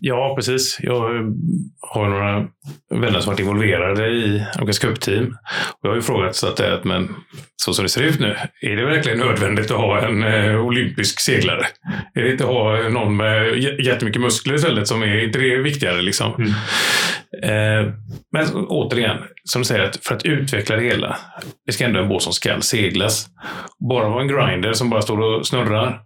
Ja, 0.00 0.34
precis. 0.36 0.78
Jag 0.82 1.00
har 1.80 2.08
några 2.08 2.46
vänner 2.90 3.20
som 3.20 3.30
varit 3.30 3.40
involverade 3.40 4.06
i 4.08 4.44
Cup-team. 4.80 5.36
Och 5.72 5.80
jag 5.82 5.90
har 5.90 5.96
ju 5.96 6.02
frågat 6.02 6.36
så 6.36 6.46
att, 6.46 6.56
det, 6.56 6.66
är 6.66 6.72
att 6.72 6.84
men, 6.84 7.08
så 7.56 7.74
som 7.74 7.82
det 7.82 7.88
ser 7.88 8.02
ut 8.02 8.20
nu, 8.20 8.36
är 8.60 8.76
det 8.76 8.84
verkligen 8.84 9.18
nödvändigt 9.18 9.70
att 9.70 9.76
ha 9.76 10.00
en 10.00 10.22
eh, 10.22 10.66
olympisk 10.66 11.20
seglare? 11.20 11.66
Är 12.14 12.22
det 12.22 12.32
inte 12.32 12.44
att 12.44 12.50
ha 12.50 12.88
någon 12.88 13.16
med 13.16 13.58
jättemycket 13.84 14.22
muskler 14.22 14.54
istället 14.54 14.88
som 14.88 15.02
är, 15.02 15.24
inte 15.24 15.38
det 15.38 15.56
viktigare 15.56 16.02
liksom? 16.02 16.34
Mm. 16.34 16.50
Eh, 17.42 17.92
men 18.32 18.46
återigen, 18.54 19.18
som 19.44 19.64
säger, 19.64 19.84
att 19.84 20.06
för 20.06 20.14
att 20.14 20.24
utveckla 20.24 20.76
det 20.76 20.82
hela, 20.82 21.16
det 21.66 21.72
ska 21.72 21.84
ändå 21.84 22.00
en 22.00 22.08
båt 22.08 22.22
som 22.22 22.32
ska 22.32 22.60
seglas. 22.60 23.26
Bara 23.88 24.08
vara 24.08 24.22
en 24.22 24.28
grinder 24.28 24.72
som 24.72 24.90
bara 24.90 25.02
står 25.02 25.20
och 25.20 25.46
snurrar, 25.46 26.00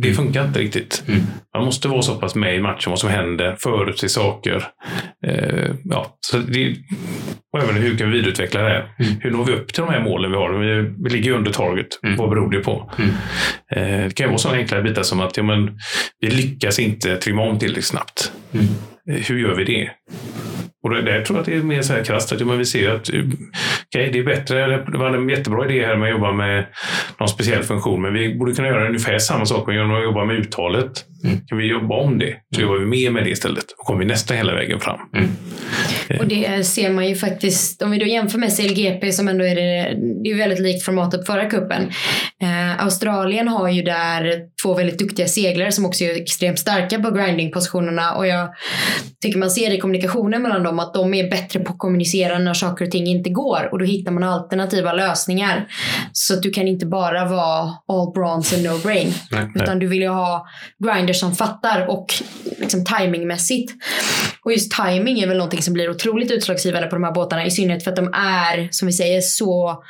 det 0.00 0.14
funkar 0.14 0.44
inte 0.44 0.58
riktigt. 0.58 1.04
Mm. 1.08 1.20
Man 1.56 1.64
måste 1.64 1.88
vara 1.88 2.02
så 2.02 2.14
pass 2.14 2.34
med 2.34 2.56
i 2.56 2.60
matchen, 2.60 2.90
vad 2.90 2.98
som 2.98 3.10
händer, 3.10 3.56
förutse 3.58 4.08
saker. 4.08 4.64
Eh, 5.26 5.70
ja, 5.84 6.16
så 6.20 6.38
det, 6.38 6.76
och 7.52 7.62
även 7.62 7.76
hur 7.76 7.96
kan 7.96 8.10
vi 8.10 8.16
vidareutveckla 8.16 8.62
det 8.62 8.68
här? 8.68 8.94
Mm. 8.98 9.12
Hur 9.20 9.30
når 9.30 9.44
vi 9.44 9.52
upp 9.52 9.72
till 9.72 9.82
de 9.82 9.92
här 9.92 10.00
målen 10.00 10.30
vi 10.30 10.36
har? 10.36 10.52
Vi, 10.52 10.94
vi 11.04 11.10
ligger 11.10 11.32
under 11.32 11.52
target. 11.52 11.86
Mm. 12.02 12.16
Vad 12.16 12.30
beror 12.30 12.50
det 12.50 12.60
på? 12.60 12.90
Mm. 12.98 13.10
Eh, 13.72 14.04
det 14.08 14.14
kan 14.14 14.24
ju 14.24 14.28
vara 14.28 14.38
sådana 14.38 14.58
enkla 14.58 14.82
bitar 14.82 15.02
som 15.02 15.20
att 15.20 15.36
ja, 15.36 15.42
men, 15.42 15.78
vi 16.20 16.30
lyckas 16.30 16.78
inte 16.78 17.16
trimma 17.16 17.42
om 17.42 17.58
tillräckligt 17.58 17.84
snabbt. 17.84 18.32
Mm. 18.52 18.66
Eh, 19.10 19.24
Hur 19.24 19.38
gör 19.38 19.54
vi 19.54 19.64
det? 19.64 19.90
Och 20.82 20.90
det, 20.90 21.02
där 21.02 21.22
tror 21.22 21.36
jag 21.36 21.40
att 21.40 21.46
det 21.46 21.56
är 21.56 21.62
mer 21.62 21.82
så 21.82 21.92
här 21.92 22.04
krasst 22.04 22.32
att 22.32 22.46
men 22.46 22.58
vi 22.58 22.64
ser 22.64 22.90
att 22.90 23.12
eh, 23.12 23.20
okay, 23.88 24.10
det 24.12 24.18
är 24.18 24.24
bättre. 24.24 24.84
Det 24.92 24.98
var 24.98 25.10
en 25.10 25.28
jättebra 25.28 25.64
idé 25.64 25.86
här 25.86 25.96
med 25.96 26.08
att 26.08 26.12
jobba 26.12 26.32
med 26.32 26.66
någon 27.18 27.28
speciell 27.28 27.62
funktion, 27.62 28.02
men 28.02 28.12
vi 28.14 28.34
borde 28.34 28.54
kunna 28.54 28.68
göra 28.68 28.86
ungefär 28.86 29.18
samma 29.18 29.46
sak 29.46 29.72
genom 29.72 29.94
att 29.94 30.04
jobba 30.04 30.24
med 30.24 30.36
uttalet. 30.36 31.04
Mm. 31.24 31.40
Kan 31.46 31.58
vi 31.58 31.70
jobba 31.70 31.94
om 31.94 32.18
det? 32.18 32.36
Så 32.54 32.60
jobbar 32.60 32.76
vi 32.76 32.86
mer 32.86 33.10
med 33.10 33.24
det 33.24 33.30
istället 33.30 33.64
och 33.78 33.86
kommer 33.86 34.00
vi 34.00 34.06
nästan 34.06 34.36
hela 34.36 34.54
vägen 34.54 34.80
fram. 34.80 35.00
Mm. 35.16 35.28
Och 36.20 36.26
det 36.26 36.66
ser 36.66 36.90
man 36.90 37.08
ju 37.08 37.14
faktiskt, 37.14 37.82
om 37.82 37.90
vi 37.90 37.98
då 37.98 38.06
jämför 38.06 38.38
med 38.38 38.56
CLGP 38.56 39.12
som 39.12 39.28
ändå 39.28 39.44
är 39.44 39.54
det, 39.54 39.96
det 40.24 40.30
är 40.30 40.36
väldigt 40.36 40.60
likt 40.60 40.84
formatet 40.84 41.26
förra 41.26 41.50
kuppen. 41.50 41.82
Eh, 42.42 42.84
Australien 42.84 43.48
har 43.48 43.68
ju 43.68 43.82
där 43.82 44.40
två 44.62 44.74
väldigt 44.74 44.98
duktiga 44.98 45.26
seglare 45.26 45.72
som 45.72 45.86
också 45.86 46.04
är 46.04 46.22
extremt 46.22 46.58
starka 46.58 46.98
på 46.98 47.10
grinding-positionerna 47.10 48.14
och 48.14 48.26
jag 48.26 48.48
tycker 49.22 49.38
man 49.38 49.50
ser 49.50 49.70
i 49.70 49.78
kommunikationen 49.78 50.42
mellan 50.42 50.62
dem 50.62 50.78
att 50.78 50.94
de 50.94 51.14
är 51.14 51.30
bättre 51.30 51.60
på 51.60 51.72
att 51.72 51.78
kommunicera 51.78 52.38
när 52.38 52.54
saker 52.54 52.84
och 52.84 52.90
ting 52.90 53.06
inte 53.06 53.30
går 53.30 53.68
och 53.72 53.78
då 53.78 53.84
hittar 53.84 54.12
man 54.12 54.22
alternativa 54.22 54.92
lösningar. 54.92 55.66
Så 56.12 56.34
att 56.34 56.42
du 56.42 56.50
kan 56.50 56.68
inte 56.68 56.86
bara 56.86 57.28
vara 57.28 57.70
all 57.88 58.12
bronze 58.14 58.56
and 58.56 58.64
no 58.64 58.78
brain 58.78 59.14
Nej, 59.30 59.50
utan 59.54 59.78
du 59.78 59.86
vill 59.86 60.02
ju 60.02 60.08
ha 60.08 60.46
grinders 61.12 61.20
som 61.20 61.34
fattar 61.34 61.86
och 61.86 62.14
liksom 62.58 62.84
timingmässigt. 62.84 63.72
Och 64.44 64.52
just 64.52 64.72
timing 64.72 65.20
är 65.20 65.26
väl 65.26 65.36
någonting 65.36 65.62
som 65.62 65.74
blir 65.74 65.90
otroligt 65.90 66.30
utslagsgivande 66.30 66.88
på 66.88 66.96
de 66.96 67.04
här 67.04 67.12
båtarna. 67.12 67.46
I 67.46 67.50
synnerhet 67.50 67.84
för 67.84 67.90
att 67.90 67.96
de 67.96 68.14
är, 68.14 68.68
som 68.70 68.86
vi 68.86 68.92
säger, 68.92 69.20
så... 69.20 69.82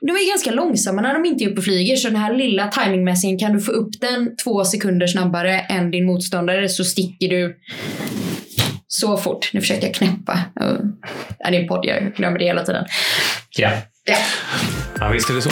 De 0.00 0.10
är 0.10 0.30
ganska 0.30 0.50
långsamma 0.50 1.02
när 1.02 1.14
de 1.14 1.24
inte 1.24 1.44
är 1.44 1.48
uppe 1.48 1.58
och 1.58 1.64
flyger. 1.64 1.96
Så 1.96 2.08
den 2.08 2.16
här 2.16 2.34
lilla 2.34 2.68
timingmässingen, 2.68 3.38
kan 3.38 3.52
du 3.52 3.60
få 3.60 3.72
upp 3.72 4.00
den 4.00 4.36
två 4.44 4.64
sekunder 4.64 5.06
snabbare 5.06 5.60
än 5.60 5.90
din 5.90 6.06
motståndare 6.06 6.68
så 6.68 6.84
sticker 6.84 7.28
du 7.28 7.56
så 8.88 9.16
fort. 9.16 9.50
Nu 9.52 9.60
försökte 9.60 9.86
jag 9.86 9.94
knäppa. 9.94 10.40
Ja, 10.54 11.50
det 11.50 11.56
är 11.56 11.60
en 11.60 11.68
podd, 11.68 11.84
jag 11.86 12.14
glömmer 12.16 12.38
det 12.38 12.44
hela 12.44 12.64
tiden. 12.64 12.84
Ja. 13.56 13.70
Ja. 14.04 14.16
Ja, 15.00 15.08
visst 15.08 15.30
är 15.30 15.34
det 15.34 15.42
så. 15.42 15.50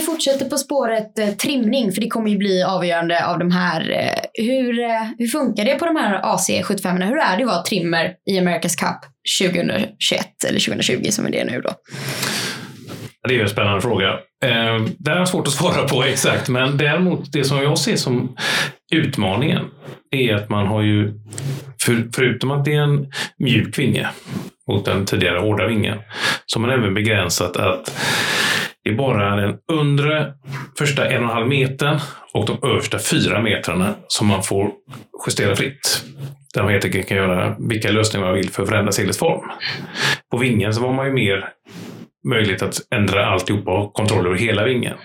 Vi 0.00 0.06
fortsätter 0.06 0.48
på 0.48 0.56
spåret 0.56 1.18
eh, 1.18 1.28
trimning, 1.28 1.92
för 1.92 2.00
det 2.00 2.08
kommer 2.08 2.30
ju 2.30 2.38
bli 2.38 2.62
avgörande 2.62 3.26
av 3.26 3.38
de 3.38 3.50
här. 3.50 3.90
Eh, 3.90 4.44
hur, 4.44 4.80
eh, 4.80 5.02
hur 5.18 5.26
funkar 5.26 5.64
det 5.64 5.74
på 5.74 5.86
de 5.86 5.96
här 5.96 6.22
AC75? 6.22 7.04
Hur 7.04 7.18
är 7.18 7.36
det 7.36 7.42
att 7.42 7.48
vara 7.48 7.62
trimmer 7.62 8.14
i 8.30 8.40
America's 8.40 8.78
Cup 8.78 9.00
2021 9.40 10.44
eller 10.48 10.60
2020 10.60 11.10
som 11.10 11.26
är 11.26 11.30
det 11.30 11.44
nu 11.44 11.60
då? 11.60 11.70
Det 13.28 13.34
är 13.34 13.36
ju 13.36 13.42
en 13.42 13.48
spännande 13.48 13.80
fråga. 13.80 14.08
Eh, 14.44 14.84
det 14.98 15.10
är 15.10 15.24
svårt 15.24 15.46
att 15.46 15.52
svara 15.52 15.88
på 15.88 16.04
exakt, 16.04 16.48
men 16.48 16.76
däremot 16.76 17.32
det 17.32 17.44
som 17.44 17.62
jag 17.62 17.78
ser 17.78 17.96
som 17.96 18.36
utmaningen 18.92 19.64
är 20.10 20.34
att 20.34 20.48
man 20.48 20.66
har 20.66 20.82
ju, 20.82 21.12
för, 21.82 22.08
förutom 22.14 22.50
att 22.50 22.64
det 22.64 22.74
är 22.74 22.82
en 22.82 23.06
mjuk 23.38 23.78
vinge 23.78 24.08
mot 24.68 24.84
den 24.84 25.06
tidigare 25.06 25.38
hårda 25.38 25.66
vingen, 25.66 25.98
så 26.46 26.58
har 26.58 26.66
man 26.66 26.78
även 26.78 26.94
begränsat 26.94 27.56
att 27.56 27.90
det 28.84 28.90
är 28.90 28.94
bara 28.94 29.36
den 29.36 29.56
undre 29.72 30.34
första 30.78 31.08
en 31.08 31.24
och 31.24 31.28
en 31.30 31.34
halv 31.34 31.48
metern 31.48 31.98
och 32.34 32.46
de 32.46 32.68
översta 32.68 32.98
fyra 32.98 33.42
metrarna 33.42 33.94
som 34.08 34.26
man 34.26 34.42
får 34.42 34.70
justera 35.26 35.56
fritt. 35.56 36.04
Där 36.54 36.62
man 36.62 36.72
helt 36.72 36.84
enkelt 36.84 37.08
kan 37.08 37.16
göra 37.16 37.56
vilka 37.58 37.90
lösningar 37.90 38.26
man 38.26 38.34
vill 38.34 38.50
för 38.50 38.62
att 38.62 38.68
förändra 38.68 38.92
seglets 38.92 39.18
form. 39.18 39.50
På 40.30 40.36
vingen 40.36 40.74
så 40.74 40.82
var 40.82 40.92
man 40.92 41.06
ju 41.06 41.12
mer 41.12 41.48
möjlighet 42.28 42.62
att 42.62 42.74
ändra 42.94 43.26
alltihopa 43.26 43.70
och 43.70 43.78
ha 43.78 43.92
kontroll 43.92 44.26
över 44.26 44.36
hela 44.36 44.64
vingen. 44.64 44.96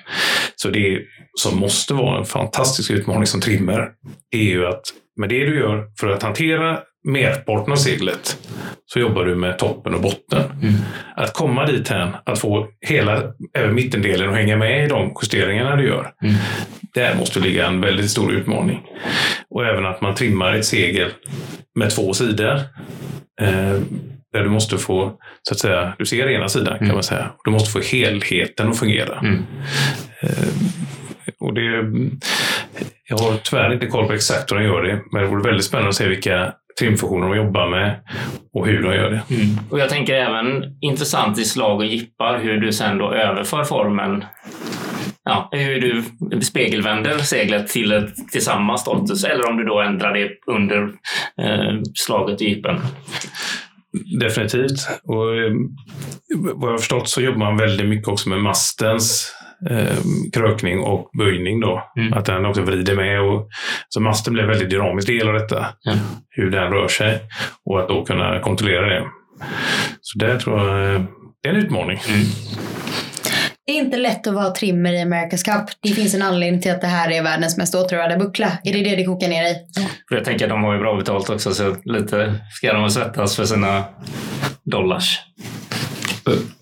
Så 0.56 0.70
det 0.70 1.02
som 1.40 1.60
måste 1.60 1.94
vara 1.94 2.20
en 2.20 2.26
fantastisk 2.26 2.92
utmaning 2.92 3.26
som 3.26 3.42
trimmer 3.42 3.90
är 4.32 4.44
ju 4.44 4.66
att 4.66 4.82
med 5.20 5.30
det 5.30 5.46
du 5.46 5.60
gör 5.60 5.88
för 6.00 6.10
att 6.10 6.24
hantera 6.24 6.80
merparten 7.06 7.72
av 7.74 7.76
seglet 7.78 8.38
så 8.86 9.00
jobbar 9.00 9.26
du 9.26 9.36
med 9.36 9.58
toppen 9.60 9.94
och 9.94 10.02
botten. 10.02 10.42
Att 11.16 11.34
komma 11.34 11.66
dit 11.66 11.90
här, 11.90 12.12
att 12.26 12.40
få 12.40 12.68
hela, 12.88 13.24
även 13.58 13.76
mittendelen 13.76 14.30
att 14.30 14.36
hänga 14.36 14.58
med 14.58 14.86
i 14.86 14.88
de 14.88 15.14
justeringarna 15.22 15.76
du 15.76 15.88
gör. 15.88 16.12
Mm. 16.24 16.36
Där 16.94 17.16
måste 17.16 17.40
ligga 17.40 17.68
en 17.68 17.82
väldigt 17.82 18.12
stor 18.12 18.34
utmaning. 18.34 18.82
Och 19.50 19.66
även 19.66 19.86
att 19.86 20.02
man 20.02 20.16
trimmar 20.16 20.54
ett 20.54 20.66
segel 20.66 21.10
med 21.80 21.90
två 21.90 22.14
sidor. 22.14 22.56
Eh, 23.42 23.80
där 24.34 24.44
du 24.44 24.50
måste 24.50 24.78
få, 24.78 25.14
så 25.42 25.54
att 25.54 25.60
säga, 25.60 25.94
du 25.98 26.06
ser 26.06 26.30
ena 26.30 26.50
sidan 26.50 26.78
kan 26.78 26.84
Mm. 26.86 26.94
man 26.94 27.04
säga. 27.04 27.32
Du 27.44 27.52
måste 27.52 27.72
få 27.72 27.80
helheten 27.80 28.70
att 28.70 28.80
fungera. 28.80 29.20
Mm. 29.20 29.46
Och 31.40 31.54
det, 31.54 31.62
jag 33.10 33.18
har 33.18 33.38
tyvärr 33.44 33.74
inte 33.74 33.88
koll 33.88 34.08
på 34.08 34.14
exakt 34.14 34.52
hur 34.52 34.58
de 34.58 34.64
gör 34.64 34.84
det, 34.84 35.02
men 35.12 35.22
det 35.22 35.28
vore 35.30 35.44
väldigt 35.44 35.66
spännande 35.66 35.90
att 35.90 35.96
se 35.96 36.08
vilka 36.08 36.54
trimfunktioner 36.80 37.28
de 37.28 37.38
jobbar 37.38 37.70
med 37.70 38.00
och 38.54 38.68
hur 38.68 38.84
de 38.84 38.96
gör 38.96 39.10
det. 39.10 39.36
Mm. 39.36 39.48
Och 39.70 39.80
jag 39.80 39.90
tänker 39.90 40.14
även 40.14 40.64
intressant 40.82 41.40
i 41.40 41.46
slag 41.46 41.78
och 41.78 41.86
jippar 41.86 42.40
hur 42.40 42.58
du 42.58 42.74
sen 42.74 42.98
då 42.98 43.14
överför 43.14 43.64
formen. 43.64 44.24
Ja, 45.24 45.50
hur 45.52 45.82
du 45.82 46.04
spegelvänder 46.42 47.18
seglet 47.18 47.68
till, 47.68 47.92
ett, 47.92 48.16
till 48.32 48.44
samma 48.44 48.78
status 48.78 49.24
eller 49.24 49.50
om 49.50 49.58
du 49.58 49.64
då 49.64 49.82
ändrar 49.82 50.14
det 50.14 50.30
under 50.48 50.84
eh, 51.42 51.82
slaget 51.94 52.42
i 52.42 52.50
jippen. 52.50 52.82
Definitivt. 54.20 54.88
Och 55.04 55.36
eh, 55.36 55.52
vad 56.56 56.70
jag 56.70 56.74
har 56.74 56.78
förstått 56.78 57.10
så 57.10 57.22
jobbar 57.22 57.38
man 57.38 57.58
väldigt 57.58 57.90
mycket 57.90 58.08
också 58.08 58.30
med 58.30 58.40
mastens 58.40 59.35
eh, 59.70 59.98
krökning 60.34 60.80
och 60.80 61.10
böjning. 61.18 61.60
Då. 61.60 61.84
Mm. 61.98 62.14
Att 62.14 62.26
den 62.26 62.46
också 62.46 62.62
vrider 62.62 62.96
med. 62.96 63.22
Och, 63.22 63.50
så 63.90 64.02
masten 64.02 64.34
blir 64.34 64.44
en 64.44 64.50
väldigt 64.50 64.70
dynamisk 64.70 65.08
del 65.08 65.28
av 65.28 65.34
detta. 65.34 65.66
Ja. 65.82 65.94
Hur 66.30 66.52
den 66.52 66.72
rör 66.72 66.88
sig. 66.88 67.20
Och 67.66 67.80
att 67.80 67.88
då 67.88 68.06
kunna 68.06 68.40
kontrollera 68.40 68.90
det. 68.90 69.04
Så 70.02 70.20
där 70.20 70.38
tror 70.40 70.60
jag 70.60 70.96
eh, 70.96 71.02
det 71.44 71.50
är 71.50 71.54
en 71.54 71.60
utmaning. 71.60 72.00
Det 73.66 73.72
är 73.72 73.76
inte 73.76 73.98
lätt 73.98 74.28
att 74.28 74.34
vara 74.34 74.52
trimmer 74.52 74.94
i 74.94 75.04
America's 75.04 75.46
Cup. 75.46 75.70
Det 75.82 75.90
finns 75.90 76.16
en 76.16 76.22
anledning 76.22 76.62
till 76.62 76.72
att 76.72 76.82
det 76.82 76.88
här 76.88 77.12
är 77.12 77.24
världens 77.24 77.58
mest 77.58 77.76
åtråvärda 77.76 78.18
buckla. 78.18 78.52
Är 78.64 78.74
det 78.74 78.84
det 78.84 78.96
det 78.96 79.06
kokar 79.06 79.28
ner 79.28 79.44
i? 79.44 79.56
För 80.10 80.16
jag 80.16 80.26
tänker 80.26 80.46
att 80.46 80.50
de 80.50 80.64
har 80.64 80.74
ju 80.74 80.80
bra 80.80 80.96
betalt 80.96 81.30
också, 81.30 81.54
så 81.54 81.76
lite 81.84 82.34
ska 82.52 82.74
de 82.74 82.90
svettas 82.90 83.36
för 83.36 83.46
sina 83.46 83.84
dollars. 84.64 85.20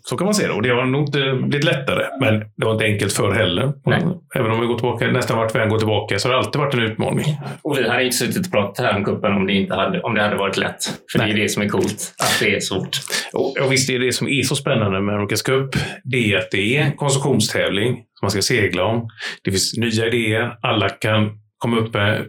Så 0.01 0.17
kan 0.17 0.25
man 0.25 0.33
se 0.33 0.47
det. 0.47 0.53
Och 0.53 0.61
det 0.61 0.69
har 0.69 0.85
nog 0.85 1.01
inte 1.01 1.33
blivit 1.33 1.63
lättare. 1.63 2.05
Men 2.19 2.39
det 2.39 2.65
var 2.65 2.71
inte 2.71 2.85
enkelt 2.85 3.13
förr 3.13 3.31
heller. 3.31 3.73
Nej. 3.85 4.01
Även 4.35 4.51
om 4.51 4.59
vi 4.59 4.67
går 4.67 4.75
tillbaka, 4.75 5.07
nästan 5.07 5.37
vart 5.37 5.55
vi 5.55 5.59
än 5.59 5.69
går 5.69 5.77
tillbaka 5.77 6.19
så 6.19 6.27
har 6.27 6.33
det 6.33 6.39
alltid 6.39 6.61
varit 6.61 6.73
en 6.73 6.79
utmaning. 6.79 7.25
Och 7.61 7.77
vi 7.77 7.89
hade 7.89 8.03
inte 8.03 8.17
suttit 8.17 8.45
och 8.45 8.51
pratat 8.51 8.85
här 8.85 8.97
om 8.97 9.05
kuppen 9.05 9.33
om 9.33 9.47
det, 9.47 9.53
inte 9.53 9.75
hade, 9.75 10.01
om 10.01 10.15
det 10.15 10.21
hade 10.21 10.35
varit 10.35 10.57
lätt. 10.57 10.83
För 11.11 11.19
det 11.19 11.25
är 11.25 11.33
det 11.35 11.49
som 11.49 11.63
är 11.63 11.67
coolt, 11.67 12.13
att 12.23 12.39
det 12.39 12.55
är 12.55 12.59
svårt. 12.59 12.99
Och, 13.33 13.57
och 13.65 13.71
visst 13.71 13.89
är 13.89 13.99
det 13.99 14.13
som 14.13 14.27
är 14.27 14.41
så 14.41 14.55
spännande 14.55 15.01
med 15.01 15.15
America's 15.15 15.45
Cup. 15.45 15.75
Det 16.03 16.33
är 16.33 16.37
att 16.37 16.51
det 16.51 16.77
är 16.77 16.81
en 16.81 16.91
konsumtionstävling 16.91 17.93
som 17.93 18.25
man 18.25 18.31
ska 18.31 18.41
segla 18.41 18.83
om. 18.83 19.09
Det 19.43 19.51
finns 19.51 19.77
nya 19.77 20.07
idéer. 20.07 20.57
Alla 20.61 20.89
kan 20.89 21.29
komma 21.57 21.77
upp 21.77 21.93
med 21.93 22.25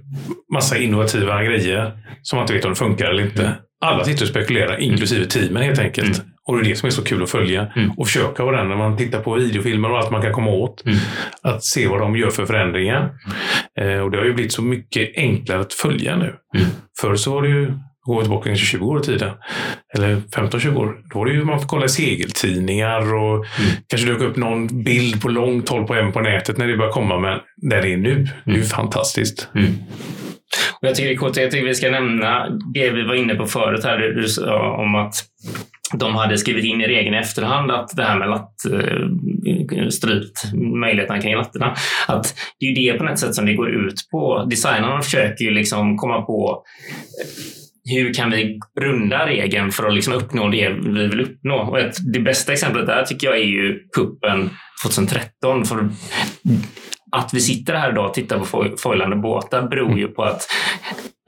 massa 0.54 0.78
innovativa 0.78 1.42
grejer 1.42 1.92
som 2.22 2.36
man 2.36 2.44
inte 2.44 2.52
vet 2.52 2.64
om 2.64 2.70
det 2.70 2.76
funkar 2.76 3.10
eller 3.10 3.22
inte. 3.22 3.54
Alla 3.84 4.04
sitter 4.04 4.22
och 4.22 4.28
spekulerar, 4.28 4.80
inklusive 4.80 5.26
teamen 5.26 5.62
helt 5.62 5.78
enkelt. 5.78 6.18
Mm. 6.18 6.33
Och 6.46 6.56
det 6.56 6.62
är 6.66 6.68
det 6.68 6.76
som 6.76 6.86
är 6.86 6.90
så 6.90 7.04
kul 7.04 7.22
att 7.22 7.30
följa 7.30 7.66
Mm. 7.76 7.90
och 7.90 8.06
försöka 8.06 8.44
vara 8.44 8.56
den 8.56 8.68
när 8.68 8.76
man 8.76 8.96
tittar 8.96 9.20
på 9.20 9.34
videofilmer 9.34 9.90
och 9.90 9.98
allt 9.98 10.10
man 10.10 10.22
kan 10.22 10.32
komma 10.32 10.50
åt. 10.50 10.84
Mm. 10.86 10.98
Att 11.42 11.64
se 11.64 11.88
vad 11.88 12.00
de 12.00 12.16
gör 12.16 12.30
för 12.30 12.46
förändringar. 12.46 13.10
Eh, 13.80 13.98
och 13.98 14.10
det 14.10 14.18
har 14.18 14.24
ju 14.24 14.34
blivit 14.34 14.52
så 14.52 14.62
mycket 14.62 15.10
enklare 15.16 15.60
att 15.60 15.72
följa 15.72 16.16
nu. 16.16 16.34
Mm. 16.56 16.66
Förr 17.00 17.16
så 17.16 17.34
var 17.34 17.42
det 17.42 17.48
ju, 17.48 17.72
går 18.06 18.20
tillbaka 18.22 18.48
kanske 18.48 18.66
20 18.66 18.86
år 18.86 19.00
i 19.00 19.04
tiden, 19.04 19.30
eller 19.96 20.16
15-20 20.16 20.76
år, 20.76 20.96
då 21.12 21.18
var 21.18 21.26
det 21.26 21.32
ju 21.32 21.44
man 21.44 21.60
fick 21.60 21.68
kolla 21.68 21.88
segeltidningar 21.88 23.14
och 23.14 23.46
kanske 23.88 24.08
dök 24.08 24.20
upp 24.20 24.36
någon 24.36 24.84
bild 24.84 25.22
på 25.22 25.28
långt 25.28 25.68
håll 25.68 25.86
på 25.86 25.94
en 25.94 26.12
på 26.12 26.20
nätet 26.20 26.58
när 26.58 26.66
det 26.66 26.76
började 26.76 26.92
komma. 26.92 27.18
Men 27.18 27.38
där 27.70 27.82
det 27.82 27.92
är 27.92 27.96
nu, 27.96 28.26
det 28.44 28.50
är 28.52 28.56
ju 28.56 28.62
fantastiskt. 28.62 29.48
Mm. 29.54 29.72
Och 30.80 30.88
jag 30.88 30.94
tycker 30.94 31.08
det 31.08 31.14
är 31.14 31.18
coolt. 31.18 31.36
Jag 31.36 31.50
tycker 31.50 31.66
vi 31.66 31.74
ska 31.74 31.90
nämna 31.90 32.48
det 32.74 32.90
vi 32.90 33.02
var 33.02 33.14
inne 33.14 33.34
på 33.34 33.46
förut 33.46 33.84
här, 33.84 33.98
du 33.98 34.28
sa 34.28 34.76
om 34.76 34.94
att 34.94 35.14
de 35.98 36.14
hade 36.14 36.38
skrivit 36.38 36.64
in 36.64 36.80
i 36.80 36.86
regeln 36.86 37.14
i 37.14 37.18
efterhand 37.18 37.70
att 37.70 37.96
det 37.96 38.04
här 38.04 38.18
med 38.18 38.28
latt, 38.28 38.54
eh, 38.72 39.88
strypt, 39.88 40.52
möjligheterna 40.80 41.20
kring 41.20 41.36
latterna. 41.36 41.74
att 42.08 42.34
det 42.60 42.66
är 42.66 42.70
ju 42.70 42.92
det 42.92 42.98
på 42.98 43.04
något 43.04 43.18
sätt 43.18 43.34
som 43.34 43.46
det 43.46 43.54
går 43.54 43.70
ut 43.70 44.08
på. 44.10 44.44
Designarna 44.50 45.02
försöker 45.02 45.44
ju 45.44 45.50
liksom 45.50 45.96
komma 45.96 46.22
på 46.22 46.62
eh, 47.22 47.54
hur 47.84 48.14
kan 48.14 48.30
vi 48.30 48.58
runda 48.80 49.26
regeln 49.26 49.72
för 49.72 49.86
att 49.86 49.94
liksom 49.94 50.12
uppnå 50.12 50.48
det 50.48 50.68
vi 50.68 51.06
vill 51.06 51.20
uppnå? 51.20 51.56
Och 51.56 51.80
ett, 51.80 51.96
det 52.12 52.20
bästa 52.20 52.52
exemplet 52.52 52.86
där 52.86 53.02
tycker 53.02 53.26
jag 53.26 53.36
är 53.36 53.44
ju 53.44 53.78
kuppen 53.96 54.50
2013. 54.84 55.64
För 55.64 55.88
att 57.14 57.34
vi 57.34 57.40
sitter 57.40 57.74
här 57.74 57.90
idag 57.92 58.06
och 58.06 58.14
tittar 58.14 58.38
på 58.38 58.44
fo- 58.44 58.76
foilande 58.76 59.16
båtar 59.16 59.62
beror 59.62 59.98
ju 59.98 60.08
på 60.08 60.22
att 60.22 60.42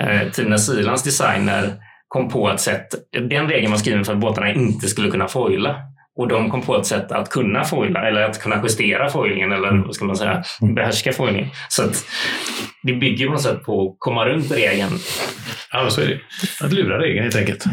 eh, 0.02 0.28
Tina 0.32 0.58
Silans 0.58 1.02
designer 1.02 1.74
kom 2.08 2.28
på 2.28 2.50
ett 2.50 2.60
sätt. 2.60 2.86
Den 3.30 3.48
regeln 3.48 3.70
var 3.70 3.78
skriven 3.78 4.04
för 4.04 4.12
att 4.12 4.18
båtarna 4.18 4.52
inte 4.52 4.88
skulle 4.88 5.10
kunna 5.10 5.28
foila. 5.28 5.76
Och 6.18 6.28
de 6.28 6.50
kom 6.50 6.62
på 6.62 6.76
ett 6.76 6.86
sätt 6.86 7.12
att 7.12 7.30
kunna 7.30 7.64
foila 7.64 8.08
eller 8.08 8.22
att 8.22 8.42
kunna 8.42 8.60
justera 8.62 9.08
foilingen 9.08 9.52
eller 9.52 9.82
vad 9.86 9.94
ska 9.94 10.04
man 10.04 10.16
säga, 10.16 10.42
behärska 10.74 11.12
foilingen. 11.12 11.48
Så 11.68 11.82
att 11.82 12.04
det 12.82 12.92
bygger 12.92 13.26
på 13.26 13.32
något 13.32 13.42
sätt 13.42 13.62
på 13.64 13.88
att 13.88 13.96
komma 13.98 14.24
runt 14.26 14.50
regeln. 14.52 14.90
Ja, 15.72 15.90
så 15.90 16.00
är 16.00 16.06
det. 16.06 16.20
Att 16.66 16.72
lura 16.72 16.98
regeln 16.98 17.22
helt 17.22 17.36
enkelt. 17.36 17.64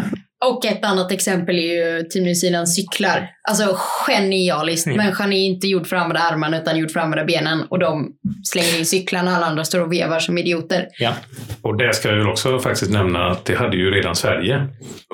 Och 0.50 0.66
ett 0.66 0.86
annat 0.86 1.12
exempel 1.12 1.60
är 1.60 1.62
ju 1.62 2.04
Team 2.04 2.26
New 2.26 2.34
Zealands 2.34 2.76
cyklar. 2.76 3.30
Alltså 3.50 3.78
genialiskt. 3.78 4.86
Mm. 4.88 4.98
Människan 4.98 5.34
är 5.34 5.46
inte 5.46 5.68
gjord 5.68 5.88
för 5.88 5.96
att 5.96 6.02
använda 6.02 6.22
armarna 6.22 6.62
utan 6.62 6.78
gjord 6.78 6.92
för 6.92 7.00
att 7.00 7.04
använda 7.06 7.26
benen. 7.26 7.64
Och 7.70 7.80
de 7.80 8.12
slänger 8.44 8.80
in 8.80 8.86
cyklarna 8.86 9.36
alla 9.36 9.46
andra 9.46 9.64
står 9.64 9.80
och 9.82 9.94
vevar 9.94 10.20
som 10.20 10.38
idioter. 10.38 10.88
Ja. 11.00 11.14
Och 11.62 11.78
det 11.78 11.94
ska 11.94 12.10
jag 12.10 12.18
väl 12.18 12.30
också 12.30 12.60
faktiskt 12.60 12.92
nämna 12.92 13.28
att 13.28 13.46
det 13.46 13.56
hade 13.56 13.78
ju 13.78 13.92
redan 13.92 14.16
Sverige. 14.16 14.68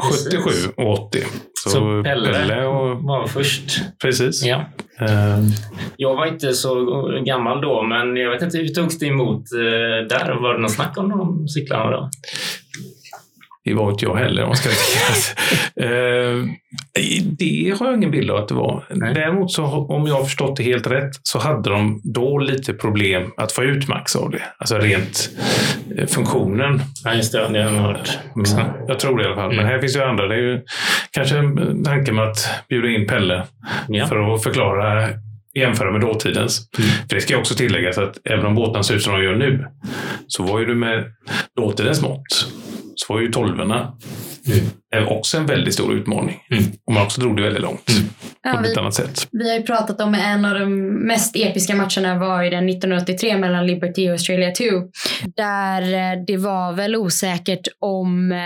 Precis. 0.09 0.33
77 0.33 0.49
och 0.77 1.07
80. 1.07 1.23
Så, 1.63 1.69
Så 1.69 2.03
Pelle, 2.03 2.65
och... 2.65 3.03
var 3.03 3.27
först. 3.27 3.81
Precis. 4.01 4.43
Ja. 4.43 4.65
Ehm, 4.99 5.45
Jag 5.97 6.15
var 6.15 6.25
inte 6.25 6.53
så 6.53 6.75
gammal 7.25 7.61
då, 7.61 7.83
men 7.83 8.15
jag 8.17 8.31
vet 8.31 8.41
inte 8.41 8.57
hur 8.57 8.67
togs 8.67 8.99
det 8.99 9.05
emot 9.05 9.43
eh, 9.53 10.07
där? 10.09 10.41
Var 10.41 10.53
det 10.53 10.59
någon 10.59 10.69
snack 10.69 10.97
om 10.97 11.09
de 11.09 11.47
cyklarna 11.47 11.91
då? 11.91 12.09
Det 13.69 13.75
var 13.75 13.91
inte 13.91 14.05
jag 14.05 14.15
heller 14.15 14.41
om 14.43 14.47
man 14.49 14.57
ska. 14.57 14.69
Eh, 15.81 16.45
Det 17.39 17.75
har 17.79 17.85
jag 17.87 17.95
ingen 17.97 18.11
bild 18.11 18.31
av 18.31 18.37
att 18.37 18.47
det 18.47 18.53
var. 18.53 18.85
Nej. 18.89 19.13
Däremot, 19.13 19.51
så, 19.51 19.63
om 19.65 20.07
jag 20.07 20.15
har 20.15 20.23
förstått 20.23 20.55
det 20.57 20.63
helt 20.63 20.87
rätt, 20.87 21.09
så 21.23 21.39
hade 21.39 21.69
de 21.69 22.01
då 22.03 22.37
lite 22.39 22.73
problem 22.73 23.31
att 23.37 23.51
få 23.51 23.63
ut 23.63 23.87
max 23.87 24.15
av 24.15 24.31
det. 24.31 24.41
Alltså 24.57 24.77
rent 24.77 25.29
eh, 25.97 26.05
funktionen. 26.07 26.81
Ja, 27.03 27.13
just 27.13 27.31
det. 27.31 27.47
Det 27.53 27.63
har 27.63 27.71
jag 27.71 27.81
hört. 27.81 28.17
Mm. 28.35 28.71
Jag 28.87 28.99
tror 28.99 29.17
det 29.17 29.23
i 29.23 29.25
alla 29.27 29.35
fall. 29.35 29.55
Men 29.55 29.65
här 29.65 29.79
finns 29.79 29.95
ju 29.95 30.01
andra. 30.01 30.27
Det 30.27 30.35
är 30.35 30.39
ju 30.39 30.61
kanske 31.11 31.37
en 31.37 31.83
tanke 31.83 32.11
med 32.11 32.23
att 32.29 32.49
bjuda 32.69 32.87
in 32.89 33.07
Pelle 33.07 33.43
Ja. 33.87 34.07
för 34.07 34.33
att 34.35 34.43
förklara 34.43 35.09
jämföra 35.55 35.91
med 35.91 36.01
dåtidens. 36.01 36.69
För 37.09 37.15
det 37.15 37.21
ska 37.21 37.37
också 37.37 37.55
tilläggas 37.55 37.97
att 37.97 38.17
även 38.25 38.45
om 38.45 38.55
båtarna 38.55 38.83
ser 38.83 38.95
ut 38.95 39.03
som 39.03 39.13
de 39.13 39.23
gör 39.23 39.35
nu, 39.35 39.65
så 40.27 40.43
var 40.43 40.59
ju 40.59 40.65
du 40.65 40.75
med 40.75 41.05
dåtidens 41.57 42.01
mått, 42.01 42.51
så 43.05 43.13
var 43.13 43.21
ju 43.21 43.31
tolvorna 43.31 43.93
är 44.95 45.13
också 45.13 45.37
en 45.37 45.45
väldigt 45.45 45.73
stor 45.73 45.93
utmaning. 45.93 46.43
Mm. 46.51 46.63
Och 46.85 46.93
man 46.93 47.03
också 47.03 47.21
drog 47.21 47.37
det 47.37 47.43
väldigt 47.43 47.61
långt 47.61 47.91
Ja, 48.43 48.53
på 48.53 48.61
vi, 48.61 48.71
ett 48.71 48.77
annat 48.77 48.93
sätt. 48.93 49.27
vi 49.31 49.49
har 49.49 49.57
ju 49.57 49.63
pratat 49.63 50.01
om 50.01 50.13
en 50.13 50.45
av 50.45 50.59
de 50.59 50.75
mest 51.07 51.35
episka 51.35 51.75
matcherna 51.75 52.19
var 52.19 52.43
ju 52.43 52.49
den 52.49 52.69
1983 52.69 53.37
mellan 53.37 53.67
Liberty 53.67 54.07
och 54.07 54.11
Australia 54.11 54.51
2. 54.51 54.63
Där 55.35 55.81
eh, 55.81 56.23
det 56.27 56.37
var 56.37 56.73
väl 56.73 56.95
osäkert 56.95 57.67
om 57.79 58.31
eh, 58.31 58.37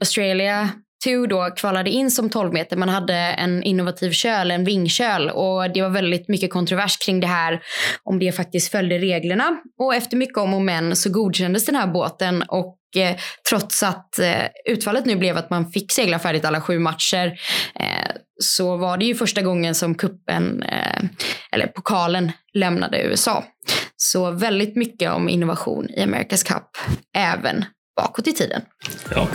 Australia 0.00 0.68
Tur 1.04 1.26
då 1.26 1.50
kvalade 1.56 1.90
in 1.90 2.10
som 2.10 2.30
12 2.30 2.52
meter. 2.52 2.76
Man 2.76 2.88
hade 2.88 3.14
en 3.14 3.62
innovativ 3.62 4.10
köl, 4.10 4.50
en 4.50 4.64
vingköl 4.64 5.30
och 5.30 5.72
det 5.72 5.82
var 5.82 5.88
väldigt 5.88 6.28
mycket 6.28 6.50
kontrovers 6.50 6.96
kring 6.98 7.20
det 7.20 7.26
här 7.26 7.62
om 8.02 8.18
det 8.18 8.32
faktiskt 8.32 8.70
följde 8.70 8.98
reglerna. 8.98 9.56
Och 9.78 9.94
efter 9.94 10.16
mycket 10.16 10.38
om 10.38 10.54
och 10.54 10.62
men 10.62 10.96
så 10.96 11.10
godkändes 11.10 11.66
den 11.66 11.74
här 11.74 11.86
båten 11.86 12.42
och 12.42 12.78
eh, 12.96 13.16
trots 13.50 13.82
att 13.82 14.18
eh, 14.18 14.44
utfallet 14.64 15.06
nu 15.06 15.16
blev 15.16 15.36
att 15.36 15.50
man 15.50 15.70
fick 15.70 15.92
segla 15.92 16.18
färdigt 16.18 16.44
alla 16.44 16.60
sju 16.60 16.78
matcher 16.78 17.26
eh, 17.74 18.10
så 18.42 18.76
var 18.76 18.96
det 18.96 19.04
ju 19.04 19.14
första 19.14 19.42
gången 19.42 19.74
som 19.74 19.94
kuppen 19.94 20.62
eh, 20.62 21.02
eller 21.52 21.66
pokalen 21.66 22.32
lämnade 22.54 23.02
USA. 23.02 23.44
Så 23.96 24.30
väldigt 24.30 24.76
mycket 24.76 25.12
om 25.12 25.28
innovation 25.28 25.90
i 25.90 26.04
America's 26.04 26.46
Cup 26.46 26.68
även 27.16 27.64
bakåt 27.96 28.26
i 28.26 28.32
tiden. 28.32 28.62
Ja. 29.14 29.28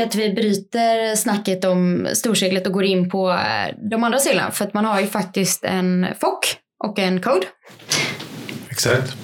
Tycker 0.00 0.08
att 0.08 0.28
vi 0.28 0.34
bryter 0.34 1.16
snacket 1.16 1.64
om 1.64 2.08
storseglet 2.12 2.66
och 2.66 2.72
går 2.72 2.84
in 2.84 3.10
på 3.10 3.30
eh, 3.30 3.74
de 3.90 4.04
andra 4.04 4.18
seglarna. 4.18 4.50
För 4.50 4.64
att 4.64 4.74
man 4.74 4.84
har 4.84 5.00
ju 5.00 5.06
faktiskt 5.06 5.64
en 5.64 6.06
FOC 6.20 6.56
och 6.84 6.98
en 6.98 7.20
Code. 7.20 7.46
Exakt. 8.70 9.16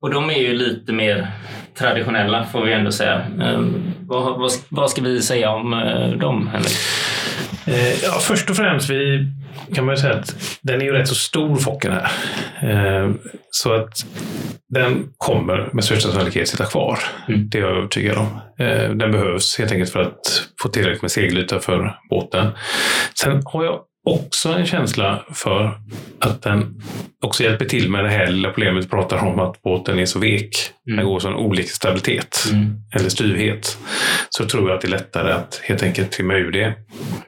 Och 0.00 0.10
de 0.10 0.30
är 0.30 0.38
ju 0.38 0.54
lite 0.54 0.92
mer 0.92 1.32
traditionella 1.78 2.44
får 2.44 2.64
vi 2.64 2.72
ändå 2.72 2.92
säga. 2.92 3.26
Eh, 3.40 3.60
vad, 4.00 4.38
vad, 4.38 4.52
vad 4.68 4.90
ska 4.90 5.02
vi 5.02 5.22
säga 5.22 5.50
om 5.50 5.72
eh, 5.72 6.18
dem, 6.18 6.48
Henrik? 6.48 6.76
Ja, 8.02 8.12
först 8.20 8.50
och 8.50 8.56
främst 8.56 8.90
vi, 8.90 9.26
kan 9.74 9.84
man 9.84 9.94
ju 9.94 10.00
säga 10.00 10.14
att 10.14 10.58
den 10.62 10.80
är 10.80 10.84
ju 10.84 10.92
rätt 10.92 11.08
så 11.08 11.14
stor 11.14 11.56
Focken 11.56 11.92
här. 11.92 12.10
Så 13.50 13.72
att 13.74 14.06
den 14.74 15.08
kommer 15.18 15.70
med 15.72 15.84
största 15.84 16.12
sannolikhet 16.12 16.48
sitta 16.48 16.64
kvar. 16.64 16.98
Mm. 17.28 17.48
Det 17.48 17.58
är 17.58 17.62
jag 17.62 17.76
övertygad 17.76 18.18
om. 18.18 18.26
Eh, 18.58 18.90
den 18.90 19.12
behövs 19.12 19.58
helt 19.58 19.72
enkelt 19.72 19.90
för 19.90 20.02
att 20.02 20.48
få 20.62 20.68
tillräckligt 20.68 21.02
med 21.02 21.10
segelyta 21.10 21.58
för 21.60 21.98
båten. 22.10 22.50
Sen 23.20 23.42
har 23.44 23.64
jag 23.64 23.80
också 24.10 24.48
en 24.48 24.66
känsla 24.66 25.24
för 25.34 25.80
att 26.20 26.42
den 26.42 26.80
också 27.24 27.42
hjälper 27.44 27.64
till 27.64 27.90
med 27.90 28.04
det 28.04 28.10
här 28.10 28.26
lilla 28.26 28.48
problemet 28.48 28.84
vi 28.84 28.88
pratar 28.88 29.24
om 29.24 29.40
att 29.40 29.62
båten 29.62 29.98
är 29.98 30.06
så 30.06 30.18
vek. 30.18 30.50
Mm. 30.88 30.96
Den 30.96 31.06
går 31.06 31.20
sån 31.20 31.34
olika 31.34 31.68
stabilitet 31.68 32.44
Mm. 32.52 32.74
eller 32.94 33.08
styvhet. 33.08 33.78
Så 34.30 34.46
tror 34.46 34.68
jag 34.68 34.76
att 34.76 34.80
det 34.82 34.88
är 34.88 34.90
lättare 34.90 35.32
att 35.32 35.60
helt 35.64 35.82
enkelt 35.82 36.12
trimma 36.12 36.34
ur 36.34 36.52
det 36.52 36.74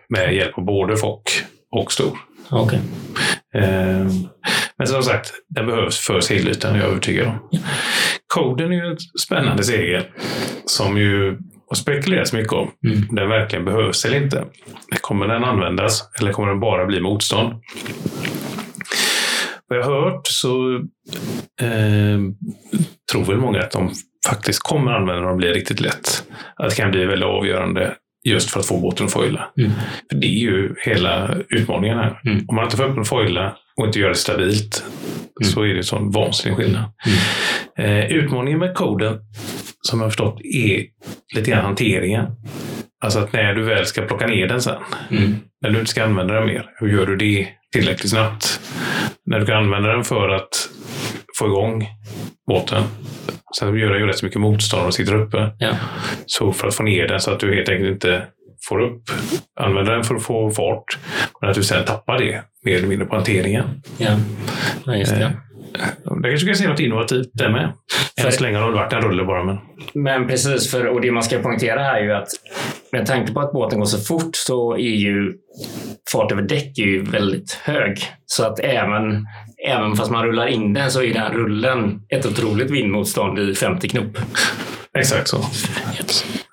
med 0.09 0.35
hjälp 0.35 0.59
av 0.59 0.65
både 0.65 0.97
fock 0.97 1.31
och 1.77 1.93
stor. 1.93 2.19
Okej. 2.51 2.81
Eh, 3.55 4.07
Men 4.79 4.87
som 4.87 5.03
sagt, 5.03 5.33
den 5.49 5.67
behövs 5.67 5.99
för 5.99 6.21
segelytan, 6.21 6.75
är 6.75 6.79
jag 6.79 6.89
övertygad 6.89 7.27
om. 7.27 7.49
Coden 8.35 8.73
är 8.73 8.77
ju 8.77 8.93
ett 8.93 9.21
spännande 9.21 9.65
segel 9.65 10.05
som 10.65 10.99
ju 10.99 11.39
har 11.69 11.75
spekulerats 11.75 12.33
mycket 12.33 12.53
om. 12.53 12.71
Mm. 12.87 13.09
Om 13.09 13.17
den 13.17 13.29
verkligen 13.29 13.65
behövs 13.65 14.05
eller 14.05 14.23
inte. 14.23 14.45
Kommer 15.01 15.29
den 15.29 15.45
användas 15.45 16.11
eller 16.21 16.33
kommer 16.33 16.49
den 16.49 16.61
bara 16.61 16.87
bli 16.87 17.01
motstånd? 17.01 17.55
Vad 19.69 19.79
jag 19.79 19.85
har 19.85 20.11
hört 20.11 20.27
så 20.27 20.75
eh, 21.61 22.19
tror 23.13 23.25
väl 23.25 23.37
många 23.37 23.61
att 23.61 23.71
de 23.71 23.91
faktiskt 24.29 24.63
kommer 24.63 24.93
använda 24.93 25.29
dem 25.29 25.37
blir 25.37 25.55
riktigt 25.55 25.81
lätt. 25.81 26.25
Att 26.57 26.71
det 26.71 26.77
kan 26.77 26.91
bli 26.91 27.05
väldigt 27.05 27.29
avgörande 27.29 27.95
just 28.25 28.51
för 28.51 28.61
att 28.61 28.67
få 28.67 28.81
båten 28.81 29.07
att 29.07 29.13
foila. 29.13 29.51
Mm. 29.59 29.71
För 30.11 30.19
det 30.19 30.27
är 30.27 30.39
ju 30.41 30.75
hela 30.85 31.35
utmaningen 31.49 31.99
här. 31.99 32.21
Mm. 32.25 32.45
Om 32.49 32.55
man 32.55 32.65
inte 32.65 32.77
får 32.77 32.85
upp 32.85 32.99
att 32.99 33.09
foila 33.09 33.57
och 33.77 33.87
inte 33.87 33.99
gör 33.99 34.09
det 34.09 34.15
stabilt 34.15 34.85
så 35.45 35.63
är 35.63 35.69
det 35.69 35.77
en 35.77 35.85
sån 35.85 36.11
vansinnig 36.11 36.57
skillnad. 36.57 36.85
Eh, 37.79 38.13
utmaningen 38.13 38.59
med 38.59 38.75
koden, 38.75 39.19
som 39.81 39.99
jag 39.99 40.05
har 40.05 40.11
förstått, 40.11 40.41
är 40.45 40.85
lite 41.37 41.51
grann 41.51 41.65
hanteringen. 41.65 42.27
Alltså 43.05 43.19
att 43.19 43.33
när 43.33 43.55
du 43.55 43.63
väl 43.63 43.87
ska 43.87 44.03
plocka 44.03 44.27
ner 44.27 44.49
den 44.49 44.63
sen, 44.63 44.83
Mm. 45.11 45.35
när 45.63 45.71
du 45.71 45.79
inte 45.79 45.91
ska 45.91 46.05
använda 46.05 46.35
den 46.35 46.47
mer, 46.47 46.71
hur 46.81 46.89
gör 46.89 47.07
du 47.07 47.17
det 47.17 47.49
tillräckligt 47.73 48.11
snabbt? 48.11 48.61
När 49.27 49.41
du 49.41 49.47
kan 49.47 49.57
använda 49.57 49.89
den 49.89 50.05
för 50.05 50.29
att 50.29 50.69
få 51.39 51.47
igång 51.47 51.87
båten. 52.47 52.83
Sen 53.59 53.79
gör 53.79 53.91
den 53.91 54.01
ju 54.01 54.07
rätt 54.07 54.19
så 54.19 54.25
mycket 54.27 54.41
motstånd 54.41 54.87
och 54.87 54.95
sitter 54.95 55.15
uppe. 55.15 55.51
Ja. 55.59 55.73
Så 56.27 56.53
för 56.53 56.69
att 56.69 56.75
få 56.75 56.83
ner 56.83 57.09
den 57.09 57.21
så 57.21 57.31
att 57.31 57.41
du 57.41 57.55
helt 57.55 57.69
enkelt 57.69 57.91
inte 57.91 58.27
får 58.69 58.81
upp, 58.81 59.03
använder 59.61 59.93
den 59.93 60.05
för 60.05 60.15
att 60.15 60.23
få 60.23 60.51
fart, 60.51 60.99
men 61.41 61.51
att 61.51 61.57
du 61.57 61.63
sen 61.63 61.85
tappar 61.85 62.19
det 62.19 62.43
mer 62.65 62.77
eller 62.77 62.89
mindre 62.89 63.07
på 63.07 63.15
hanteringen. 63.15 63.83
Ja. 63.99 64.11
ja, 64.85 64.97
just 64.97 65.15
det. 65.15 65.37
Det 66.23 66.29
kanske 66.29 66.47
kan 66.47 66.57
se 66.57 66.69
något 66.69 66.81
innovativt 66.81 67.31
där 67.33 67.51
med. 67.51 67.73
Än 68.25 68.33
så 68.33 68.43
länge 68.43 68.59
har 68.59 68.69
det 68.69 68.75
varit 68.75 68.93
en 68.93 69.01
rulle 69.01 69.25
bara. 69.25 69.45
Men... 69.45 69.59
Men 69.95 70.27
precis, 70.29 70.71
för, 70.71 70.87
och 70.87 71.01
det 71.01 71.11
man 71.11 71.23
ska 71.23 71.39
poängtera 71.39 71.83
här 71.83 72.01
är 72.01 72.05
ju 72.05 72.13
att 72.13 72.29
med 72.93 73.07
tanke 73.07 73.33
på 73.33 73.41
att 73.41 73.53
båten 73.53 73.79
går 73.79 73.87
så 73.87 73.99
fort 73.99 74.37
så 74.37 74.75
är 74.75 74.97
ju 74.97 75.35
fart 76.13 76.33
över 76.33 76.43
däck 76.43 76.79
är 76.79 76.83
ju 76.83 77.03
väldigt 77.03 77.53
hög. 77.53 77.99
Så 78.27 78.45
att 78.45 78.61
även, 78.61 79.27
även 79.69 79.97
fast 79.97 80.11
man 80.11 80.25
rullar 80.25 80.47
in 80.47 80.73
den 80.73 80.91
så 80.91 81.03
är 81.03 81.15
den 81.15 81.33
rullen 81.33 82.01
ett 82.09 82.27
otroligt 82.27 82.71
vindmotstånd 82.71 83.39
i 83.39 83.55
50 83.55 83.89
knop. 83.89 84.19
Exakt 84.99 85.29
så. 85.29 85.45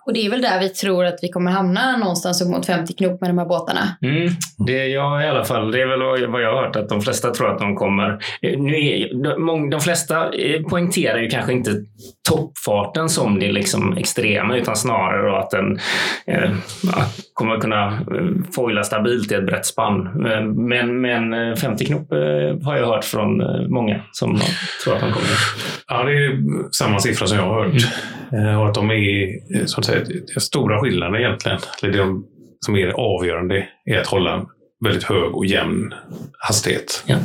Och 0.05 0.13
det 0.13 0.25
är 0.25 0.29
väl 0.29 0.41
där 0.41 0.59
vi 0.59 0.69
tror 0.69 1.05
att 1.05 1.19
vi 1.21 1.29
kommer 1.29 1.51
hamna 1.51 1.97
någonstans 1.97 2.41
upp 2.41 2.47
mot 2.47 2.65
50 2.65 2.93
knop 2.93 3.21
med 3.21 3.29
de 3.29 3.37
här 3.37 3.45
båtarna. 3.45 3.97
Mm, 4.01 4.29
det 4.67 4.87
jag 4.87 5.23
i 5.23 5.27
alla 5.27 5.43
fall, 5.45 5.71
det 5.71 5.81
är 5.81 5.85
väl 5.87 6.29
vad- 6.31 6.41
jag 6.41 6.55
har 6.55 6.61
hört 6.65 6.75
att 6.75 6.89
de 6.89 7.01
flesta 7.01 7.31
tror 7.31 7.51
att 7.51 7.59
de 7.59 7.75
kommer. 7.75 8.09
Eh, 8.41 8.59
nu 8.59 8.75
är, 8.85 9.23
de, 9.47 9.69
de 9.69 9.81
flesta 9.81 10.33
eh, 10.33 10.61
poängterar 10.61 11.17
ju 11.17 11.27
kanske 11.29 11.53
inte 11.53 11.71
toppfarten 12.29 13.09
som 13.09 13.39
det 13.39 13.51
liksom 13.51 13.97
extrema 13.97 14.57
utan 14.57 14.75
snarare 14.75 15.29
då 15.29 15.35
att 15.35 15.49
den 15.49 15.79
eh, 16.27 16.51
ja, 16.83 17.05
kommer 17.35 17.57
kunna 17.59 17.87
eh, 17.87 18.51
foila 18.55 18.83
stabilt 18.83 19.31
i 19.31 19.35
ett 19.35 19.45
brett 19.45 19.65
spann. 19.65 20.25
Eh, 20.25 20.41
Men, 20.45 21.01
men 21.01 21.33
eh, 21.33 21.55
50 21.55 21.85
knop 21.85 22.11
eh, 22.11 22.17
har 22.65 22.77
jag 22.77 22.85
hört 22.87 23.05
från 23.05 23.37
många 23.73 24.01
som 24.11 24.39
tror 24.83 24.93
att 24.95 25.01
de 25.01 25.11
kommer. 25.11 25.27
Ja, 25.87 26.03
det 26.03 26.11
är 26.25 26.37
samma 26.71 26.99
siffra 26.99 27.27
som 27.27 27.37
jag 27.37 27.45
har 27.45 27.65
hört. 27.65 27.81
Eh, 28.33 28.61
Och 28.61 28.67
att 28.67 28.73
de 28.75 28.91
är, 28.91 29.65
så 29.65 29.79
att 29.79 29.85
säga, 29.85 30.05
stora 30.39 30.81
skillnaden 30.81 31.15
egentligen, 31.21 31.57
det 31.81 31.91
de, 31.91 32.25
som 32.65 32.75
är 32.75 32.87
avgörande, 32.87 33.67
är 33.85 33.99
att 33.99 34.07
hålla 34.07 34.45
väldigt 34.85 35.03
hög 35.03 35.35
och 35.35 35.45
jämn 35.45 35.93
hastighet. 36.47 37.03
Ja. 37.05 37.15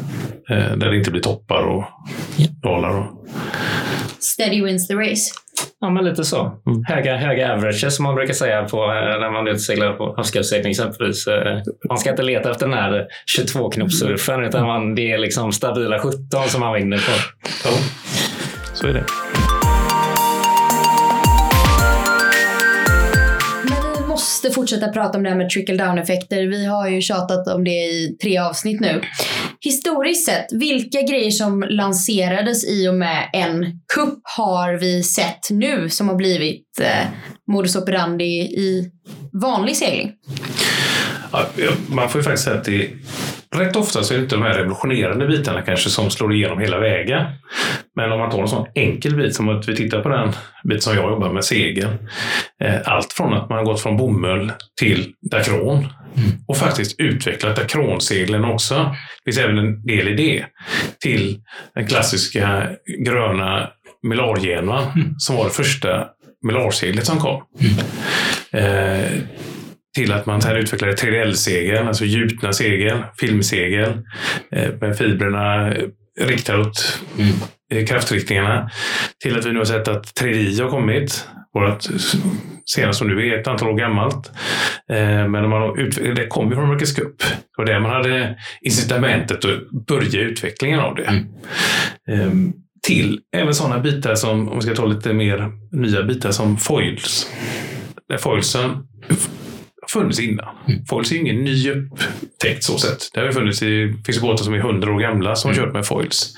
Där 0.76 0.90
det 0.90 0.96
inte 0.96 1.10
blir 1.10 1.20
toppar 1.22 1.62
och 1.62 1.84
Ja. 2.36 2.46
dalar. 2.62 2.98
Och, 2.98 3.26
Steady 4.18 4.64
wins 4.64 4.88
the 4.88 4.94
race. 4.94 5.32
Ja, 5.80 5.90
men 5.90 6.04
lite 6.04 6.24
så. 6.24 6.60
Mm. 6.66 6.84
Höga, 6.88 7.16
höga 7.16 7.52
averages 7.52 7.96
som 7.96 8.02
man 8.02 8.14
brukar 8.14 8.34
säga 8.34 8.62
på, 8.64 8.76
eh, 8.76 9.20
när 9.20 9.30
man 9.30 9.46
är 9.46 9.50
ute 9.50 9.60
seglar 9.60 9.92
på 9.92 10.14
havsgrävsegling 10.16 10.70
exempelvis. 10.70 11.26
Eh, 11.26 11.58
Man 11.88 11.98
ska 11.98 12.10
inte 12.10 12.22
leta 12.22 12.50
efter 12.50 12.66
den 12.66 12.78
här 12.78 13.06
22-knopssurfen 13.38 14.46
utan 14.46 14.66
man, 14.66 14.94
det 14.94 15.12
är 15.12 15.18
liksom 15.18 15.52
stabila 15.52 15.98
17 15.98 16.20
som 16.48 16.60
man 16.60 16.74
vinner 16.74 16.96
på. 16.96 17.12
ja, 17.64 17.70
så 18.74 18.86
är 18.86 18.92
det. 18.92 19.04
Men 23.68 24.02
vi 24.02 24.08
måste 24.08 24.50
fortsätta 24.50 24.88
prata 24.88 25.18
om 25.18 25.24
det 25.24 25.30
här 25.30 25.36
med 25.36 25.50
trickle 25.50 25.76
down-effekter. 25.76 26.46
Vi 26.46 26.66
har 26.66 26.88
ju 26.88 27.00
tjatat 27.00 27.48
om 27.48 27.64
det 27.64 27.70
i 27.70 28.16
tre 28.22 28.38
avsnitt 28.38 28.80
nu. 28.80 29.00
Historiskt 29.64 30.26
sett, 30.26 30.46
vilka 30.52 31.02
grejer 31.02 31.30
som 31.30 31.60
lanserades 31.62 32.68
i 32.68 32.88
och 32.88 32.94
med 32.94 33.30
en 33.32 33.80
kupp 33.94 34.20
har 34.22 34.72
vi 34.72 35.02
sett 35.02 35.50
nu 35.50 35.88
som 35.88 36.08
har 36.08 36.16
blivit 36.16 36.80
eh, 36.80 37.08
modus 37.52 37.76
operandi 37.76 38.40
i 38.40 38.90
vanlig 39.32 39.76
segling? 39.76 40.12
Ja, 41.32 41.46
man 41.88 42.08
får 42.08 42.18
ju 42.18 42.22
faktiskt 42.22 42.44
säga 42.44 42.56
att 42.56 42.64
det 42.64 42.90
rätt 43.56 43.76
ofta 43.76 44.02
så 44.02 44.14
är 44.14 44.18
det 44.18 44.22
inte 44.22 44.36
de 44.36 44.42
här 44.42 44.54
revolutionerande 44.54 45.26
bitarna 45.26 45.62
kanske 45.62 45.90
som 45.90 46.10
slår 46.10 46.34
igenom 46.34 46.58
hela 46.58 46.78
vägen. 46.78 47.26
Men 47.96 48.12
om 48.12 48.18
man 48.18 48.30
tar 48.30 48.42
en 48.42 48.48
sån 48.48 48.66
enkel 48.74 49.16
bit 49.16 49.34
som 49.34 49.48
att 49.48 49.68
vi 49.68 49.76
tittar 49.76 50.02
på 50.02 50.08
den 50.08 50.32
bit 50.64 50.82
som 50.82 50.94
jag 50.94 51.10
jobbar 51.10 51.32
med, 51.32 51.44
segel. 51.44 51.88
Eh, 52.64 52.74
Allt 52.84 53.12
från 53.12 53.34
att 53.34 53.48
man 53.48 53.58
har 53.58 53.64
gått 53.64 53.80
från 53.80 53.96
bomull 53.96 54.52
till 54.80 55.12
dakron 55.30 55.86
och 56.48 56.56
faktiskt 56.56 57.00
utvecklat 57.00 57.56
dakronseglen 57.56 58.44
också. 58.44 58.74
Det 59.24 59.32
finns 59.32 59.44
även 59.44 59.58
en 59.58 59.86
del 59.86 60.08
i 60.08 60.14
det. 60.14 60.44
Till 61.00 61.40
den 61.74 61.86
klassiska 61.86 62.68
gröna 63.06 63.68
Millargenuan 64.02 65.14
som 65.18 65.36
var 65.36 65.44
det 65.44 65.50
första 65.50 66.06
Millarseglet 66.46 67.06
som 67.06 67.18
kom. 67.18 67.42
Eh, 68.52 69.10
till 69.96 70.12
att 70.12 70.26
man 70.26 70.42
sen 70.42 70.56
utvecklade 70.56 70.94
3D-segel, 70.94 71.86
alltså 71.86 72.04
gjutna 72.04 72.52
segel, 72.52 73.02
filmsegel 73.20 73.92
eh, 74.52 74.68
med 74.80 74.98
fibrerna 74.98 75.72
eh, 75.72 75.84
riktade 76.20 76.60
åt 76.60 77.00
eh, 77.72 77.86
kraftriktningarna. 77.86 78.70
Till 79.22 79.38
att 79.38 79.46
vi 79.46 79.52
nu 79.52 79.58
har 79.58 79.64
sett 79.64 79.88
att 79.88 80.06
3D 80.20 80.62
har 80.62 80.70
kommit. 80.70 81.26
Vårt 81.54 81.86
senast 82.64 82.98
som 82.98 83.08
nu 83.08 83.28
är 83.28 83.38
ett 83.38 83.46
antal 83.46 83.68
år 83.68 83.78
gammalt. 83.78 84.30
Men 85.28 85.48
man 85.48 85.74
det 86.14 86.26
kom 86.26 86.48
ju 86.48 86.54
från 86.54 86.68
Marcus 86.68 86.96
Cup. 86.96 87.18
Det 87.18 87.26
var 87.56 87.64
där 87.64 87.80
man 87.80 87.90
hade 87.90 88.38
incitamentet 88.62 89.44
att 89.44 89.70
börja 89.86 90.20
utvecklingen 90.20 90.80
av 90.80 90.94
det. 90.94 91.24
Eh, 92.12 92.30
Till 92.82 93.20
även 93.36 93.54
sådana 93.54 93.78
bitar 93.78 94.14
som, 94.14 94.48
om 94.48 94.56
vi 94.56 94.62
ska 94.62 94.74
ta 94.74 94.86
lite 94.86 95.12
mer 95.12 95.52
nya 95.72 96.02
bitar 96.02 96.30
som 96.30 96.56
foils. 96.56 97.30
Där 98.08 98.18
foilsen 98.18 98.70
funnits 99.92 100.20
innan. 100.20 100.48
Foils 100.88 101.10
är 101.10 101.14
ju 101.14 101.20
ingen 101.20 101.44
ny 101.44 101.70
upptäckt 101.70 102.64
så 102.64 102.78
sett. 102.78 103.10
Det 103.14 103.20
har 103.20 103.26
ju 103.26 103.32
funnits 103.32 103.62
i, 103.62 103.94
finns 104.06 104.18
ju 104.18 104.22
båtar 104.22 104.44
som 104.44 104.54
är 104.54 104.58
hundra 104.58 104.92
år 104.94 105.00
gamla 105.00 105.36
som 105.36 105.50
har 105.50 105.56
kört 105.56 105.72
med 105.72 105.86
foils. 105.86 106.34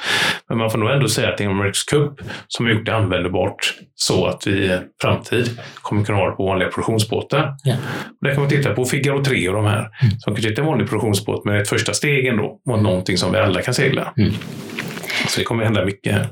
Men 0.48 0.58
man 0.58 0.70
får 0.70 0.78
nog 0.78 0.90
ändå 0.90 1.08
säga 1.08 1.28
att 1.28 1.38
det 1.38 1.44
är 1.44 1.48
en 1.48 1.62
Rex 1.62 1.82
Cup 1.82 2.20
som 2.48 2.66
har 2.66 2.72
gjort 2.72 2.86
det 2.86 2.94
användbart 2.94 3.74
så 3.94 4.26
att 4.26 4.46
vi 4.46 4.52
i 4.52 4.78
framtid 5.02 5.60
kommer 5.82 6.04
kunna 6.04 6.18
ha 6.18 6.30
det 6.30 6.36
på 6.36 6.44
vanliga 6.44 6.68
produktionsbåtar. 6.68 7.54
Ja. 7.64 7.74
Och 8.20 8.26
där 8.26 8.34
kan 8.34 8.40
man 8.40 8.50
titta 8.50 8.74
på 8.74 8.84
Figaro 8.84 9.24
3 9.24 9.48
och 9.48 9.54
de 9.54 9.64
här 9.64 9.88
som 10.18 10.34
kanske 10.34 10.48
inte 10.48 10.60
är 10.60 10.62
en 10.62 10.68
vanlig 10.68 10.88
produktionsbåt 10.88 11.44
men 11.44 11.56
ett 11.56 11.68
första 11.68 11.94
steg 11.94 12.26
ändå 12.26 12.60
mot 12.68 12.82
någonting 12.82 13.18
som 13.18 13.32
vi 13.32 13.38
alla 13.38 13.62
kan 13.62 13.74
segla. 13.74 14.12
Mm. 14.18 14.32
Så 15.28 15.40
det 15.40 15.44
kommer 15.44 15.64
hända 15.64 15.84
mycket 15.84 16.12
här. 16.12 16.28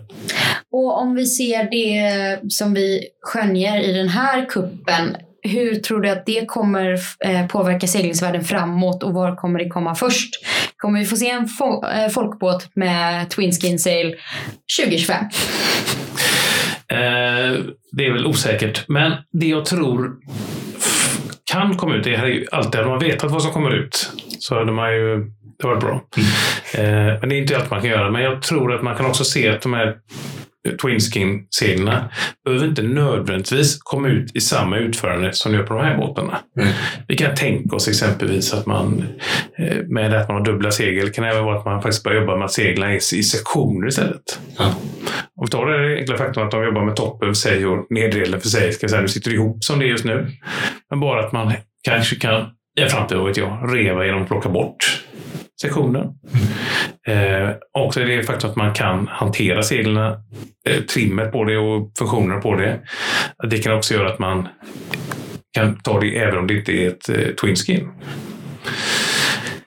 Och 0.72 1.00
om 1.00 1.14
vi 1.14 1.26
ser 1.26 1.70
det 1.70 2.38
som 2.48 2.74
vi 2.74 3.00
skönjer 3.22 3.80
i 3.80 3.92
den 3.92 4.08
här 4.08 4.48
kuppen, 4.48 5.16
hur 5.42 5.74
tror 5.74 6.00
du 6.00 6.08
att 6.10 6.26
det 6.26 6.46
kommer 6.46 6.98
eh, 7.24 7.46
påverka 7.46 7.86
seglingsvärlden 7.86 8.44
framåt 8.44 9.02
och 9.02 9.14
var 9.14 9.36
kommer 9.36 9.58
det 9.58 9.68
komma 9.68 9.94
först? 9.94 10.30
Kommer 10.76 10.98
vi 11.00 11.06
få 11.06 11.16
se 11.16 11.30
en 11.30 11.46
fo- 11.46 12.02
eh, 12.04 12.08
folkbåt 12.08 12.68
med 12.74 13.30
Twin 13.30 13.52
Skin 13.52 13.78
Sail 13.78 14.14
2025? 14.82 15.24
Eh, 16.88 17.58
det 17.92 18.06
är 18.06 18.12
väl 18.12 18.26
osäkert. 18.26 18.84
Men 18.88 19.12
det 19.32 19.46
jag 19.46 19.64
tror 19.64 20.10
kan 21.52 21.76
komma 21.76 21.94
ut, 21.94 22.04
det 22.04 22.16
här 22.16 22.24
är 22.26 22.30
ju 22.30 22.46
alltid, 22.52 22.74
hade 22.74 22.88
man 22.90 22.98
vetat 22.98 23.30
vad 23.30 23.42
som 23.42 23.52
kommer 23.52 23.70
ut 23.70 24.10
så 24.38 24.58
hade 24.58 24.72
man 24.72 24.92
ju, 24.94 25.16
det 25.60 25.66
varit 25.66 25.80
bra. 25.80 26.04
Eh, 26.74 26.84
men 27.20 27.28
det 27.28 27.34
är 27.34 27.38
inte 27.40 27.56
allt 27.56 27.70
man 27.70 27.80
kan 27.80 27.90
göra. 27.90 28.10
Men 28.10 28.22
jag 28.22 28.42
tror 28.42 28.74
att 28.74 28.82
man 28.82 28.96
kan 28.96 29.06
också 29.06 29.24
se 29.24 29.48
att 29.48 29.62
de 29.62 29.74
här 29.74 29.96
Twinskin-seglarna 30.82 32.10
behöver 32.44 32.66
inte 32.66 32.82
nödvändigtvis 32.82 33.78
komma 33.82 34.08
ut 34.08 34.36
i 34.36 34.40
samma 34.40 34.76
utförande 34.76 35.32
som 35.32 35.52
de 35.52 35.58
gör 35.58 35.66
på 35.66 35.74
de 35.74 35.84
här 35.84 35.96
båtarna. 35.96 36.38
Mm. 36.60 36.72
Vi 37.08 37.16
kan 37.16 37.34
tänka 37.34 37.76
oss 37.76 37.88
exempelvis 37.88 38.52
att 38.52 38.66
man 38.66 39.04
eh, 39.58 39.76
med 39.76 40.14
att 40.14 40.28
man 40.28 40.36
har 40.36 40.44
dubbla 40.44 40.70
segel 40.70 41.10
kan 41.10 41.24
även 41.24 41.44
vara 41.44 41.58
att 41.58 41.64
man 41.64 41.82
faktiskt 41.82 42.04
börjar 42.04 42.20
jobba 42.20 42.36
med 42.36 42.44
att 42.44 42.52
segla 42.52 42.92
i 42.92 42.96
i 42.96 43.22
sektioner 43.22 43.88
istället. 43.88 44.40
Ja. 44.58 44.74
Om 45.36 45.44
vi 45.44 45.50
tar 45.50 45.66
det 45.66 45.98
enkla 45.98 46.16
faktum 46.16 46.44
att 46.44 46.50
de 46.50 46.64
jobbar 46.64 46.84
med 46.84 46.96
toppen 46.96 47.28
för 47.28 47.34
sig 47.34 47.66
och 47.66 47.86
neddelen 47.90 48.40
för 48.40 48.48
sig, 48.48 48.72
ska 48.72 48.88
säga, 48.88 49.00
nu 49.00 49.08
sitter 49.08 49.34
ihop 49.34 49.64
som 49.64 49.78
det 49.78 49.84
är 49.84 49.88
just 49.88 50.04
nu. 50.04 50.30
Men 50.90 51.00
bara 51.00 51.26
att 51.26 51.32
man 51.32 51.52
kanske 51.82 52.16
kan, 52.16 52.46
i 52.80 52.88
framtiden 52.88 53.24
vet 53.24 53.36
jag, 53.36 53.74
reva 53.74 54.06
genom 54.06 54.22
att 54.22 54.28
plocka 54.28 54.48
bort 54.48 55.04
sektioner. 55.60 56.08
Eh, 57.08 57.50
också 57.78 58.00
är 58.00 58.06
det 58.06 58.22
faktum 58.22 58.50
att 58.50 58.56
man 58.56 58.74
kan 58.74 59.08
hantera 59.08 59.62
seglen, 59.62 59.96
eh, 60.68 60.80
trimmet 60.94 61.32
på 61.32 61.44
det 61.44 61.58
och 61.58 61.92
funktionerna 61.98 62.40
på 62.40 62.54
det. 62.56 62.80
Det 63.50 63.58
kan 63.58 63.74
också 63.74 63.94
göra 63.94 64.12
att 64.12 64.18
man 64.18 64.48
kan 65.52 65.80
ta 65.80 66.00
det 66.00 66.16
även 66.16 66.38
om 66.38 66.46
det 66.46 66.54
inte 66.54 66.72
är 66.72 66.88
ett 66.88 67.08
eh, 67.08 67.34
twin 67.34 67.56
skin. 67.56 67.88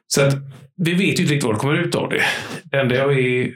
Så 0.08 0.22
att 0.22 0.34
vi 0.78 0.94
vet 0.94 1.02
ju 1.02 1.08
inte 1.08 1.22
riktigt 1.22 1.44
vad 1.44 1.56
det 1.56 1.60
kommer 1.60 1.80
ut 1.80 1.96
av 1.96 2.10
det. 2.10 2.24
Det 2.64 2.80
enda 2.80 2.96
jag 2.96 3.20
är 3.20 3.54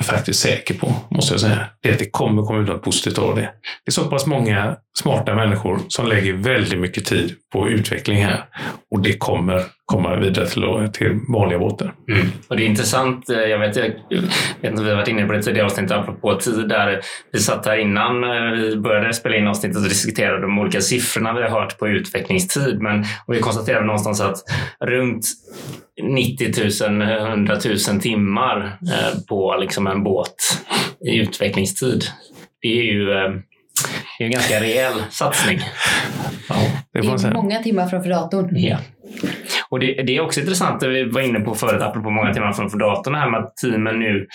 faktiskt 0.00 0.40
säker 0.40 0.74
på, 0.74 0.94
måste 1.10 1.34
jag 1.34 1.40
säga. 1.40 1.66
Det 1.82 1.88
är 1.88 1.92
att 1.92 1.98
det 1.98 2.10
kommer 2.10 2.42
komma 2.42 2.60
ut 2.60 2.68
något 2.68 2.82
positivt 2.82 3.18
av 3.18 3.36
det. 3.36 3.50
Det 3.84 3.88
är 3.88 3.92
så 3.92 4.04
pass 4.04 4.26
många 4.26 4.76
smarta 4.98 5.34
människor 5.34 5.80
som 5.88 6.08
lägger 6.08 6.32
väldigt 6.32 6.78
mycket 6.78 7.04
tid 7.04 7.34
på 7.52 7.68
utveckling 7.68 8.24
här. 8.24 8.44
Och 8.90 9.02
det 9.02 9.18
kommer 9.18 9.64
komma 9.86 10.16
vidare 10.16 10.46
till, 10.46 10.88
till 10.92 11.20
vanliga 11.28 11.58
båtar. 11.58 11.94
Mm. 12.08 12.26
Och 12.48 12.56
det 12.56 12.62
är 12.62 12.66
intressant. 12.66 13.30
Eh, 13.30 13.36
jag 13.36 13.58
vet, 13.58 13.76
jag 13.76 13.84
vet 14.60 14.70
inte, 14.70 14.82
vi 14.82 14.88
har 14.88 14.96
varit 14.96 15.08
inne 15.08 15.26
på 15.26 15.32
det 15.32 15.42
tidigare 15.42 15.66
avsnittet 15.66 15.96
apropå 15.96 16.34
tid 16.34 16.68
där 16.68 17.00
vi 17.32 17.38
satt 17.38 17.66
här 17.66 17.76
innan 17.76 18.24
eh, 18.24 18.50
vi 18.52 18.76
började 18.76 19.14
spela 19.14 19.36
in 19.36 19.46
avsnittet 19.46 19.76
och 19.76 19.88
diskuterade 19.88 20.40
de 20.40 20.58
olika 20.58 20.80
siffrorna 20.80 21.32
vi 21.32 21.42
har 21.42 21.50
hört 21.50 21.78
på 21.78 21.88
utvecklingstid. 21.88 22.80
Men 22.80 23.04
och 23.26 23.34
vi 23.34 23.40
konstaterade 23.40 23.86
någonstans 23.86 24.20
att 24.20 24.36
runt 24.80 25.26
90 26.02 26.88
000, 26.88 27.02
100 27.02 27.56
000 27.90 28.00
timmar 28.00 28.78
eh, 28.82 29.20
på 29.28 29.56
liksom 29.60 29.86
en 29.86 30.04
båt 30.04 30.34
i 31.06 31.16
utvecklingstid. 31.16 32.04
Det 32.60 32.78
är 32.78 32.82
ju 32.82 33.06
det 34.18 34.24
är 34.24 34.26
en 34.26 34.30
ganska 34.30 34.60
rejäl 34.60 35.02
satsning. 35.10 35.60
Ja, 36.48 36.54
det, 36.92 37.00
det 37.00 37.28
är 37.28 37.32
många 37.32 37.62
timmar 37.62 37.86
framför 37.86 38.10
datorn. 38.10 38.48
Ja. 38.52 38.78
Och 39.70 39.80
det, 39.80 40.02
det, 40.06 40.16
är 40.16 40.20
också 40.20 40.40
intressant, 40.40 40.80
det 40.80 40.88
vi 40.88 41.04
var 41.04 41.20
inne 41.20 41.40
på 41.40 41.54
förut, 41.54 41.82
apropå 41.82 42.10
många 42.10 42.32
timmar 42.32 42.52
framför 42.52 42.78
datorn, 42.78 43.14
här 43.14 43.30
med 43.30 43.40
att 43.40 43.56
teamen 43.56 43.98
nu 43.98 44.26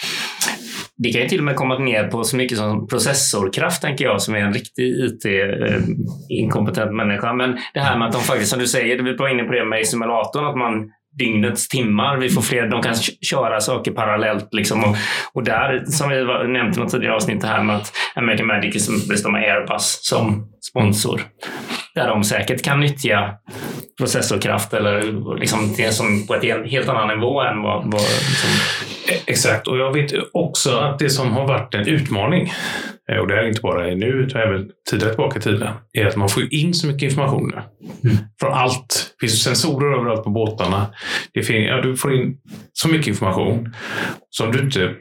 det 1.03 1.11
kan 1.11 1.21
ju 1.21 1.27
till 1.27 1.39
och 1.39 1.45
med 1.45 1.55
komma 1.55 1.77
ner 1.77 2.07
på 2.07 2.23
så 2.23 2.35
mycket 2.35 2.57
som 2.57 2.87
processorkraft, 2.87 3.81
tänker 3.81 4.05
jag, 4.05 4.21
som 4.21 4.35
är 4.35 4.39
en 4.39 4.53
riktig 4.53 4.83
IT-inkompetent 4.83 6.89
eh, 6.89 6.95
människa. 6.95 7.33
Men 7.33 7.57
det 7.73 7.79
här 7.79 7.97
med 7.97 8.07
att 8.07 8.13
de 8.13 8.21
faktiskt, 8.21 8.51
som 8.51 8.59
du 8.59 8.67
säger, 8.67 9.03
vi 9.03 9.15
var 9.15 9.29
inne 9.29 9.43
på 9.43 9.51
det 9.51 9.65
med 9.65 9.87
simulatorn, 9.87 10.45
att 10.45 10.57
man 10.57 10.89
dygnets 11.19 11.67
timmar. 11.67 12.17
Vi 12.17 12.29
får 12.29 12.41
fler, 12.41 12.67
de 12.67 12.81
kan 12.81 12.95
köra 13.21 13.59
saker 13.59 13.91
parallellt. 13.91 14.47
Liksom. 14.51 14.83
Och, 14.83 14.95
och 15.33 15.43
där, 15.43 15.83
som 15.85 16.09
vi 16.09 16.23
var, 16.23 16.47
nämnt 16.47 16.77
i 16.77 16.79
något 16.79 16.91
tidigare 16.91 17.15
avsnitt, 17.15 17.43
här 17.43 17.63
med 17.63 17.75
att 17.75 17.93
American 18.15 18.47
Magic 18.47 18.85
som 18.85 18.95
bestämmer 19.09 19.39
Airbus 19.39 19.99
som 20.01 20.47
sponsor. 20.69 21.21
Där 21.95 22.07
de 22.07 22.23
säkert 22.23 22.61
kan 22.61 22.79
nyttja 22.79 23.33
processorkraft 23.97 24.73
eller 24.73 25.01
liksom 25.39 25.73
det 25.77 25.91
som 25.91 26.27
på 26.27 26.35
ett 26.35 26.43
helt 26.71 26.89
annan 26.89 27.07
nivå 27.07 27.41
än 27.41 27.61
vad... 27.61 27.91
vad 27.91 28.01
liksom... 28.01 28.49
Exakt, 29.25 29.67
och 29.67 29.77
jag 29.77 29.93
vet 29.93 30.13
också 30.33 30.77
att 30.77 30.99
det 30.99 31.09
som 31.09 31.31
har 31.31 31.47
varit 31.47 31.73
en 31.73 31.87
utmaning, 31.87 32.51
eh, 33.11 33.17
och 33.17 33.27
det 33.27 33.39
är 33.39 33.47
inte 33.47 33.61
bara 33.61 33.83
nu 33.83 34.05
utan 34.05 34.41
även 34.41 34.69
tidigare 34.89 35.13
tillbaka 35.13 35.39
i 35.39 35.41
tiden, 35.41 35.69
är 35.93 36.05
att 36.05 36.15
man 36.15 36.29
får 36.29 36.53
in 36.53 36.73
så 36.73 36.87
mycket 36.87 37.03
information 37.03 37.53
mm. 38.03 38.17
från 38.39 38.53
allt. 38.53 39.13
Det 39.19 39.27
finns 39.27 39.43
sensorer 39.43 39.97
överallt 39.97 40.23
på 40.23 40.29
båtarna. 40.29 40.87
Det 41.33 41.43
finns, 41.43 41.67
ja, 41.67 41.81
du 41.81 41.97
får 41.97 42.15
in 42.15 42.37
så 42.73 42.87
mycket 42.87 43.07
information 43.07 43.73
som 44.29 44.51
du 44.51 44.59
inte 44.59 44.95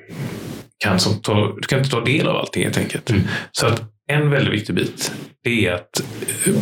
kan, 0.84 1.00
som 1.00 1.22
ta, 1.22 1.52
du 1.56 1.62
kan 1.68 1.78
inte 1.78 1.90
ta 1.90 2.00
del 2.00 2.28
av 2.28 2.36
allting 2.36 2.62
helt 2.62 2.78
enkelt. 2.78 3.10
Mm. 3.10 3.22
Så 3.52 3.66
att 3.66 3.82
en 4.10 4.30
väldigt 4.30 4.54
viktig 4.54 4.74
bit 4.74 5.12
det 5.42 5.66
är 5.66 5.74
att 5.74 6.00
eh, 6.46 6.54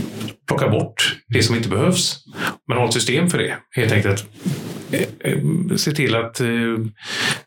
plocka 0.49 0.69
bort 0.69 1.17
det 1.29 1.43
som 1.43 1.57
inte 1.57 1.69
behövs. 1.69 2.25
Man 2.69 2.79
har 2.79 2.85
ett 2.85 2.93
system 2.93 3.29
för 3.29 3.39
det. 3.39 3.57
Helt 3.71 3.93
enkelt 3.93 4.15
att 4.15 4.27
eh, 4.95 5.33
eh, 5.33 5.77
se 5.77 5.93
till 5.93 6.17
att 6.17 6.41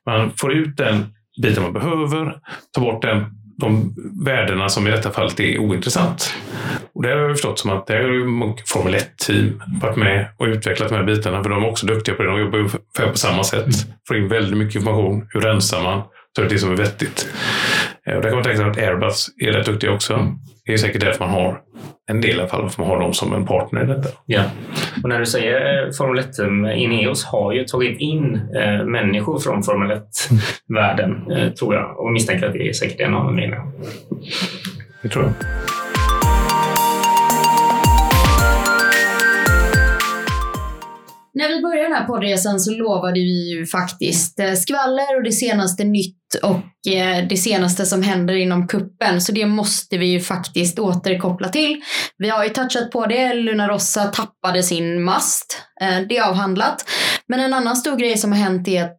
man 0.05 0.31
får 0.37 0.53
ut 0.53 0.77
den 0.77 1.05
biten 1.41 1.63
man 1.63 1.73
behöver, 1.73 2.35
ta 2.71 2.81
bort 2.81 3.01
den, 3.01 3.25
de 3.57 3.95
värdena 4.25 4.69
som 4.69 4.87
i 4.87 4.91
detta 4.91 5.11
fallet 5.11 5.39
är 5.39 5.59
ointressant. 5.59 6.33
Och 6.93 7.03
det 7.03 7.09
har 7.09 7.17
jag 7.17 7.31
förstått 7.31 7.59
som 7.59 7.69
att 7.71 7.87
det 7.87 7.93
har 7.93 8.67
Formel 8.73 8.95
1-team 8.95 9.61
varit 9.81 9.97
med 9.97 10.27
och 10.37 10.45
utvecklat 10.45 10.89
de 10.89 10.95
här 10.95 11.03
bitarna, 11.03 11.43
för 11.43 11.49
de 11.49 11.63
är 11.63 11.69
också 11.69 11.85
duktiga 11.85 12.15
på 12.15 12.23
det. 12.23 12.29
De 12.29 12.39
jobbar 12.39 12.57
ungefär 12.57 13.09
på 13.11 13.17
samma 13.17 13.43
sätt. 13.43 13.67
Får 14.07 14.17
in 14.17 14.27
väldigt 14.27 14.57
mycket 14.57 14.75
information. 14.75 15.27
Hur 15.29 15.41
rensar 15.41 15.83
man? 15.83 16.01
Tar 16.35 16.43
ut 16.43 16.49
det 16.49 16.59
som 16.59 16.71
är 16.71 16.75
vettigt. 16.75 17.27
Och 18.05 18.21
där 18.21 18.29
kan 18.29 18.33
man 18.33 18.43
tänka 18.43 18.57
sig 18.57 18.69
att 18.69 18.77
Airbus 18.77 19.27
är 19.41 19.51
rätt 19.51 19.65
duktiga 19.65 19.91
också. 19.91 20.27
Det 20.65 20.73
är 20.73 20.77
säkert 20.77 21.01
därför 21.01 21.25
man 21.25 21.33
har 21.33 21.61
en 22.09 22.21
del 22.21 22.29
i 22.29 22.39
alla 22.39 22.47
fall, 22.47 22.69
för 22.69 22.81
man 22.81 22.91
har 22.91 22.99
dem 22.99 23.13
som 23.13 23.33
en 23.33 23.45
partner 23.45 23.83
i 23.83 23.87
detta. 23.87 24.09
Ja. 24.25 24.43
Och 25.03 25.09
när 25.09 25.19
du 25.19 25.25
säger 25.25 25.85
eh, 25.85 25.91
Formel 25.91 26.19
1, 26.19 26.39
eh, 26.39 26.83
Ineos 26.83 27.25
har 27.25 27.53
ju 27.53 27.63
tagit 27.63 27.99
in 27.99 28.35
eh, 28.55 28.85
människor 28.85 29.39
från 29.39 29.63
Formel 29.63 29.97
1-världen, 29.97 31.31
eh, 31.31 31.49
tror 31.49 31.75
jag. 31.75 31.99
Och 31.99 32.11
misstänker 32.11 32.47
att 32.47 32.53
det 32.53 32.69
är 32.69 32.73
säkert 32.73 32.99
en 32.99 33.13
av 33.13 33.27
anledningarna. 33.27 33.71
Det 35.01 35.09
tror 35.09 35.23
jag. 35.23 35.33
När 41.41 41.49
vi 41.49 41.61
började 41.61 41.89
den 41.89 41.97
här 41.97 42.05
poddresan 42.05 42.59
så 42.59 42.71
lovade 42.71 43.19
vi 43.19 43.49
ju 43.49 43.65
faktiskt 43.65 44.39
eh, 44.39 44.53
skvaller 44.53 45.17
och 45.17 45.23
det 45.23 45.31
senaste 45.31 45.83
nytt 45.83 46.17
och 46.43 46.91
eh, 46.93 47.27
det 47.27 47.37
senaste 47.37 47.85
som 47.85 48.03
händer 48.03 48.35
inom 48.35 48.67
kuppen. 48.67 49.21
Så 49.21 49.31
det 49.31 49.45
måste 49.45 49.97
vi 49.97 50.05
ju 50.05 50.19
faktiskt 50.19 50.79
återkoppla 50.79 51.49
till. 51.49 51.81
Vi 52.17 52.29
har 52.29 52.43
ju 52.43 52.49
touchat 52.49 52.91
på 52.91 53.05
det. 53.05 53.33
Luna 53.33 53.67
Rossa 53.67 54.05
tappade 54.05 54.63
sin 54.63 55.03
mast. 55.03 55.57
Eh, 55.81 55.99
det 56.09 56.17
är 56.17 56.29
avhandlat. 56.29 56.85
Men 57.27 57.39
en 57.39 57.53
annan 57.53 57.75
stor 57.75 57.97
grej 57.97 58.17
som 58.17 58.31
har 58.31 58.39
hänt 58.39 58.67
är 58.67 58.83
att 58.83 58.97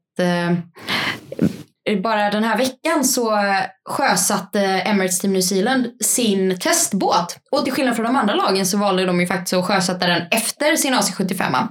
Eh, 1.89 2.01
bara 2.01 2.31
den 2.31 2.45
här 2.45 2.59
veckan 2.59 3.05
så 3.05 3.45
sjösatte 3.89 4.61
Emirates 4.61 5.19
Team 5.19 5.33
New 5.33 5.43
Zealand 5.43 5.87
sin 6.05 6.59
testbåt. 6.59 7.37
Och 7.51 7.65
till 7.65 7.73
skillnad 7.73 7.97
från 7.97 8.07
de 8.07 8.17
andra 8.17 8.35
lagen 8.35 8.67
så 8.67 8.79
valde 8.79 9.07
de 9.07 9.21
ju 9.21 9.27
faktiskt 9.27 9.53
att 9.53 9.67
sjösätta 9.67 10.07
den 10.07 10.23
efter 10.31 10.77
sin 10.77 10.95
AC75. 10.95 11.69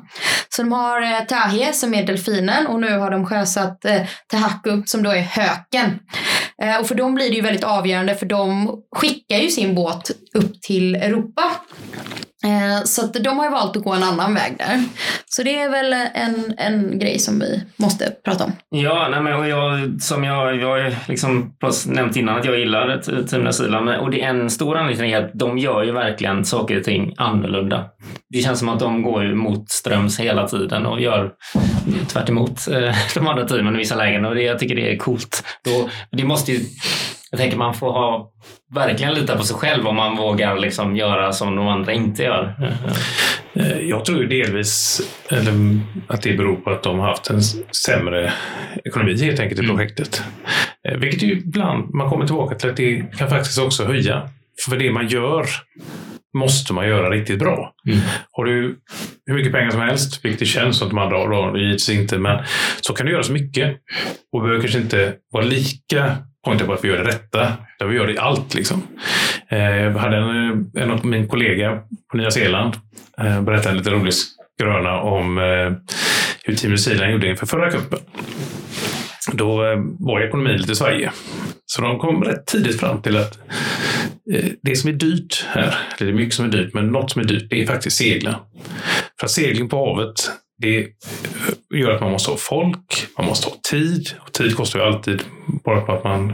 Så 0.49 0.61
de 0.61 0.71
har 0.71 1.01
eh, 1.01 1.19
Tahe 1.19 1.73
som 1.73 1.93
är 1.93 2.07
delfinen 2.07 2.67
och 2.67 2.79
nu 2.79 2.97
har 2.97 3.11
de 3.11 3.25
sjösatt 3.25 3.81
Tehaku 3.81 4.07
Tahaku 4.31 4.83
som 4.85 5.03
då 5.03 5.09
är 5.09 5.21
höken. 5.21 5.99
Eh, 6.63 6.79
och 6.79 6.87
för 6.87 6.95
dem 6.95 7.15
blir 7.15 7.29
det 7.29 7.35
ju 7.35 7.41
väldigt 7.41 7.63
avgörande 7.63 8.15
för 8.15 8.25
de 8.25 8.75
skickar 8.95 9.37
ju 9.37 9.49
sin 9.49 9.75
båt 9.75 10.11
upp 10.33 10.61
till 10.61 10.95
Europa. 10.95 11.51
Eh, 12.43 12.83
så 12.83 13.05
att 13.05 13.13
de 13.13 13.37
har 13.37 13.45
ju 13.45 13.51
valt 13.51 13.77
att 13.77 13.83
gå 13.83 13.93
en 13.93 14.03
annan 14.03 14.33
väg 14.33 14.55
där. 14.57 14.83
Så 15.25 15.43
det 15.43 15.59
är 15.59 15.69
väl 15.69 15.93
en, 16.13 16.53
en 16.57 16.99
grej 16.99 17.19
som 17.19 17.39
vi 17.39 17.63
måste 17.75 18.11
prata 18.25 18.43
om. 18.43 18.51
Ja, 18.69 19.07
nej 19.11 19.21
men 19.21 19.49
jag, 19.49 20.01
som 20.01 20.23
jag, 20.23 20.55
jag 20.55 20.67
har 20.67 20.95
liksom 21.07 21.53
nämnt 21.85 22.15
innan 22.15 22.37
att 22.39 22.45
jag 22.45 22.59
gillar 22.59 23.01
Team 23.27 23.43
New 23.43 23.99
Och 23.99 24.11
det 24.11 24.21
är 24.21 24.29
en 24.29 24.49
stor 24.49 24.77
anledning 24.77 25.11
är 25.11 25.25
att 25.25 25.31
de 25.33 25.57
gör 25.57 25.83
ju 25.83 25.91
verkligen 25.91 26.45
saker 26.45 26.77
och 26.77 26.83
ting 26.83 27.13
annorlunda. 27.17 27.85
Det 28.29 28.39
känns 28.39 28.59
som 28.59 28.69
att 28.69 28.79
de 28.79 29.01
går 29.01 29.35
mot 29.35 29.69
ströms 29.69 30.19
hela 30.19 30.47
tiden 30.47 30.85
och 30.85 31.01
gör 31.01 31.31
tvärt 32.07 32.29
emot 32.29 32.67
eh, 32.67 32.95
de 33.15 33.27
andra 33.27 33.47
teamen 33.47 33.75
i 33.75 33.77
vissa 33.77 33.95
lägen. 33.95 34.25
Och 34.25 34.35
det, 34.35 34.41
jag 34.41 34.59
tycker 34.59 34.75
det 34.75 34.93
är 34.93 34.97
coolt. 34.97 35.43
Då, 35.63 35.89
det 36.11 36.23
måste 36.23 36.51
ju 36.51 36.59
jag 37.31 37.39
tänker 37.39 37.57
man 37.57 37.73
får 37.73 37.91
ha, 37.91 38.31
verkligen 38.75 39.13
lita 39.13 39.37
på 39.37 39.43
sig 39.43 39.55
själv 39.55 39.87
om 39.87 39.95
man 39.95 40.17
vågar 40.17 40.57
liksom 40.57 40.95
göra 40.95 41.31
som 41.33 41.55
de 41.55 41.67
andra 41.67 41.93
inte 41.93 42.23
gör. 42.23 42.55
Eh, 43.53 43.79
jag 43.79 44.05
tror 44.05 44.23
delvis 44.23 45.01
att 46.07 46.21
det 46.21 46.33
beror 46.33 46.55
på 46.55 46.69
att 46.69 46.83
de 46.83 46.99
har 46.99 47.07
haft 47.07 47.29
en 47.29 47.41
sämre 47.85 48.33
ekonomi 48.85 49.23
helt 49.23 49.39
enkelt 49.39 49.59
i 49.59 49.63
mm. 49.63 49.75
projektet. 49.75 50.23
Mm. 50.87 50.99
Vilket 50.99 51.23
ju 51.23 51.31
ibland, 51.31 51.93
man 51.93 52.09
kommer 52.09 52.25
tillbaka 52.25 52.55
till 52.55 52.69
att 52.69 52.77
det 52.77 53.17
kan 53.17 53.29
faktiskt 53.29 53.59
också 53.59 53.85
höja. 53.85 54.29
För 54.69 54.77
det 54.77 54.91
man 54.91 55.07
gör 55.07 55.45
måste 56.37 56.73
man 56.73 56.87
göra 56.87 57.09
riktigt 57.09 57.39
bra. 57.39 57.73
Mm. 57.87 57.99
Har 58.31 58.45
du 58.45 58.79
hur 59.25 59.33
mycket 59.33 59.53
pengar 59.53 59.71
som 59.71 59.81
helst, 59.81 60.25
vilket 60.25 60.39
det 60.39 60.45
känns 60.45 60.77
som 60.77 60.87
att 60.87 60.91
de 60.91 60.99
andra 60.99 61.17
har, 61.17 61.57
givetvis 61.57 61.89
inte, 61.89 62.17
men 62.17 62.43
så 62.81 62.93
kan 62.93 63.05
du 63.05 63.11
göra 63.11 63.23
så 63.23 63.33
mycket 63.33 63.77
och 64.31 64.41
behöver 64.41 64.61
kanske 64.61 64.79
inte 64.79 65.13
vara 65.31 65.45
lika 65.45 66.17
pointar 66.45 66.65
på 66.65 66.73
att 66.73 66.83
vi 66.83 66.87
gör 66.87 66.97
det 66.97 67.09
rätta. 67.09 67.53
utan 67.75 67.89
vi 67.89 67.95
gör 67.95 68.07
det 68.07 68.13
i 68.13 68.17
allt. 68.17 68.53
Liksom. 68.53 68.83
Eh, 69.49 69.77
jag 69.77 69.91
hade 69.91 70.17
en, 70.17 70.71
en 70.75 70.91
av 70.91 71.05
min 71.05 71.27
kollega 71.27 71.81
på 72.11 72.17
Nya 72.17 72.31
Zeeland 72.31 72.73
eh, 73.17 73.41
berättade 73.41 73.69
en 73.69 73.77
lite 73.77 73.89
rolig 73.89 74.13
skröna 74.13 75.01
om 75.01 75.37
eh, 75.37 75.71
hur 76.43 76.55
Team 76.55 76.71
New 76.71 76.77
Zealand 76.77 77.11
gjorde 77.11 77.27
inför 77.27 77.45
förra 77.45 77.71
cupen. 77.71 77.99
Då 79.33 79.57
var 79.99 80.21
ekonomin 80.21 80.57
lite 80.57 80.75
svajig. 80.75 81.09
Så 81.65 81.81
de 81.81 81.99
kom 81.99 82.23
rätt 82.23 82.45
tidigt 82.45 82.79
fram 82.79 83.01
till 83.01 83.17
att 83.17 83.37
det 84.61 84.75
som 84.75 84.89
är 84.89 84.93
dyrt 84.93 85.45
här, 85.49 85.75
det 85.99 86.05
är 86.05 86.13
mycket 86.13 86.33
som 86.33 86.45
är 86.45 86.49
dyrt, 86.49 86.73
men 86.73 86.87
något 86.87 87.11
som 87.11 87.21
är 87.21 87.25
dyrt, 87.25 87.49
det 87.49 87.61
är 87.61 87.67
faktiskt 87.67 87.97
segla. 87.97 88.39
För 89.19 89.25
att 89.25 89.31
segling 89.31 89.69
på 89.69 89.77
havet, 89.77 90.31
det 90.61 90.87
gör 91.77 91.91
att 91.91 92.01
man 92.01 92.11
måste 92.11 92.31
ha 92.31 92.37
folk, 92.37 93.07
man 93.17 93.27
måste 93.27 93.49
ha 93.49 93.55
tid. 93.69 94.09
Och 94.19 94.33
tid 94.33 94.55
kostar 94.55 94.79
ju 94.79 94.85
alltid, 94.85 95.23
bara 95.65 95.81
på 95.81 95.91
att 95.91 96.03
man 96.03 96.33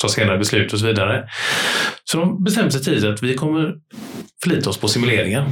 tar 0.00 0.08
senare 0.08 0.38
beslut 0.38 0.72
och 0.72 0.78
så 0.78 0.86
vidare. 0.86 1.28
Så 2.04 2.18
de 2.18 2.44
bestämde 2.44 2.70
sig 2.70 2.82
tidigt 2.82 3.04
att 3.04 3.22
vi 3.22 3.34
kommer 3.34 3.74
förlita 4.42 4.70
oss 4.70 4.78
på 4.78 4.88
simuleringen. 4.88 5.44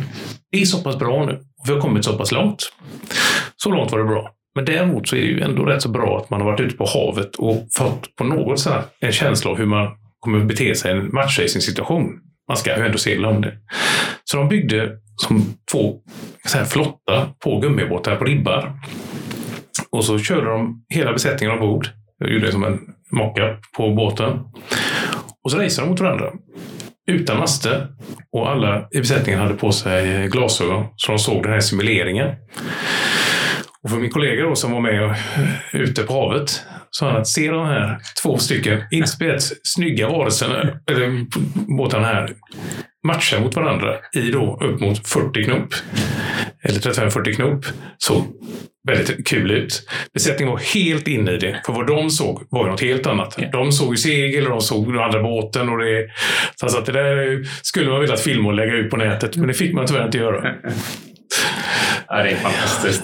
Det 0.50 0.60
är 0.60 0.64
så 0.64 0.82
pass 0.82 0.98
bra 0.98 1.26
nu 1.26 1.32
och 1.32 1.68
vi 1.68 1.72
har 1.72 1.80
kommit 1.80 2.04
så 2.04 2.18
pass 2.18 2.32
långt. 2.32 2.72
Så 3.56 3.70
långt 3.70 3.92
var 3.92 3.98
det 3.98 4.04
bra. 4.04 4.30
Men 4.54 4.64
däremot 4.64 5.08
så 5.08 5.16
är 5.16 5.20
det 5.20 5.26
ju 5.26 5.40
ändå 5.40 5.64
rätt 5.64 5.82
så 5.82 5.88
bra 5.88 6.18
att 6.18 6.30
man 6.30 6.40
har 6.40 6.50
varit 6.50 6.60
ute 6.60 6.76
på 6.76 6.86
havet 6.86 7.36
och 7.36 7.68
fått 7.76 8.16
på 8.16 8.24
något 8.24 8.60
sätt 8.60 8.92
en 9.00 9.12
känsla 9.12 9.50
av 9.50 9.56
hur 9.56 9.66
man 9.66 9.88
kommer 10.20 10.44
bete 10.44 10.74
sig 10.74 10.90
i 10.90 10.96
en 10.96 11.10
matchracing-situation. 11.12 12.06
Man 12.48 12.56
ska 12.56 12.78
ju 12.78 12.86
ändå 12.86 12.98
segla 12.98 13.28
om 13.28 13.40
det. 13.40 13.52
Så 14.24 14.36
de 14.36 14.48
byggde 14.48 14.92
som 15.16 15.54
två 15.72 16.00
så 16.48 16.58
här, 16.58 16.64
flotta 16.64 17.28
på 17.44 17.58
gummibåtar 17.60 18.16
på 18.16 18.24
ribbar. 18.24 18.72
Och 19.90 20.04
så 20.04 20.18
körde 20.18 20.50
de 20.50 20.84
hela 20.88 21.12
besättningen 21.12 21.54
ombord. 21.58 21.88
Jag 22.18 22.30
gjorde 22.30 22.46
det 22.46 22.52
som 22.52 22.64
en 22.64 22.80
mocka 23.12 23.56
på 23.76 23.94
båten. 23.94 24.40
Och 25.44 25.50
så 25.50 25.58
raceade 25.58 25.82
de 25.82 25.90
mot 25.90 26.00
varandra. 26.00 26.32
Utan 27.10 27.38
master. 27.38 27.86
Och 28.32 28.50
alla 28.50 28.88
i 28.90 28.98
besättningen 28.98 29.40
hade 29.40 29.54
på 29.54 29.72
sig 29.72 30.28
glasögon 30.28 30.86
så 30.96 31.12
de 31.12 31.18
såg 31.18 31.42
den 31.42 31.52
här 31.52 31.60
simuleringen. 31.60 32.28
Och 33.82 33.90
för 33.90 33.96
min 33.96 34.10
kollega 34.10 34.42
då, 34.42 34.54
som 34.54 34.72
var 34.72 34.80
med 34.80 35.16
ute 35.72 36.02
på 36.02 36.12
havet 36.12 36.62
sa 36.90 37.10
han 37.10 37.20
att 37.20 37.28
se 37.28 37.50
de 37.50 37.66
här 37.66 37.98
två 38.22 38.38
stycken 38.38 38.82
inspelat 38.90 39.42
snygga 39.62 40.08
varelserna, 40.08 40.80
eller 40.90 41.26
båtarna 41.76 42.06
här, 42.06 42.30
matcha 43.06 43.40
mot 43.40 43.56
varandra 43.56 43.96
i 44.16 44.30
då 44.30 44.58
upp 44.62 44.80
mot 44.80 45.08
40 45.08 45.44
knop. 45.44 45.74
Eller 46.64 46.78
35-40 46.78 47.32
knop. 47.32 47.66
Så 47.98 48.24
väldigt 48.88 49.28
kul 49.28 49.50
ut. 49.50 49.88
Besättningen 50.14 50.52
var 50.52 50.60
helt 50.74 51.08
inne 51.08 51.32
i 51.32 51.36
det. 51.36 51.62
För 51.66 51.72
vad 51.72 51.86
de 51.86 52.10
såg 52.10 52.46
var 52.50 52.64
ju 52.64 52.70
något 52.70 52.80
helt 52.80 53.06
annat. 53.06 53.38
De 53.52 53.72
såg 53.72 53.92
ju 53.92 53.96
segel 53.96 54.44
och 54.44 54.50
de 54.50 54.60
såg 54.60 54.92
den 54.92 55.02
andra 55.02 55.22
båten. 55.22 55.68
Och 55.68 55.78
det, 55.78 56.08
så 56.56 56.78
att 56.78 56.86
det 56.86 56.92
där 56.92 57.44
skulle 57.62 57.90
man 57.90 58.00
vilja 58.00 58.16
filma 58.16 58.48
och 58.48 58.54
lägga 58.54 58.72
ut 58.72 58.90
på 58.90 58.96
nätet. 58.96 59.36
Men 59.36 59.48
det 59.48 59.54
fick 59.54 59.74
man 59.74 59.86
tyvärr 59.86 60.04
inte 60.04 60.18
göra. 60.18 60.54
Ja, 62.08 62.22
det 62.22 62.30
är 62.30 62.36
fantastiskt. 62.36 63.02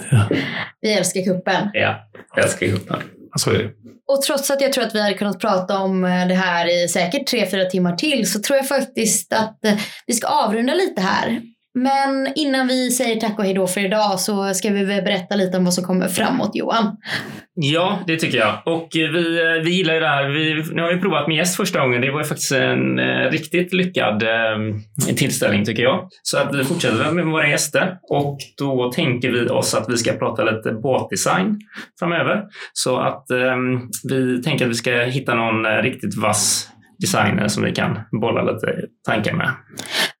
Vi 0.81 0.93
älskar 0.93 1.23
kuppen. 1.23 1.69
Ja, 1.73 2.09
jag 2.35 2.45
älskar 2.45 2.67
kuppen. 2.67 2.97
Så 3.35 3.49
är 3.49 3.57
det. 3.57 3.69
Och 4.07 4.21
trots 4.21 4.51
att 4.51 4.61
jag 4.61 4.73
tror 4.73 4.83
att 4.83 4.95
vi 4.95 5.01
hade 5.01 5.13
kunnat 5.13 5.39
prata 5.39 5.79
om 5.79 6.05
eh, 6.05 6.27
det 6.27 6.33
här 6.33 6.83
i 6.83 6.87
säkert 6.87 7.27
tre, 7.27 7.49
fyra 7.51 7.65
timmar 7.65 7.95
till 7.95 8.31
så 8.31 8.39
tror 8.39 8.57
jag 8.57 8.67
faktiskt 8.67 9.33
att 9.33 9.65
eh, 9.65 9.77
vi 10.07 10.13
ska 10.13 10.27
avrunda 10.27 10.73
lite 10.73 11.01
här. 11.01 11.41
Men 11.77 12.33
innan 12.35 12.67
vi 12.67 12.91
säger 12.91 13.19
tack 13.19 13.39
och 13.39 13.45
hej 13.45 13.53
då 13.53 13.67
för 13.67 13.85
idag 13.85 14.19
så 14.19 14.53
ska 14.53 14.69
vi 14.69 14.85
väl 14.85 15.03
berätta 15.03 15.35
lite 15.35 15.57
om 15.57 15.63
vad 15.63 15.73
som 15.73 15.83
kommer 15.83 16.07
framåt 16.07 16.51
Johan. 16.53 16.97
Ja, 17.53 17.99
det 18.07 18.17
tycker 18.17 18.37
jag. 18.37 18.61
Och 18.65 18.97
eh, 18.97 19.09
vi, 19.11 19.41
eh, 19.41 19.63
vi 19.63 19.71
gillar 19.71 19.93
ju 19.93 19.99
det 19.99 20.07
här. 20.07 20.29
Vi, 20.29 20.63
nu 20.73 20.81
har 20.81 20.93
vi 20.93 21.01
provat 21.01 21.27
med 21.27 21.37
gäst 21.37 21.55
första 21.55 21.79
gången. 21.79 22.01
Det 22.01 22.11
var 22.11 22.19
ju 22.19 22.25
faktiskt 22.25 22.51
en 22.51 22.99
eh, 22.99 23.31
riktigt 23.31 23.73
lyckad 23.73 24.23
eh, 24.23 25.15
tillställning 25.15 25.65
tycker 25.65 25.83
jag. 25.83 26.07
Så 26.23 26.37
att 26.37 26.55
vi 26.55 26.63
fortsätter 26.63 27.11
med 27.11 27.25
våra 27.25 27.49
gäster 27.49 27.97
och 28.09 28.37
då 28.57 28.91
tänker 28.91 29.31
vi 29.31 29.49
oss 29.49 29.73
att 29.73 29.89
vi 29.89 29.97
ska 29.97 30.13
prata 30.13 30.43
lite 30.43 30.71
båtdesign 30.71 31.59
framöver. 31.99 32.43
Så 32.73 32.97
att 32.97 33.31
eh, 33.31 33.55
vi 34.09 34.43
tänker 34.43 34.65
att 34.65 34.71
vi 34.71 34.75
ska 34.75 34.91
hitta 34.91 35.35
någon 35.35 35.65
eh, 35.65 35.71
riktigt 35.71 36.17
vass 36.17 36.69
designer 36.99 37.47
som 37.47 37.63
vi 37.63 37.71
kan 37.71 37.99
bolla 38.21 38.51
lite 38.51 38.67
tankar 39.05 39.33
med. 39.33 39.51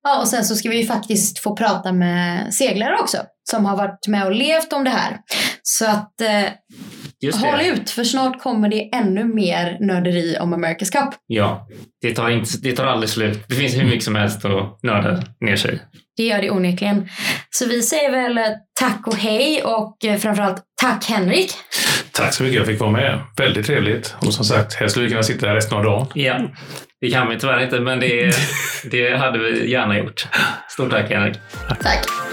Ja, 0.07 0.19
och 0.21 0.27
sen 0.27 0.45
så 0.45 0.55
ska 0.55 0.69
vi 0.69 0.77
ju 0.77 0.85
faktiskt 0.85 1.39
få 1.39 1.55
prata 1.55 1.91
med 1.91 2.53
seglare 2.53 2.97
också 2.99 3.17
som 3.49 3.65
har 3.65 3.77
varit 3.77 4.07
med 4.07 4.25
och 4.25 4.35
levt 4.35 4.73
om 4.73 4.83
det 4.83 4.89
här. 4.89 5.17
Så 5.63 5.85
att 5.85 6.21
eh, 6.21 7.39
håll 7.41 7.61
ut 7.61 7.89
för 7.89 8.03
snart 8.03 8.41
kommer 8.41 8.69
det 8.69 8.89
ännu 8.95 9.23
mer 9.23 9.77
nörderi 9.79 10.37
om 10.39 10.53
America's 10.53 10.91
Cup. 10.91 11.13
Ja, 11.27 11.67
det 12.01 12.15
tar, 12.15 12.29
inte, 12.29 12.49
det 12.61 12.75
tar 12.75 12.85
aldrig 12.85 13.09
slut. 13.09 13.45
Det 13.47 13.55
finns 13.55 13.75
hur 13.75 13.85
mycket 13.85 14.03
som 14.03 14.15
helst 14.15 14.45
att 14.45 14.83
nörda 14.83 15.23
ner 15.41 15.55
sig 15.55 15.79
Det 16.17 16.23
gör 16.23 16.41
det 16.41 16.51
onekligen. 16.51 17.09
Så 17.49 17.65
vi 17.65 17.81
säger 17.81 18.11
väl 18.11 18.39
tack 18.79 19.07
och 19.07 19.15
hej 19.15 19.63
och 19.63 20.05
eh, 20.05 20.17
framförallt 20.17 20.63
tack 20.81 21.05
Henrik. 21.05 21.51
Tack 22.11 22.33
så 22.33 22.43
mycket, 22.43 22.57
jag 22.57 22.65
fick 22.65 22.79
vara 22.79 22.91
med. 22.91 23.19
Väldigt 23.37 23.65
trevligt. 23.65 24.15
Och 24.19 24.33
som 24.33 24.45
sagt, 24.45 24.73
helst 24.73 24.91
skulle 24.91 25.05
vi 25.05 25.11
kunna 25.11 25.23
sitta 25.23 25.47
här 25.47 25.55
resten 25.55 25.77
av 25.77 25.83
dagen. 25.83 26.07
Ja, 26.13 26.39
det 27.05 27.11
kan 27.11 27.29
vi 27.29 27.39
tyvärr 27.39 27.63
inte, 27.63 27.79
men 27.79 27.99
det, 27.99 28.31
det 28.83 29.17
hade 29.17 29.39
vi 29.39 29.71
gärna 29.71 29.97
gjort. 29.97 30.27
Stort 30.69 30.91
tack 30.91 31.09
Henrik. 31.09 31.39
Tack. 31.81 32.24